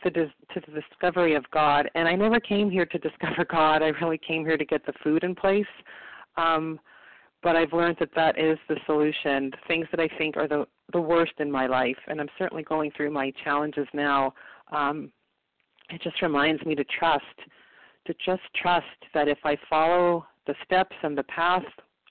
to, 0.03 0.09
dis- 0.09 0.29
to 0.53 0.61
the 0.67 0.81
discovery 0.81 1.35
of 1.35 1.49
God. 1.51 1.89
And 1.95 2.07
I 2.07 2.15
never 2.15 2.39
came 2.39 2.69
here 2.69 2.85
to 2.85 2.97
discover 3.09 3.45
God. 3.45 3.81
I 3.81 3.87
really 4.01 4.19
came 4.19 4.45
here 4.45 4.57
to 4.57 4.65
get 4.65 4.85
the 4.85 4.93
food 5.03 5.23
in 5.23 5.35
place. 5.35 5.65
Um, 6.37 6.79
but 7.43 7.55
I've 7.55 7.73
learned 7.73 7.97
that 7.99 8.09
that 8.15 8.39
is 8.39 8.57
the 8.67 8.77
solution. 8.85 9.51
The 9.51 9.57
things 9.67 9.87
that 9.91 9.99
I 9.99 10.09
think 10.17 10.37
are 10.37 10.47
the 10.47 10.65
the 10.93 11.01
worst 11.01 11.33
in 11.39 11.51
my 11.51 11.67
life, 11.67 11.97
and 12.07 12.21
I'm 12.21 12.29
certainly 12.37 12.63
going 12.63 12.91
through 12.95 13.11
my 13.11 13.31
challenges 13.43 13.87
now. 13.93 14.33
Um, 14.71 15.11
it 15.89 16.01
just 16.01 16.21
reminds 16.21 16.65
me 16.65 16.75
to 16.75 16.83
trust, 16.97 17.25
to 18.05 18.13
just 18.25 18.41
trust 18.55 18.85
that 19.13 19.27
if 19.27 19.39
I 19.43 19.57
follow 19.69 20.25
the 20.45 20.55
steps 20.63 20.95
and 21.03 21.17
the 21.17 21.23
path, 21.23 21.63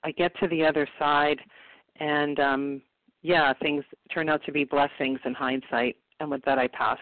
I 0.04 0.12
get 0.12 0.38
to 0.40 0.48
the 0.48 0.64
other 0.64 0.86
side, 0.98 1.38
and 2.00 2.38
um, 2.38 2.82
yeah, 3.22 3.52
things 3.54 3.84
turn 4.12 4.28
out 4.28 4.44
to 4.44 4.52
be 4.52 4.64
blessings 4.64 5.20
in 5.24 5.34
hindsight. 5.34 5.96
And 6.20 6.30
with 6.30 6.42
that, 6.44 6.58
I 6.58 6.68
pass. 6.68 6.98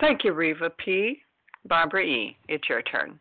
Thank 0.00 0.24
you, 0.24 0.32
Reva 0.32 0.70
P. 0.70 1.20
Barbara 1.66 2.04
E., 2.04 2.36
it's 2.48 2.68
your 2.68 2.82
turn. 2.82 3.18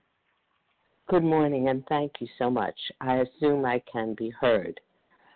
Good 1.08 1.24
morning, 1.24 1.70
and 1.70 1.84
thank 1.88 2.12
you 2.20 2.28
so 2.38 2.50
much. 2.50 2.76
I 3.02 3.18
assume 3.18 3.66
I 3.66 3.82
can 3.92 4.14
be 4.14 4.30
heard. 4.30 4.80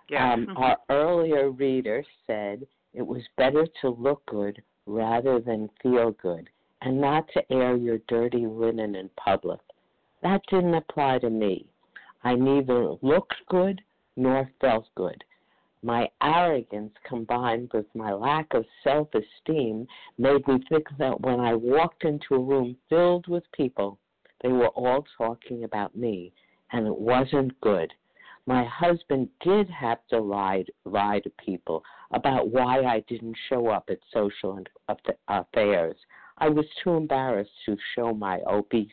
Yeah. 0.10 0.34
Um, 0.34 0.48
Mhm. 0.48 0.60
Our 0.60 0.78
earlier 0.90 1.50
reader 1.50 2.04
said 2.28 2.68
it 2.94 3.02
was 3.02 3.26
better 3.38 3.66
to 3.82 3.90
look 3.90 4.26
good 4.26 4.62
rather 4.86 5.40
than 5.40 5.70
feel 5.82 6.12
good, 6.12 6.50
and 6.82 7.00
not 7.00 7.28
to 7.30 7.52
air 7.52 7.76
your 7.76 8.00
dirty 8.08 8.46
linen 8.46 8.96
in 8.96 9.10
public. 9.16 9.62
That 10.22 10.46
didn't 10.48 10.76
apply 10.76 11.20
to 11.20 11.30
me. 11.30 11.66
I 12.24 12.36
neither 12.36 12.98
looked 13.02 13.46
good 13.48 13.82
nor 14.16 14.52
felt 14.60 14.88
good. 14.96 15.24
My 15.84 16.12
arrogance 16.22 16.94
combined 17.04 17.72
with 17.74 17.88
my 17.96 18.14
lack 18.14 18.54
of 18.54 18.68
self 18.84 19.10
esteem 19.16 19.88
made 20.20 20.48
me 20.48 20.60
think 20.70 20.88
that 21.00 21.22
when 21.22 21.40
I 21.40 21.56
walked 21.56 22.04
into 22.04 22.36
a 22.36 22.40
room 22.40 22.78
filled 22.88 23.28
with 23.28 23.52
people, 23.52 23.98
they 24.42 24.50
were 24.50 24.68
all 24.70 25.04
talking 25.18 25.64
about 25.64 25.96
me, 25.96 26.34
and 26.72 26.86
it 26.86 26.96
wasn't 26.96 27.60
good. 27.62 27.92
My 28.46 28.64
husband 28.64 29.30
did 29.40 29.72
have 29.72 30.06
to 30.10 30.20
lie, 30.20 30.66
lie 30.86 31.20
to 31.22 31.30
people 31.32 31.84
about 32.12 32.50
why 32.50 32.84
I 32.84 33.00
didn't 33.02 33.38
show 33.50 33.68
up 33.68 33.90
at 33.90 34.00
social 34.14 34.64
affairs. 35.28 35.98
I 36.38 36.50
was 36.50 36.66
too 36.84 36.92
embarrassed 36.92 37.52
to 37.66 37.78
show 37.96 38.14
my 38.14 38.40
obese, 38.48 38.92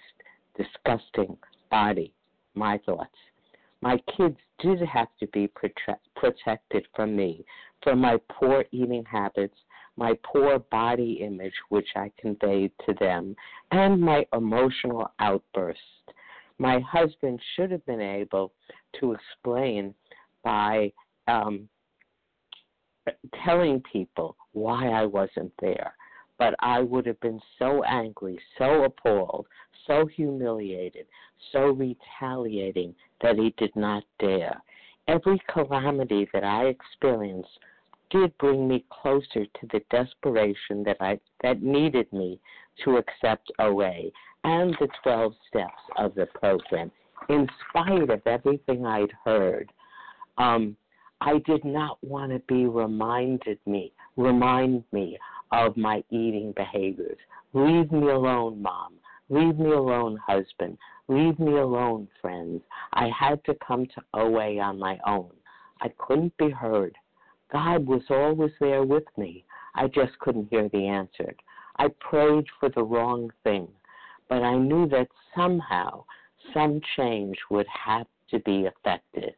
disgusting 0.56 1.36
body, 1.70 2.14
my 2.54 2.78
thoughts. 2.78 3.16
My 3.80 3.98
kids 4.16 4.38
did 4.58 4.80
have 4.80 5.08
to 5.20 5.26
be 5.28 5.48
prote- 5.48 5.98
protected 6.18 6.86
from 6.94 7.16
me, 7.16 7.44
from 7.82 8.00
my 8.00 8.18
poor 8.28 8.64
eating 8.72 9.04
habits, 9.04 9.56
my 9.96 10.12
poor 10.22 10.58
body 10.58 11.20
image, 11.24 11.54
which 11.70 11.88
I 11.96 12.10
conveyed 12.20 12.72
to 12.86 12.94
them, 13.00 13.34
and 13.70 14.00
my 14.00 14.26
emotional 14.32 15.10
outbursts. 15.18 15.82
My 16.58 16.80
husband 16.80 17.40
should 17.54 17.70
have 17.70 17.84
been 17.86 18.00
able 18.00 18.52
to 19.00 19.12
explain 19.12 19.94
by 20.42 20.92
um, 21.26 21.68
telling 23.44 23.82
people 23.92 24.36
why 24.52 24.88
I 24.88 25.06
wasn't 25.06 25.52
there. 25.60 25.94
But 26.38 26.54
I 26.60 26.80
would 26.80 27.06
have 27.06 27.18
been 27.20 27.40
so 27.58 27.82
angry, 27.82 28.38
so 28.58 28.84
appalled, 28.84 29.46
so 29.86 30.06
humiliated, 30.06 31.06
so 31.52 31.70
retaliating 31.70 32.94
that 33.22 33.36
he 33.36 33.52
did 33.58 33.74
not 33.74 34.04
dare. 34.20 34.62
Every 35.08 35.40
calamity 35.48 36.28
that 36.34 36.44
I 36.44 36.66
experienced 36.66 37.58
did 38.10 38.36
bring 38.36 38.68
me 38.68 38.84
closer 38.90 39.46
to 39.46 39.66
the 39.72 39.80
desperation 39.90 40.82
that 40.84 40.98
I 41.00 41.18
that 41.42 41.62
needed 41.62 42.12
me 42.12 42.38
to 42.84 42.98
accept 42.98 43.50
OA 43.58 44.10
and 44.44 44.76
the 44.78 44.88
12 45.02 45.32
steps 45.48 45.82
of 45.96 46.14
the 46.14 46.26
program. 46.26 46.90
In 47.30 47.48
spite 47.68 48.10
of 48.10 48.20
everything 48.26 48.84
I'd 48.84 49.12
heard, 49.24 49.72
um, 50.36 50.76
I 51.20 51.38
did 51.46 51.64
not 51.64 51.98
want 52.02 52.32
to 52.32 52.38
be 52.40 52.66
reminded 52.66 53.58
me, 53.66 53.92
remind 54.16 54.84
me 54.92 55.18
of 55.52 55.76
my 55.76 56.04
eating 56.10 56.52
behaviors. 56.54 57.18
Leave 57.54 57.90
me 57.90 58.10
alone, 58.10 58.62
mom. 58.62 58.94
Leave 59.30 59.58
me 59.58 59.72
alone, 59.72 60.18
husband. 60.26 60.78
Leave 61.08 61.38
me 61.38 61.56
alone, 61.56 62.06
friends. 62.20 62.62
I 62.92 63.08
had 63.18 63.42
to 63.44 63.56
come 63.66 63.86
to 63.86 64.02
OA 64.14 64.58
on 64.60 64.78
my 64.78 64.98
own. 65.06 65.30
I 65.80 65.88
couldn't 65.96 66.36
be 66.36 66.50
heard. 66.50 66.94
God 67.50 67.86
was 67.86 68.02
always 68.10 68.52
there 68.60 68.84
with 68.84 69.06
me. 69.16 69.44
I 69.74 69.86
just 69.86 70.18
couldn't 70.18 70.48
hear 70.50 70.68
the 70.68 70.86
answer. 70.86 71.34
I 71.78 71.88
prayed 72.00 72.46
for 72.60 72.68
the 72.68 72.82
wrong 72.82 73.30
thing, 73.44 73.68
but 74.28 74.42
I 74.42 74.56
knew 74.56 74.86
that 74.88 75.08
somehow 75.34 76.04
some 76.52 76.80
change 76.96 77.36
would 77.50 77.66
have 77.68 78.06
to 78.30 78.40
be 78.40 78.66
effected. 78.66 79.34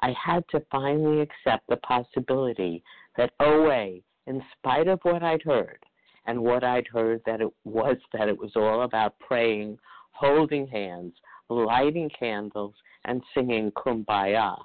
I 0.00 0.12
had 0.22 0.44
to 0.50 0.60
finally 0.70 1.20
accept 1.20 1.66
the 1.68 1.76
possibility 1.76 2.82
that 3.16 3.32
OA, 3.40 4.00
in 4.26 4.42
spite 4.58 4.88
of 4.88 5.00
what 5.02 5.22
I'd 5.22 5.42
heard, 5.42 5.78
and 6.26 6.40
what 6.40 6.64
I'd 6.64 6.86
heard 6.86 7.22
that 7.26 7.40
it 7.40 7.50
was 7.64 7.96
that 8.12 8.28
it 8.28 8.38
was 8.38 8.52
all 8.56 8.82
about 8.82 9.18
praying, 9.20 9.78
holding 10.14 10.66
hands, 10.66 11.12
lighting 11.48 12.10
candles, 12.18 12.74
and 13.04 13.22
singing 13.34 13.70
kumbaya, 13.72 14.56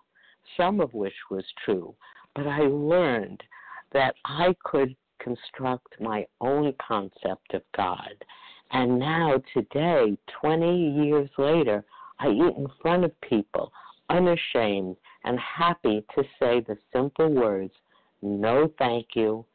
some 0.56 0.80
of 0.80 0.94
which 0.94 1.14
was 1.30 1.44
true. 1.66 1.94
But 2.36 2.48
I 2.48 2.62
learned 2.62 3.44
that 3.92 4.16
I 4.26 4.56
could 4.64 4.96
construct 5.20 6.00
my 6.00 6.26
own 6.40 6.74
concept 6.80 7.54
of 7.54 7.62
God. 7.76 8.14
And 8.72 9.00
now, 9.00 9.42
today, 9.54 10.18
20 10.42 11.04
years 11.04 11.30
later, 11.38 11.84
I 12.20 12.30
eat 12.30 12.56
in 12.56 12.68
front 12.82 13.04
of 13.04 13.22
people, 13.22 13.72
unashamed 14.10 14.96
and 15.24 15.40
happy 15.40 16.06
to 16.16 16.24
say 16.40 16.62
the 16.62 16.78
simple 16.94 17.30
words, 17.30 17.74
no 18.22 18.72
thank 18.78 19.08
you, 19.16 19.46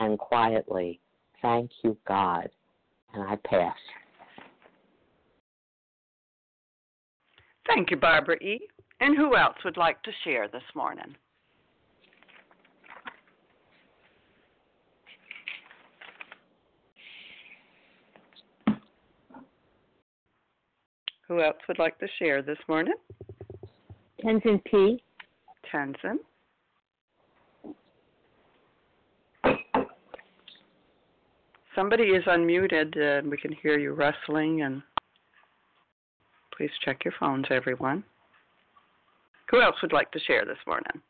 and 0.00 0.18
quietly, 0.18 1.00
thank 1.40 1.70
you, 1.82 1.96
God. 2.06 2.48
And 3.14 3.22
I 3.22 3.36
pass. 3.36 3.76
Thank 7.68 7.90
you, 7.90 7.96
Barbara 7.96 8.36
E. 8.36 8.60
And 9.00 9.16
who 9.16 9.36
else 9.36 9.56
would 9.64 9.76
like 9.76 10.02
to 10.02 10.10
share 10.24 10.48
this 10.48 10.62
morning? 10.74 11.14
Who 21.28 21.42
else 21.42 21.58
would 21.68 21.78
like 21.78 21.98
to 21.98 22.08
share 22.18 22.40
this 22.40 22.58
morning? 22.68 22.94
Tenzin 24.24 24.64
P. 24.64 25.02
Tenzin. 25.70 26.16
Somebody 31.74 32.04
is 32.04 32.24
unmuted 32.24 32.98
and 32.98 33.30
we 33.30 33.36
can 33.36 33.52
hear 33.62 33.78
you 33.78 33.92
rustling 33.92 34.62
and 34.62 34.82
Please 36.58 36.70
check 36.84 37.04
your 37.04 37.14
phones, 37.20 37.46
everyone. 37.50 38.02
Who 39.50 39.62
else 39.62 39.76
would 39.80 39.92
like 39.92 40.10
to 40.10 40.18
share 40.18 40.44
this 40.44 40.58
morning? 40.66 41.00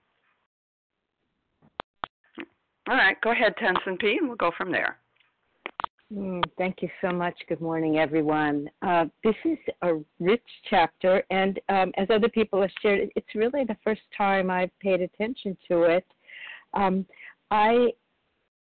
All 2.89 2.95
right, 2.95 3.17
go 3.23 3.33
ahead, 3.33 3.55
Tenzin 3.57 3.99
P, 3.99 4.19
and 4.21 4.29
we'll 4.29 4.37
go 4.37 4.53
from 4.57 4.71
there. 4.71 4.99
Mm, 6.15 6.43
thank 6.59 6.83
you 6.83 6.89
so 7.01 7.11
much. 7.11 7.35
Good 7.49 7.63
morning, 7.63 7.97
everyone. 7.99 8.69
Uh, 8.83 9.07
this 9.25 9.35
is 9.47 9.59
a 9.83 9.95
rich 10.21 10.45
chapter, 10.69 11.23
and 11.31 11.59
um, 11.71 11.93
as 11.97 12.09
other 12.11 12.29
people 12.29 12.61
have 12.61 12.71
shared, 12.83 13.09
it's 13.17 13.35
really 13.35 13.65
the 13.65 13.77
first 13.83 14.03
time 14.17 14.51
I've 14.51 14.79
paid 14.81 15.01
attention 15.01 15.57
to 15.69 15.83
it. 15.85 16.07
Um, 16.75 17.07
I 17.51 17.89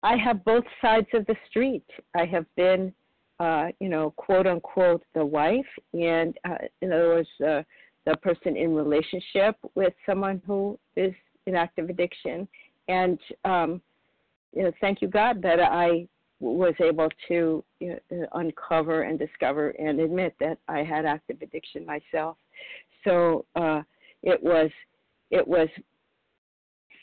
I 0.04 0.16
have 0.16 0.44
both 0.44 0.64
sides 0.80 1.08
of 1.14 1.26
the 1.26 1.36
street. 1.50 1.84
I 2.16 2.26
have 2.26 2.46
been, 2.56 2.92
uh, 3.38 3.68
you 3.80 3.88
know, 3.88 4.12
quote 4.16 4.46
unquote, 4.46 5.02
the 5.14 5.24
wife, 5.24 5.66
and 5.92 6.36
uh, 6.48 6.56
in 6.80 6.92
other 6.92 7.08
words, 7.08 7.28
uh, 7.46 7.62
the 8.06 8.16
person 8.18 8.56
in 8.56 8.74
relationship 8.74 9.56
with 9.74 9.92
someone 10.06 10.40
who 10.46 10.78
is 10.96 11.12
in 11.46 11.54
active 11.54 11.90
addiction, 11.90 12.48
and 12.88 13.18
um, 13.44 13.80
you 14.54 14.62
know, 14.62 14.72
thank 14.80 15.02
you 15.02 15.08
God 15.08 15.42
that 15.42 15.60
I 15.60 16.06
was 16.40 16.74
able 16.80 17.08
to 17.28 17.64
you 17.80 17.98
know, 18.10 18.26
uncover 18.34 19.02
and 19.02 19.18
discover 19.18 19.70
and 19.70 20.00
admit 20.00 20.34
that 20.40 20.58
I 20.68 20.82
had 20.82 21.06
active 21.06 21.38
addiction 21.42 21.86
myself. 21.86 22.36
So 23.04 23.44
uh, 23.54 23.82
it 24.22 24.42
was 24.42 24.70
it 25.30 25.46
was 25.46 25.68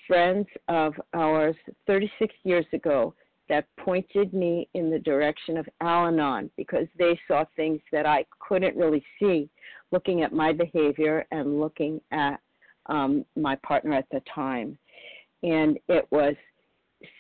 friends 0.08 0.48
of 0.68 0.94
ours 1.14 1.56
36 1.88 2.34
years 2.44 2.66
ago 2.74 3.14
that 3.50 3.66
pointed 3.78 4.34
me 4.34 4.68
in 4.74 4.90
the 4.90 5.00
direction 5.00 5.58
of 5.58 5.68
Al-Anon 5.82 6.50
because 6.56 6.88
they 6.98 7.20
saw 7.28 7.44
things 7.56 7.82
that 7.92 8.06
I 8.06 8.26
couldn't 8.40 8.76
really 8.78 9.04
see, 9.20 9.50
looking 9.92 10.22
at 10.22 10.32
my 10.34 10.54
behavior 10.54 11.26
and 11.32 11.60
looking 11.60 12.00
at 12.12 12.40
um, 12.88 13.26
my 13.36 13.56
partner 13.58 13.94
at 13.94 14.08
the 14.12 14.22
time. 14.34 14.78
And 15.44 15.78
it 15.90 16.08
was 16.12 16.36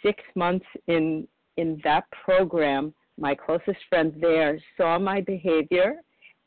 six 0.01 0.23
months 0.35 0.65
in 0.87 1.27
in 1.57 1.79
that 1.83 2.05
program, 2.25 2.93
my 3.19 3.35
closest 3.35 3.77
friend 3.89 4.13
there 4.19 4.59
saw 4.75 4.97
my 4.97 5.21
behavior 5.21 5.95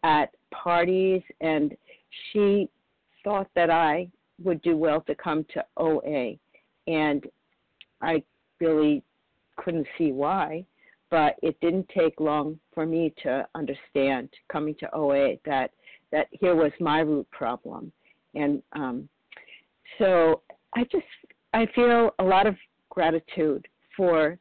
at 0.02 0.30
parties, 0.52 1.22
and 1.40 1.76
she 2.32 2.68
thought 3.22 3.48
that 3.54 3.70
I 3.70 4.08
would 4.42 4.60
do 4.62 4.76
well 4.76 5.00
to 5.02 5.14
come 5.14 5.44
to 5.54 5.64
OA. 5.76 6.34
And 6.86 7.24
I 8.02 8.22
really 8.60 9.02
couldn't 9.56 9.86
see 9.98 10.12
why, 10.12 10.64
but 11.10 11.36
it 11.42 11.58
didn't 11.60 11.88
take 11.96 12.18
long 12.20 12.58
for 12.74 12.86
me 12.86 13.14
to 13.22 13.46
understand 13.54 14.28
coming 14.50 14.74
to 14.80 14.94
OA 14.94 15.36
that 15.44 15.70
that 16.12 16.28
here 16.30 16.54
was 16.54 16.72
my 16.80 17.00
root 17.00 17.28
problem. 17.30 17.92
And 18.34 18.62
um, 18.72 19.08
so 19.98 20.42
I 20.74 20.84
just 20.84 21.04
I 21.52 21.66
feel 21.74 22.10
a 22.18 22.24
lot 22.24 22.46
of 22.46 22.56
gratitude 22.90 23.66
for 23.96 24.38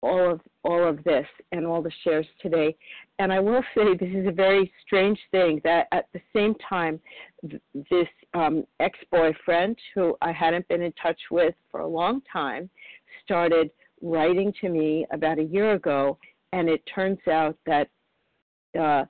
all 0.00 0.32
of 0.32 0.40
all 0.64 0.86
of 0.86 1.02
this 1.04 1.26
and 1.52 1.66
all 1.66 1.82
the 1.82 1.92
shares 2.04 2.26
today. 2.40 2.76
And 3.18 3.32
I 3.32 3.40
will 3.40 3.62
say 3.74 3.94
this 3.94 4.14
is 4.14 4.26
a 4.26 4.32
very 4.32 4.72
strange 4.86 5.18
thing 5.30 5.60
that 5.64 5.88
at 5.92 6.06
the 6.12 6.20
same 6.34 6.54
time, 6.68 7.00
th- 7.48 7.62
this 7.90 8.08
um, 8.34 8.64
ex-boyfriend 8.80 9.76
who 9.94 10.16
I 10.22 10.30
hadn't 10.30 10.68
been 10.68 10.82
in 10.82 10.92
touch 11.02 11.20
with 11.30 11.54
for 11.70 11.80
a 11.80 11.86
long 11.86 12.22
time 12.32 12.70
started 13.24 13.70
writing 14.02 14.52
to 14.60 14.68
me 14.68 15.06
about 15.12 15.38
a 15.38 15.44
year 15.44 15.72
ago, 15.72 16.18
and 16.52 16.68
it 16.68 16.82
turns 16.92 17.18
out 17.30 17.56
that 17.66 17.88
uh, 18.78 19.04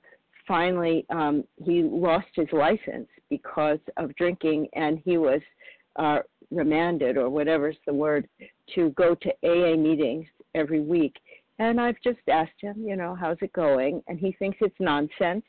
finally 0.47 1.05
um, 1.09 1.43
he 1.63 1.83
lost 1.83 2.27
his 2.33 2.47
license 2.51 3.07
because 3.29 3.79
of 3.97 4.15
drinking, 4.15 4.67
and 4.73 4.99
he 5.05 5.17
was 5.17 5.41
uh, 5.97 6.19
remanded 6.51 7.17
or 7.17 7.29
whatever's 7.29 7.77
the 7.85 7.93
word 7.93 8.27
to 8.75 8.89
go 8.91 9.15
to 9.15 9.29
AA 9.43 9.75
meetings 9.75 10.25
every 10.55 10.79
week. 10.79 11.15
And 11.59 11.79
I've 11.79 12.01
just 12.03 12.19
asked 12.29 12.59
him, 12.61 12.83
you 12.85 12.95
know, 12.95 13.15
how's 13.19 13.37
it 13.41 13.53
going? 13.53 14.01
And 14.07 14.17
he 14.17 14.31
thinks 14.33 14.57
it's 14.61 14.75
nonsense. 14.79 15.43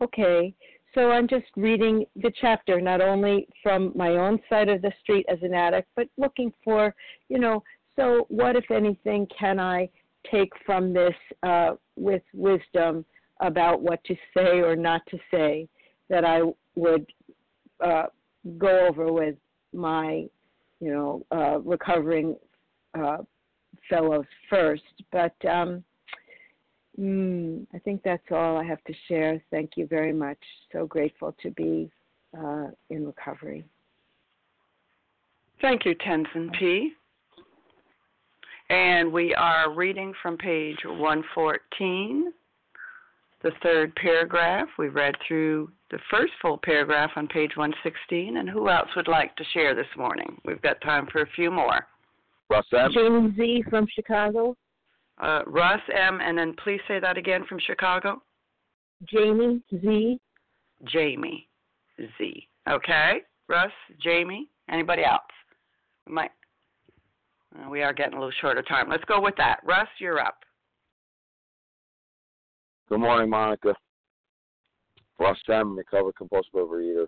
Okay. 0.00 0.54
So 0.94 1.10
I'm 1.10 1.28
just 1.28 1.46
reading 1.56 2.04
the 2.16 2.32
chapter, 2.40 2.80
not 2.80 3.00
only 3.00 3.46
from 3.62 3.92
my 3.94 4.16
own 4.16 4.40
side 4.48 4.68
of 4.68 4.82
the 4.82 4.92
street 5.02 5.26
as 5.28 5.38
an 5.42 5.54
addict, 5.54 5.88
but 5.94 6.08
looking 6.16 6.52
for, 6.64 6.94
you 7.28 7.38
know, 7.38 7.62
so 8.00 8.26
what, 8.28 8.56
if 8.56 8.70
anything, 8.70 9.26
can 9.38 9.60
I 9.60 9.88
take 10.30 10.50
from 10.64 10.92
this 10.92 11.14
uh, 11.42 11.72
with 11.96 12.22
wisdom 12.32 13.04
about 13.40 13.82
what 13.82 14.02
to 14.04 14.14
say 14.36 14.60
or 14.60 14.74
not 14.74 15.02
to 15.10 15.18
say 15.30 15.68
that 16.08 16.24
I 16.24 16.40
would 16.76 17.06
uh, 17.84 18.06
go 18.58 18.86
over 18.88 19.12
with 19.12 19.36
my, 19.72 20.26
you 20.80 20.92
know, 20.92 21.26
uh, 21.30 21.58
recovering 21.60 22.36
uh, 22.98 23.18
fellows 23.88 24.26
first. 24.48 24.82
But 25.12 25.34
um, 25.46 25.84
mm, 26.98 27.66
I 27.74 27.78
think 27.80 28.02
that's 28.02 28.22
all 28.30 28.56
I 28.56 28.64
have 28.64 28.82
to 28.84 28.94
share. 29.08 29.42
Thank 29.50 29.72
you 29.76 29.86
very 29.86 30.12
much. 30.12 30.38
So 30.72 30.86
grateful 30.86 31.34
to 31.42 31.50
be 31.50 31.90
uh, 32.36 32.68
in 32.88 33.06
recovery. 33.06 33.64
Thank 35.60 35.84
you, 35.84 35.94
Tenzin 35.94 36.50
P. 36.58 36.94
And 38.70 39.12
we 39.12 39.34
are 39.34 39.74
reading 39.74 40.14
from 40.22 40.38
page 40.38 40.78
114, 40.84 42.32
the 43.42 43.50
third 43.64 43.92
paragraph. 43.96 44.68
We 44.78 44.88
read 44.88 45.16
through 45.26 45.72
the 45.90 45.98
first 46.08 46.32
full 46.40 46.56
paragraph 46.62 47.10
on 47.16 47.26
page 47.26 47.50
116. 47.56 48.36
And 48.36 48.48
who 48.48 48.68
else 48.68 48.88
would 48.94 49.08
like 49.08 49.34
to 49.36 49.44
share 49.52 49.74
this 49.74 49.88
morning? 49.96 50.40
We've 50.44 50.62
got 50.62 50.80
time 50.82 51.08
for 51.10 51.22
a 51.22 51.30
few 51.34 51.50
more. 51.50 51.84
Russ 52.48 52.64
M. 52.72 52.92
Jamie 52.94 53.34
Z 53.36 53.64
from 53.68 53.88
Chicago. 53.92 54.56
Uh, 55.20 55.40
Russ 55.48 55.80
M. 55.92 56.20
And 56.22 56.38
then 56.38 56.54
please 56.62 56.80
say 56.86 57.00
that 57.00 57.18
again 57.18 57.44
from 57.48 57.58
Chicago. 57.66 58.22
Jamie 59.08 59.62
Z. 59.80 60.20
Jamie 60.84 61.48
Z. 61.98 62.46
Okay. 62.68 63.22
Russ, 63.48 63.72
Jamie. 64.00 64.48
Anybody 64.70 65.02
else? 65.02 65.22
We 66.06 66.12
might. 66.12 66.30
Uh, 67.54 67.68
we 67.68 67.82
are 67.82 67.92
getting 67.92 68.14
a 68.14 68.18
little 68.18 68.32
short 68.40 68.58
of 68.58 68.66
time. 68.68 68.88
Let's 68.88 69.04
go 69.04 69.20
with 69.20 69.34
that. 69.36 69.60
Russ, 69.64 69.88
you're 69.98 70.20
up. 70.20 70.38
Good 72.88 73.00
morning, 73.00 73.30
Monica. 73.30 73.74
Russ 75.18 75.38
M. 75.48 75.76
Recovered 75.76 76.16
compulsive 76.16 76.52
overeater 76.54 77.06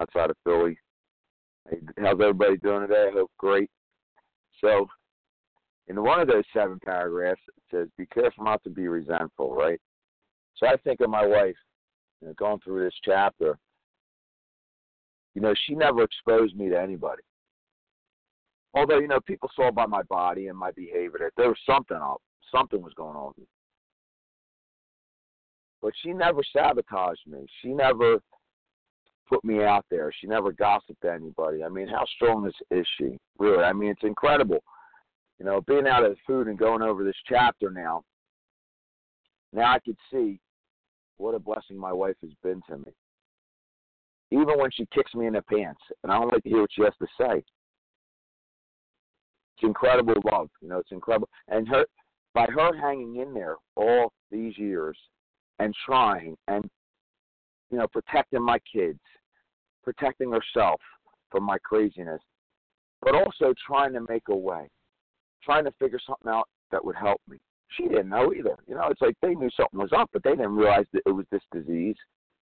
outside 0.00 0.30
of 0.30 0.36
Philly. 0.44 0.78
How's 1.98 2.20
everybody 2.20 2.56
doing 2.58 2.82
today? 2.82 3.08
I 3.10 3.12
hope 3.12 3.30
great. 3.38 3.70
So, 4.60 4.88
in 5.88 6.02
one 6.02 6.20
of 6.20 6.28
those 6.28 6.44
seven 6.54 6.78
paragraphs, 6.84 7.40
it 7.48 7.62
says, 7.70 7.88
"Be 7.98 8.06
careful 8.06 8.44
not 8.44 8.62
to 8.64 8.70
be 8.70 8.88
resentful." 8.88 9.54
Right. 9.54 9.80
So 10.56 10.66
I 10.66 10.76
think 10.78 11.00
of 11.00 11.10
my 11.10 11.26
wife, 11.26 11.56
you 12.20 12.28
know, 12.28 12.34
going 12.34 12.60
through 12.60 12.84
this 12.84 12.98
chapter. 13.04 13.58
You 15.34 15.42
know, 15.42 15.54
she 15.54 15.74
never 15.74 16.02
exposed 16.02 16.56
me 16.56 16.68
to 16.68 16.80
anybody. 16.80 17.22
Although, 18.74 18.98
you 18.98 19.08
know, 19.08 19.20
people 19.20 19.50
saw 19.56 19.70
by 19.70 19.86
my 19.86 20.02
body 20.04 20.48
and 20.48 20.58
my 20.58 20.70
behavior 20.72 21.18
that 21.20 21.32
there 21.36 21.48
was 21.48 21.58
something 21.66 21.96
up, 21.96 22.20
something 22.54 22.82
was 22.82 22.92
going 22.94 23.16
on. 23.16 23.32
But 25.80 25.92
she 26.02 26.12
never 26.12 26.42
sabotaged 26.52 27.26
me. 27.26 27.46
She 27.62 27.68
never 27.68 28.18
put 29.28 29.44
me 29.44 29.62
out 29.62 29.84
there. 29.90 30.12
She 30.20 30.26
never 30.26 30.52
gossiped 30.52 31.00
to 31.02 31.12
anybody. 31.12 31.62
I 31.62 31.68
mean, 31.68 31.88
how 31.88 32.04
strong 32.16 32.46
is, 32.46 32.54
is 32.70 32.86
she? 32.98 33.16
Really? 33.38 33.62
I 33.62 33.72
mean, 33.72 33.90
it's 33.90 34.02
incredible. 34.02 34.62
You 35.38 35.46
know, 35.46 35.60
being 35.62 35.86
out 35.86 36.04
of 36.04 36.10
the 36.10 36.16
food 36.26 36.48
and 36.48 36.58
going 36.58 36.82
over 36.82 37.04
this 37.04 37.16
chapter 37.28 37.70
now, 37.70 38.02
now 39.52 39.72
I 39.72 39.78
could 39.78 39.96
see 40.12 40.40
what 41.16 41.34
a 41.34 41.38
blessing 41.38 41.78
my 41.78 41.92
wife 41.92 42.16
has 42.22 42.32
been 42.42 42.60
to 42.68 42.78
me. 42.78 42.92
Even 44.30 44.58
when 44.58 44.70
she 44.72 44.86
kicks 44.92 45.14
me 45.14 45.26
in 45.26 45.34
the 45.34 45.42
pants, 45.42 45.80
and 46.02 46.12
I 46.12 46.18
don't 46.18 46.32
like 46.32 46.42
to 46.42 46.48
hear 46.48 46.60
what 46.60 46.70
she 46.72 46.82
has 46.82 46.92
to 47.00 47.06
say. 47.18 47.42
It's 49.58 49.66
incredible 49.66 50.14
love, 50.30 50.48
you 50.60 50.68
know. 50.68 50.78
It's 50.78 50.92
incredible, 50.92 51.28
and 51.48 51.68
her 51.68 51.84
by 52.34 52.46
her 52.46 52.76
hanging 52.76 53.16
in 53.16 53.34
there 53.34 53.56
all 53.76 54.12
these 54.30 54.56
years 54.56 54.96
and 55.58 55.74
trying 55.84 56.36
and 56.46 56.64
you 57.70 57.78
know 57.78 57.86
protecting 57.88 58.42
my 58.42 58.58
kids 58.72 59.00
protecting 59.88 60.30
herself 60.30 60.80
from 61.30 61.44
my 61.44 61.56
craziness, 61.64 62.20
but 63.00 63.14
also 63.14 63.54
trying 63.66 63.92
to 63.94 64.04
make 64.06 64.24
a 64.28 64.36
way, 64.36 64.68
trying 65.42 65.64
to 65.64 65.72
figure 65.78 66.00
something 66.06 66.30
out 66.30 66.46
that 66.70 66.84
would 66.84 66.94
help 66.96 67.22
me. 67.26 67.38
She 67.70 67.84
didn't 67.84 68.10
know 68.10 68.34
either. 68.34 68.56
You 68.66 68.74
know, 68.74 68.88
it's 68.90 69.00
like 69.00 69.14
they 69.22 69.34
knew 69.34 69.48
something 69.56 69.80
was 69.80 69.92
up, 69.96 70.10
but 70.12 70.22
they 70.22 70.32
didn't 70.32 70.56
realize 70.56 70.84
that 70.92 71.02
it 71.06 71.10
was 71.10 71.24
this 71.30 71.42
disease. 71.52 71.96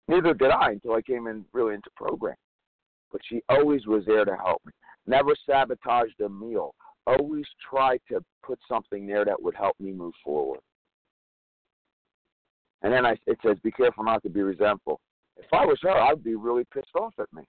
Neither 0.07 0.36
did 0.36 0.51
I 0.51 0.72
until 0.72 0.93
I 0.93 1.01
came 1.01 1.26
in 1.26 1.43
really 1.51 1.74
into 1.74 1.89
program. 1.95 2.36
But 3.12 3.22
she 3.28 3.41
always 3.49 3.88
was 3.88 4.03
there 4.05 4.26
to 4.26 4.36
help 4.36 4.62
me. 4.64 4.72
Never 5.07 5.32
sabotaged 5.47 6.22
a 6.22 6.30
meal. 6.30 6.76
Always 7.08 7.45
tried 7.70 7.99
to 8.10 8.24
put 8.43 8.60
something 8.68 9.08
there 9.08 9.26
that 9.26 9.41
would 9.41 9.56
help 9.56 9.76
me 9.80 9.91
move 9.91 10.14
forward. 10.24 10.60
And 12.84 12.91
then 12.93 13.06
I, 13.06 13.16
it 13.28 13.38
says, 13.45 13.58
"Be 13.64 13.72
careful 13.72 14.04
not 14.04 14.24
to 14.24 14.30
be 14.30 14.41
resentful." 14.41 14.99
If 15.38 15.52
I 15.54 15.66
was 15.66 15.80
her, 15.82 15.91
I'd 15.91 16.24
be 16.24 16.36
really 16.36 16.66
pissed 16.74 16.95
off 16.95 17.14
at 17.20 17.32
me. 17.34 17.43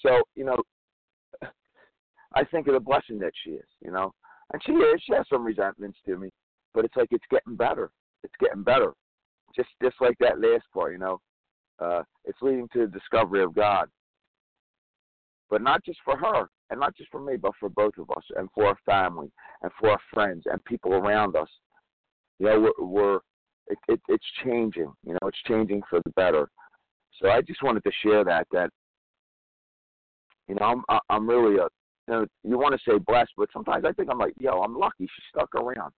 So 0.00 0.22
you 0.34 0.44
know, 0.44 0.62
I 2.34 2.44
think 2.44 2.66
of 2.68 2.74
the 2.74 2.80
blessing 2.80 3.18
that 3.20 3.32
she 3.44 3.50
is. 3.50 3.66
You 3.84 3.90
know, 3.90 4.12
and 4.52 4.62
she 4.64 4.72
is. 4.72 5.02
She 5.04 5.14
has 5.14 5.26
some 5.30 5.44
resentments 5.44 5.98
to 6.06 6.16
me, 6.16 6.30
but 6.74 6.84
it's 6.84 6.96
like 6.96 7.08
it's 7.10 7.24
getting 7.30 7.56
better. 7.56 7.90
It's 8.22 8.34
getting 8.40 8.62
better. 8.62 8.92
Just 9.54 9.70
just 9.82 9.96
like 10.00 10.16
that 10.20 10.40
last 10.40 10.64
part, 10.72 10.92
you 10.92 10.98
know. 10.98 11.20
Uh, 11.78 12.02
it's 12.24 12.38
leading 12.42 12.68
to 12.72 12.80
the 12.80 12.98
discovery 12.98 13.42
of 13.42 13.54
God. 13.54 13.88
But 15.50 15.62
not 15.62 15.84
just 15.84 15.98
for 16.04 16.16
her, 16.16 16.48
and 16.72 16.80
not 16.80 16.96
just 16.96 17.10
for 17.10 17.20
me, 17.20 17.36
but 17.36 17.52
for 17.60 17.68
both 17.68 17.92
of 17.98 18.10
us, 18.10 18.24
and 18.36 18.48
for 18.54 18.64
our 18.64 18.78
family, 18.86 19.30
and 19.62 19.70
for 19.78 19.90
our 19.90 20.00
friends, 20.12 20.44
and 20.46 20.64
people 20.64 20.94
around 20.94 21.36
us. 21.36 21.48
You 22.38 22.46
know, 22.46 22.72
we're, 22.78 22.86
we're 22.86 23.16
it, 23.68 23.78
it, 23.88 24.00
it's 24.08 24.24
changing. 24.42 24.90
You 25.04 25.12
know, 25.12 25.28
it's 25.28 25.42
changing 25.46 25.82
for 25.88 26.00
the 26.02 26.10
better. 26.16 26.48
So 27.20 27.28
I 27.28 27.42
just 27.42 27.62
wanted 27.62 27.84
to 27.84 27.92
share 28.02 28.24
that. 28.24 28.46
That 28.52 28.70
you 30.48 30.54
know, 30.54 30.82
I'm 30.88 30.98
I'm 31.10 31.28
really 31.28 31.58
a 31.58 31.68
you 32.08 32.14
know 32.14 32.26
you 32.42 32.58
want 32.58 32.74
to 32.74 32.90
say 32.90 32.98
blessed, 33.06 33.32
but 33.36 33.50
sometimes 33.52 33.84
I 33.84 33.92
think 33.92 34.08
I'm 34.10 34.18
like, 34.18 34.32
yo, 34.40 34.62
I'm 34.62 34.74
lucky 34.74 35.04
she 35.04 35.22
stuck 35.28 35.54
around, 35.54 35.92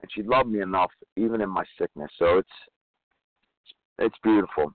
and 0.00 0.10
she 0.10 0.22
loved 0.22 0.48
me 0.48 0.62
enough 0.62 0.90
even 1.18 1.42
in 1.42 1.50
my 1.50 1.64
sickness. 1.78 2.10
So 2.18 2.38
it's 2.38 2.48
it's 3.98 4.16
beautiful, 4.22 4.72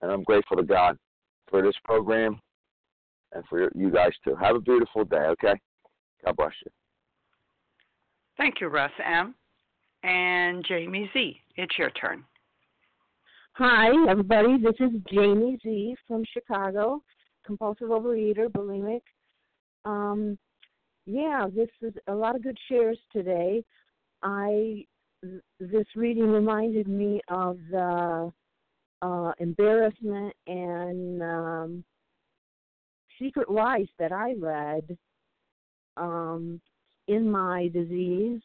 and 0.00 0.10
I'm 0.10 0.22
grateful 0.22 0.56
to 0.56 0.64
God 0.64 0.96
for 1.50 1.60
this 1.60 1.76
program 1.84 2.40
and 3.34 3.44
for 3.48 3.70
you 3.74 3.90
guys 3.90 4.12
too. 4.24 4.34
Have 4.36 4.56
a 4.56 4.60
beautiful 4.60 5.04
day. 5.04 5.16
Okay, 5.16 5.54
God 6.24 6.36
bless 6.36 6.52
you. 6.64 6.70
Thank 8.36 8.60
you, 8.60 8.68
Russ 8.68 8.90
M. 9.04 9.34
And 10.02 10.64
Jamie 10.68 11.10
Z. 11.12 11.40
It's 11.56 11.78
your 11.78 11.90
turn. 11.90 12.24
Hi, 13.52 13.88
everybody. 14.08 14.58
This 14.58 14.74
is 14.80 14.90
Jamie 15.12 15.58
Z 15.62 15.96
from 16.08 16.24
Chicago, 16.32 17.02
compulsive 17.46 17.88
overeater, 17.88 18.48
bulimic. 18.48 19.02
Um, 19.84 20.36
yeah, 21.06 21.46
this 21.54 21.68
is 21.80 21.94
a 22.08 22.14
lot 22.14 22.34
of 22.34 22.42
good 22.42 22.58
shares 22.68 22.98
today. 23.12 23.62
I 24.22 24.84
this 25.60 25.86
reading 25.94 26.28
reminded 26.28 26.88
me 26.88 27.20
of 27.28 27.58
the 27.70 28.32
uh, 29.00 29.32
embarrassment 29.38 30.34
and 30.46 31.22
um, 31.22 31.84
secret 33.20 33.50
life 33.50 33.88
that 33.98 34.12
I 34.12 34.34
read 34.38 34.96
um, 35.96 36.60
in 37.08 37.30
my 37.30 37.68
disease. 37.68 38.40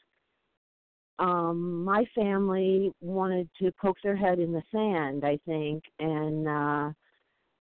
Um, 1.19 1.83
my 1.83 2.05
family 2.15 2.91
wanted 3.01 3.49
to 3.61 3.71
poke 3.81 3.97
their 4.03 4.15
head 4.15 4.39
in 4.39 4.53
the 4.53 4.63
sand, 4.71 5.25
I 5.25 5.37
think, 5.45 5.83
and 5.99 6.47
uh, 6.47 6.91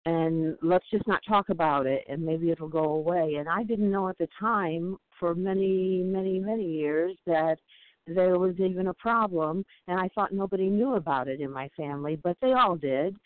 and 0.05 0.57
let's 0.63 0.87
just 0.91 1.07
not 1.07 1.21
talk 1.29 1.49
about 1.51 1.87
it, 1.87 2.05
and 2.09 2.25
maybe 2.25 2.51
it'll 2.51 2.69
go 2.69 2.85
away. 2.85 3.37
And 3.39 3.49
I 3.49 3.63
didn't 3.63 3.91
know 3.91 4.09
at 4.09 4.19
the 4.19 4.27
time, 4.41 4.97
for 5.21 5.35
many, 5.35 6.03
many, 6.03 6.41
many 6.41 6.65
years, 6.65 7.17
that 7.27 7.59
there 8.07 8.39
was 8.39 8.55
even 8.59 8.89
a 8.89 8.95
problem, 8.95 9.65
and 9.87 10.01
I 10.01 10.09
thought 10.15 10.33
nobody 10.33 10.69
knew 10.69 10.95
about 10.95 11.29
it 11.29 11.41
in 11.41 11.53
my 11.53 11.69
family, 11.77 12.17
but 12.17 12.37
they 12.41 12.53
all 12.53 12.75
did. 12.75 13.17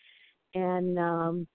And 0.53 0.99
um 0.99 1.47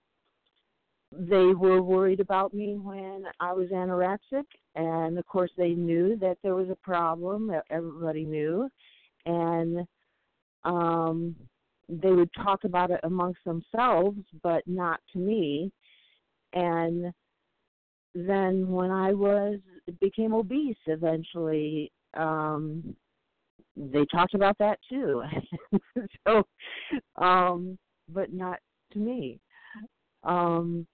they 1.19 1.53
were 1.55 1.83
worried 1.83 2.21
about 2.21 2.55
me 2.55 2.77
when 2.77 3.25
I 3.41 3.53
was 3.53 3.69
anorexic, 3.69 4.45
and 4.75 5.19
of 5.19 5.27
course 5.27 5.51
they 5.57 5.71
knew 5.71 6.17
that 6.19 6.39
there 6.43 6.55
was 6.55 6.71
a 6.71 6.77
problem. 6.77 7.49
That 7.49 7.65
Everybody 7.71 8.25
knew, 8.25 8.69
and 9.27 9.87
um, 10.65 11.37
they 11.89 12.13
would 12.13 12.31
talk 12.35 12.65
about 12.65 12.91
it 12.91 13.01
amongst 13.03 13.41
themselves, 13.45 14.21
but 14.43 14.63
not 14.67 15.01
to 15.13 15.19
me. 15.19 15.71
And 16.55 17.13
then 18.15 18.69
when 18.69 18.91
I 18.91 19.13
was 19.13 19.59
became 20.01 20.35
obese, 20.35 20.77
eventually, 20.87 21.91
um, 22.15 22.95
they 23.77 24.05
talked 24.07 24.35
about 24.35 24.57
that 24.59 24.79
too. 24.89 25.23
so, 26.27 26.43
um, 27.17 27.79
but 28.09 28.33
not 28.33 28.59
to 28.93 28.99
me. 28.99 29.41
Um, 30.25 30.87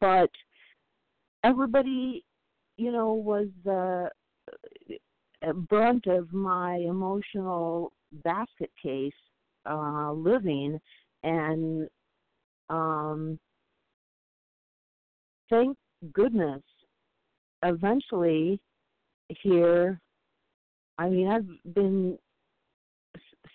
but 0.00 0.30
everybody, 1.44 2.24
you 2.76 2.92
know, 2.92 3.12
was 3.12 3.48
the 3.64 4.08
brunt 5.68 6.06
of 6.06 6.32
my 6.32 6.76
emotional 6.76 7.92
basket 8.24 8.70
case 8.80 9.12
uh, 9.68 10.12
living, 10.12 10.78
and 11.22 11.88
um, 12.70 13.38
thank 15.50 15.76
goodness, 16.12 16.62
eventually 17.64 18.60
here. 19.42 20.00
I 20.98 21.08
mean, 21.08 21.28
I've 21.28 21.74
been 21.74 22.18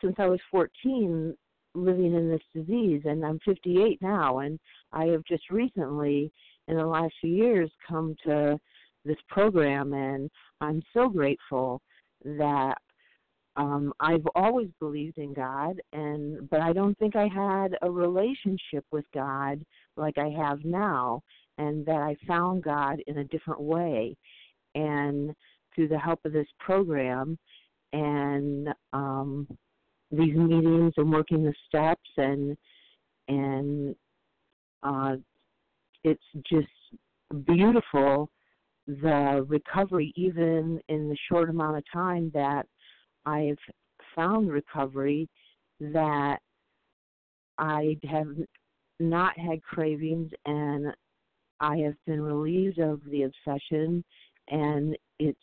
since 0.02 0.16
I 0.20 0.28
was 0.28 0.40
14 0.52 1.36
living 1.74 2.14
in 2.14 2.30
this 2.30 2.42
disease, 2.54 3.02
and 3.06 3.26
I'm 3.26 3.40
58 3.46 4.02
now, 4.02 4.40
and 4.40 4.60
I 4.98 5.06
have 5.08 5.24
just 5.26 5.50
recently, 5.52 6.32
in 6.68 6.76
the 6.76 6.86
last 6.86 7.14
few 7.22 7.30
years, 7.30 7.70
come 7.88 8.16
to 8.26 8.60
this 9.06 9.18
program, 9.30 9.94
and 9.94 10.30
I'm 10.60 10.82
so 10.94 11.08
grateful 11.08 11.82
that 12.26 12.76
um 13.56 13.94
I've 14.00 14.28
always 14.36 14.70
believed 14.80 15.18
in 15.18 15.34
God 15.34 15.82
and 15.94 16.50
but 16.50 16.62
I 16.62 16.74
don't 16.74 16.98
think 17.00 17.16
I 17.16 17.28
had 17.28 17.76
a 17.82 17.90
relationship 17.90 18.86
with 18.92 19.06
God 19.14 19.64
like 19.96 20.18
I 20.18 20.30
have 20.30 20.64
now 20.64 21.22
and 21.58 21.86
that 21.86 22.02
I 22.02 22.16
found 22.28 22.64
God 22.64 23.02
in 23.08 23.20
a 23.20 23.24
different 23.26 23.62
way. 23.62 24.16
And 24.76 25.34
through 25.74 25.88
the 25.88 25.98
help 25.98 26.20
of 26.26 26.34
this 26.34 26.48
program 26.60 27.38
and 27.94 28.70
um 28.94 29.48
these 30.12 30.36
meetings 30.36 30.94
and 30.98 31.12
working 31.12 31.44
the 31.44 31.54
steps 31.68 32.10
and 32.18 32.58
and 33.28 33.96
uh, 34.84 35.16
it's 36.04 36.24
just 36.50 36.68
beautiful 37.46 38.30
the 38.88 39.46
recovery 39.48 40.14
even 40.16 40.80
in 40.88 41.10
the 41.10 41.18
short 41.30 41.50
amount 41.50 41.78
of 41.78 41.84
time 41.92 42.32
that 42.34 42.66
I've 43.26 43.58
found 44.16 44.50
recovery 44.50 45.28
that 45.80 46.38
I 47.58 47.98
have 48.10 48.28
not 49.00 49.38
had 49.38 49.62
cravings 49.62 50.32
and 50.46 50.94
I 51.60 51.78
have 51.78 51.96
been 52.06 52.22
relieved 52.22 52.80
of 52.80 53.02
the 53.10 53.24
obsession 53.24 54.04
and 54.50 54.96
it's 55.20 55.38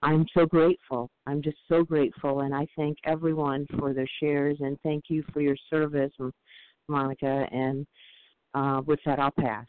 I'm 0.00 0.26
so 0.32 0.46
grateful. 0.46 1.10
I'm 1.26 1.42
just 1.42 1.56
so 1.68 1.82
grateful, 1.82 2.42
and 2.42 2.54
I 2.54 2.68
thank 2.76 2.98
everyone 3.04 3.66
for 3.78 3.92
their 3.92 4.06
shares, 4.20 4.56
and 4.60 4.78
thank 4.82 5.04
you 5.08 5.24
for 5.32 5.40
your 5.40 5.56
service, 5.68 6.12
Monica. 6.88 7.48
And 7.50 7.84
uh, 8.54 8.82
with 8.86 9.00
that, 9.06 9.18
I'll 9.18 9.30
pass. 9.30 9.66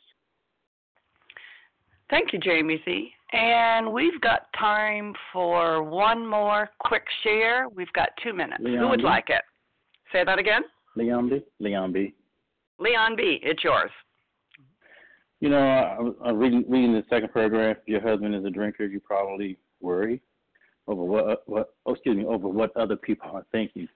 Thank 2.10 2.34
you, 2.34 2.40
Jamie 2.40 2.82
Z. 2.86 3.12
And 3.34 3.94
we've 3.94 4.20
got 4.22 4.48
time 4.58 5.14
for 5.32 5.84
one 5.84 6.26
more 6.26 6.70
quick 6.80 7.04
share. 7.24 7.68
We've 7.70 7.94
got 7.94 8.10
two 8.24 8.34
minutes. 8.34 8.62
Leon 8.64 8.80
Who 8.80 8.90
would 8.90 9.00
B. 9.00 9.06
like 9.06 9.30
it? 9.30 9.44
Say 10.12 10.24
that 10.26 10.40
again. 10.40 10.64
Leon 10.96 11.30
B. 11.30 11.42
Leon 11.60 11.94
B. 11.94 12.14
Leon 12.80 13.16
B. 13.16 13.40
It's 13.44 13.64
yours. 13.64 13.92
You 15.42 15.50
know, 15.50 15.58
I, 16.24 16.28
I'm 16.30 16.38
reading 16.38 16.66
reading 16.68 16.94
the 16.94 17.04
second 17.10 17.32
paragraph. 17.32 17.78
Your 17.86 18.02
husband 18.02 18.34
is 18.36 18.44
a 18.44 18.50
drinker. 18.50 18.86
You 18.86 19.00
probably 19.00 19.58
worry 19.80 20.22
over 20.88 21.04
what 21.04 21.48
what 21.48 21.74
oh, 21.86 21.94
excuse 21.94 22.18
me 22.18 22.26
over 22.26 22.48
what 22.48 22.76
other 22.76 22.98
people 22.98 23.30
are 23.32 23.46
thinking. 23.52 23.88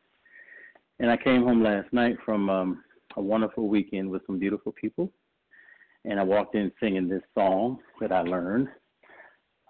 And 0.99 1.09
I 1.09 1.17
came 1.17 1.43
home 1.43 1.63
last 1.63 1.91
night 1.91 2.15
from 2.23 2.49
um, 2.49 2.83
a 3.17 3.21
wonderful 3.21 3.67
weekend 3.67 4.09
with 4.09 4.25
some 4.25 4.39
beautiful 4.39 4.71
people, 4.71 5.11
and 6.05 6.19
I 6.19 6.23
walked 6.23 6.55
in 6.55 6.71
singing 6.79 7.07
this 7.07 7.21
song 7.33 7.79
that 8.01 8.11
I 8.11 8.21
learned 8.21 8.67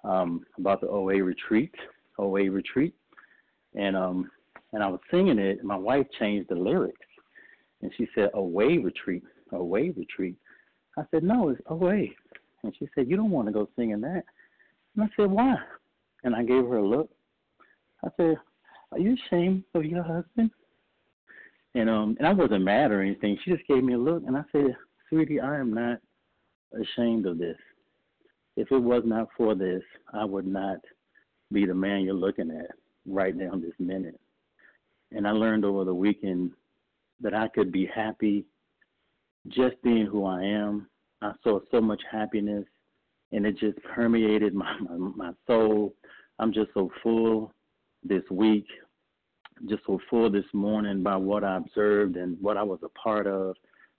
um, 0.03 0.45
about 0.57 0.81
the 0.81 0.87
OA 0.87 1.23
retreat, 1.23 1.73
OA 2.19 2.49
retreat, 2.49 2.93
and 3.75 3.95
um, 3.95 4.29
and 4.71 4.83
I 4.83 4.87
was 4.87 4.99
singing 5.11 5.39
it. 5.39 5.59
And 5.59 5.67
my 5.67 5.75
wife 5.75 6.07
changed 6.19 6.49
the 6.49 6.55
lyrics, 6.55 7.07
and 7.81 7.91
she 7.97 8.07
said 8.15 8.29
"away 8.33 8.77
retreat, 8.77 9.23
away 9.51 9.93
retreat." 9.95 10.35
I 10.97 11.03
said, 11.11 11.23
"No, 11.23 11.49
it's 11.49 11.61
away," 11.67 12.11
and 12.63 12.73
she 12.77 12.87
said, 12.95 13.09
"You 13.09 13.15
don't 13.15 13.31
want 13.31 13.47
to 13.47 13.53
go 13.53 13.69
singing 13.75 14.01
that." 14.01 14.23
And 14.95 15.03
I 15.03 15.09
said, 15.15 15.29
"Why?" 15.29 15.55
And 16.23 16.35
I 16.35 16.43
gave 16.43 16.63
her 16.65 16.77
a 16.77 16.87
look. 16.87 17.09
I 18.03 18.09
said, 18.17 18.37
"Are 18.91 18.99
you 18.99 19.15
ashamed 19.15 19.63
of 19.73 19.85
your 19.85 20.03
husband?" 20.03 20.51
And 21.75 21.89
um, 21.89 22.15
and 22.19 22.27
I 22.27 22.33
wasn't 22.33 22.63
mad 22.63 22.91
or 22.91 23.01
anything. 23.01 23.37
She 23.43 23.51
just 23.51 23.67
gave 23.67 23.83
me 23.83 23.93
a 23.93 23.97
look, 23.97 24.23
and 24.27 24.37
I 24.37 24.43
said, 24.51 24.75
"Sweetie, 25.09 25.39
I 25.39 25.59
am 25.59 25.73
not 25.73 25.99
ashamed 26.79 27.25
of 27.25 27.37
this. 27.37 27.57
If 28.55 28.71
it 28.71 28.77
was 28.77 29.03
not 29.05 29.29
for 29.35 29.55
this, 29.55 29.81
I 30.13 30.23
would 30.23 30.45
not 30.45 30.77
be 31.51 31.65
the 31.65 31.73
man 31.73 32.01
you're 32.01 32.13
looking 32.13 32.51
at 32.51 32.75
right 33.05 33.35
now 33.35 33.51
this 33.55 33.73
minute." 33.79 34.19
and 35.13 35.27
I 35.27 35.31
learned 35.31 35.63
over 35.63 35.85
the 35.85 35.93
weekend 35.93 36.51
that 37.21 37.33
I 37.33 37.47
could 37.47 37.71
be 37.71 37.85
happy 37.85 38.45
just 39.47 39.81
being 39.83 40.05
who 40.05 40.25
I 40.25 40.43
am. 40.43 40.87
I 41.21 41.31
saw 41.43 41.59
so 41.71 41.79
much 41.79 42.01
happiness, 42.11 42.65
and 43.31 43.45
it 43.45 43.57
just 43.57 43.77
permeated 43.83 44.53
my 44.53 44.77
my, 44.79 44.97
my 45.15 45.31
soul. 45.47 45.93
I'm 46.39 46.51
just 46.51 46.71
so 46.73 46.91
full 47.01 47.53
this 48.03 48.23
week, 48.29 48.65
just 49.67 49.83
so 49.85 49.99
full 50.09 50.29
this 50.29 50.45
morning 50.53 51.03
by 51.03 51.15
what 51.15 51.43
I 51.43 51.57
observed 51.57 52.15
and 52.17 52.37
what 52.41 52.57
I 52.57 52.63
was 52.63 52.79
a 52.83 52.89
part 52.89 53.27
of. 53.27 53.55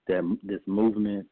That 0.06 0.38
this 0.42 0.60
movement, 0.66 1.26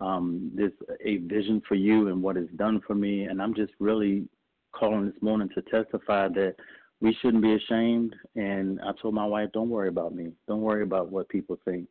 um, 0.00 0.50
this 0.54 0.72
a 1.04 1.18
vision 1.18 1.60
for 1.68 1.74
you 1.74 2.08
and 2.08 2.22
what 2.22 2.38
it's 2.38 2.52
done 2.54 2.80
for 2.86 2.94
me, 2.94 3.24
and 3.24 3.42
I'm 3.42 3.54
just 3.54 3.72
really 3.78 4.26
calling 4.72 5.04
this 5.06 5.22
morning 5.22 5.50
to 5.54 5.62
testify 5.62 6.28
that 6.28 6.56
we 7.00 7.14
shouldn't 7.20 7.42
be 7.42 7.54
ashamed. 7.54 8.16
And 8.34 8.80
I 8.80 8.92
told 9.00 9.14
my 9.14 9.26
wife, 9.26 9.50
don't 9.52 9.68
worry 9.68 9.88
about 9.88 10.14
me. 10.14 10.32
Don't 10.48 10.62
worry 10.62 10.82
about 10.82 11.10
what 11.10 11.28
people 11.28 11.58
think. 11.66 11.86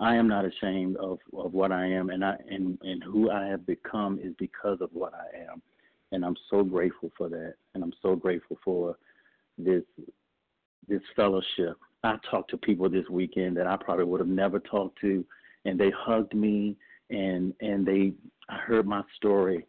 I 0.00 0.14
am 0.16 0.28
not 0.28 0.44
ashamed 0.46 0.96
of, 0.96 1.18
of 1.36 1.52
what 1.52 1.72
I 1.72 1.86
am, 1.86 2.08
and 2.10 2.24
I 2.24 2.36
and, 2.50 2.78
and 2.82 3.04
who 3.04 3.30
I 3.30 3.46
have 3.46 3.66
become 3.66 4.18
is 4.22 4.32
because 4.38 4.80
of 4.80 4.88
what 4.92 5.12
I 5.14 5.50
am, 5.50 5.60
and 6.12 6.24
I'm 6.24 6.36
so 6.48 6.64
grateful 6.64 7.12
for 7.18 7.28
that, 7.28 7.54
and 7.74 7.84
I'm 7.84 7.92
so 8.00 8.16
grateful 8.16 8.58
for 8.64 8.96
this 9.58 9.82
this 10.90 11.02
fellowship. 11.16 11.76
I 12.02 12.16
talked 12.30 12.50
to 12.50 12.56
people 12.58 12.88
this 12.88 13.08
weekend 13.10 13.56
that 13.56 13.66
I 13.66 13.76
probably 13.76 14.04
would 14.04 14.20
have 14.20 14.28
never 14.28 14.58
talked 14.58 15.00
to, 15.00 15.24
and 15.64 15.78
they 15.78 15.90
hugged 15.96 16.34
me, 16.34 16.76
and 17.10 17.54
and 17.60 17.86
they 17.86 18.12
I 18.48 18.56
heard 18.56 18.86
my 18.86 19.02
story, 19.16 19.64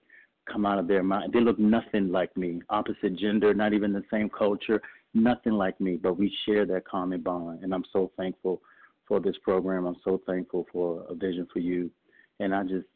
come 0.51 0.65
out 0.65 0.79
of 0.79 0.87
their 0.87 1.03
mind. 1.03 1.33
They 1.33 1.39
look 1.39 1.59
nothing 1.59 2.11
like 2.11 2.35
me, 2.35 2.61
opposite 2.69 3.15
gender, 3.17 3.53
not 3.53 3.73
even 3.73 3.93
the 3.93 4.03
same 4.11 4.29
culture, 4.29 4.81
nothing 5.13 5.53
like 5.53 5.79
me, 5.79 5.97
but 5.97 6.17
we 6.17 6.35
share 6.45 6.65
that 6.65 6.87
common 6.87 7.21
bond. 7.21 7.63
And 7.63 7.73
I'm 7.73 7.85
so 7.93 8.11
thankful 8.17 8.61
for 9.07 9.19
this 9.19 9.35
program. 9.43 9.85
I'm 9.85 9.97
so 10.03 10.21
thankful 10.25 10.65
for 10.71 11.05
a 11.09 11.13
vision 11.13 11.47
for 11.53 11.59
you. 11.59 11.91
And 12.39 12.55
I 12.55 12.63
just, 12.63 12.87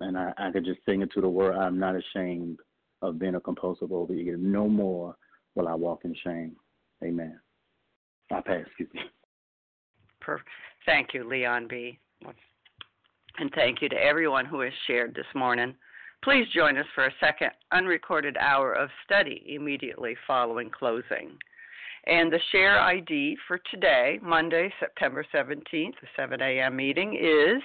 and 0.00 0.16
I, 0.16 0.32
I 0.38 0.50
could 0.50 0.64
just 0.64 0.80
sing 0.86 1.02
it 1.02 1.12
to 1.12 1.20
the 1.20 1.28
world. 1.28 1.60
I'm 1.60 1.78
not 1.78 1.94
ashamed 1.94 2.58
of 3.02 3.18
being 3.18 3.34
a 3.34 3.40
compulsive 3.40 3.88
overeater. 3.90 4.38
No 4.38 4.68
more 4.68 5.16
will 5.54 5.68
I 5.68 5.74
walk 5.74 6.04
in 6.04 6.14
shame. 6.24 6.56
Amen. 7.02 7.38
I 8.30 8.40
pass, 8.40 8.60
excuse 8.66 8.88
me. 8.94 9.02
Perfect. 10.20 10.48
Thank 10.86 11.14
you, 11.14 11.28
Leon 11.28 11.66
B. 11.68 11.98
And 13.38 13.50
thank 13.54 13.82
you 13.82 13.88
to 13.88 13.96
everyone 13.96 14.46
who 14.46 14.60
has 14.60 14.72
shared 14.86 15.12
this 15.14 15.26
morning. 15.34 15.74
Please 16.22 16.46
join 16.54 16.78
us 16.78 16.86
for 16.94 17.06
a 17.06 17.14
second 17.20 17.50
unrecorded 17.72 18.36
hour 18.38 18.72
of 18.72 18.88
study 19.04 19.42
immediately 19.46 20.16
following 20.26 20.70
closing. 20.70 21.36
And 22.06 22.32
the 22.32 22.40
share 22.52 22.80
ID 22.80 23.36
for 23.48 23.58
today, 23.70 24.20
Monday, 24.22 24.72
September 24.78 25.24
17th, 25.34 25.64
the 25.72 26.06
7 26.16 26.40
a.m. 26.40 26.76
meeting, 26.76 27.14
is 27.14 27.60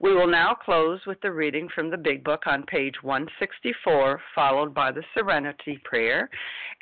We 0.00 0.14
will 0.14 0.26
now 0.26 0.54
close 0.54 1.00
with 1.06 1.20
the 1.20 1.30
reading 1.30 1.68
from 1.74 1.90
the 1.90 1.96
Big 1.96 2.24
Book 2.24 2.42
on 2.46 2.64
page 2.64 2.94
164, 3.02 4.20
followed 4.34 4.74
by 4.74 4.90
the 4.90 5.04
Serenity 5.16 5.80
Prayer. 5.84 6.28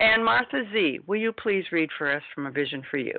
And 0.00 0.24
Martha 0.24 0.62
Z., 0.72 1.00
will 1.06 1.20
you 1.20 1.32
please 1.32 1.64
read 1.72 1.90
for 1.98 2.10
us 2.10 2.22
from 2.34 2.46
A 2.46 2.50
Vision 2.50 2.82
for 2.90 2.96
You? 2.96 3.18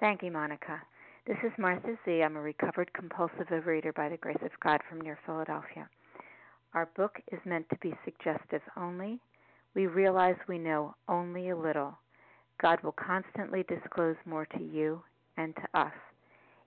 Thank 0.00 0.22
you, 0.22 0.32
Monica. 0.32 0.80
This 1.26 1.36
is 1.44 1.52
Martha 1.58 1.96
Z. 2.04 2.22
I'm 2.22 2.36
a 2.36 2.40
recovered 2.40 2.92
compulsive 2.92 3.48
overeater 3.50 3.94
by 3.94 4.08
the 4.08 4.16
grace 4.16 4.36
of 4.42 4.50
God 4.62 4.80
from 4.88 5.00
near 5.00 5.18
Philadelphia. 5.24 5.88
Our 6.74 6.86
book 6.96 7.18
is 7.32 7.40
meant 7.44 7.68
to 7.70 7.78
be 7.80 7.94
suggestive 8.04 8.62
only. 8.76 9.20
We 9.74 9.86
realize 9.86 10.36
we 10.48 10.58
know 10.58 10.94
only 11.08 11.50
a 11.50 11.56
little. 11.56 11.96
God 12.60 12.82
will 12.82 12.92
constantly 12.92 13.64
disclose 13.64 14.16
more 14.24 14.46
to 14.46 14.62
you 14.62 15.02
and 15.36 15.54
to 15.56 15.80
us. 15.80 15.92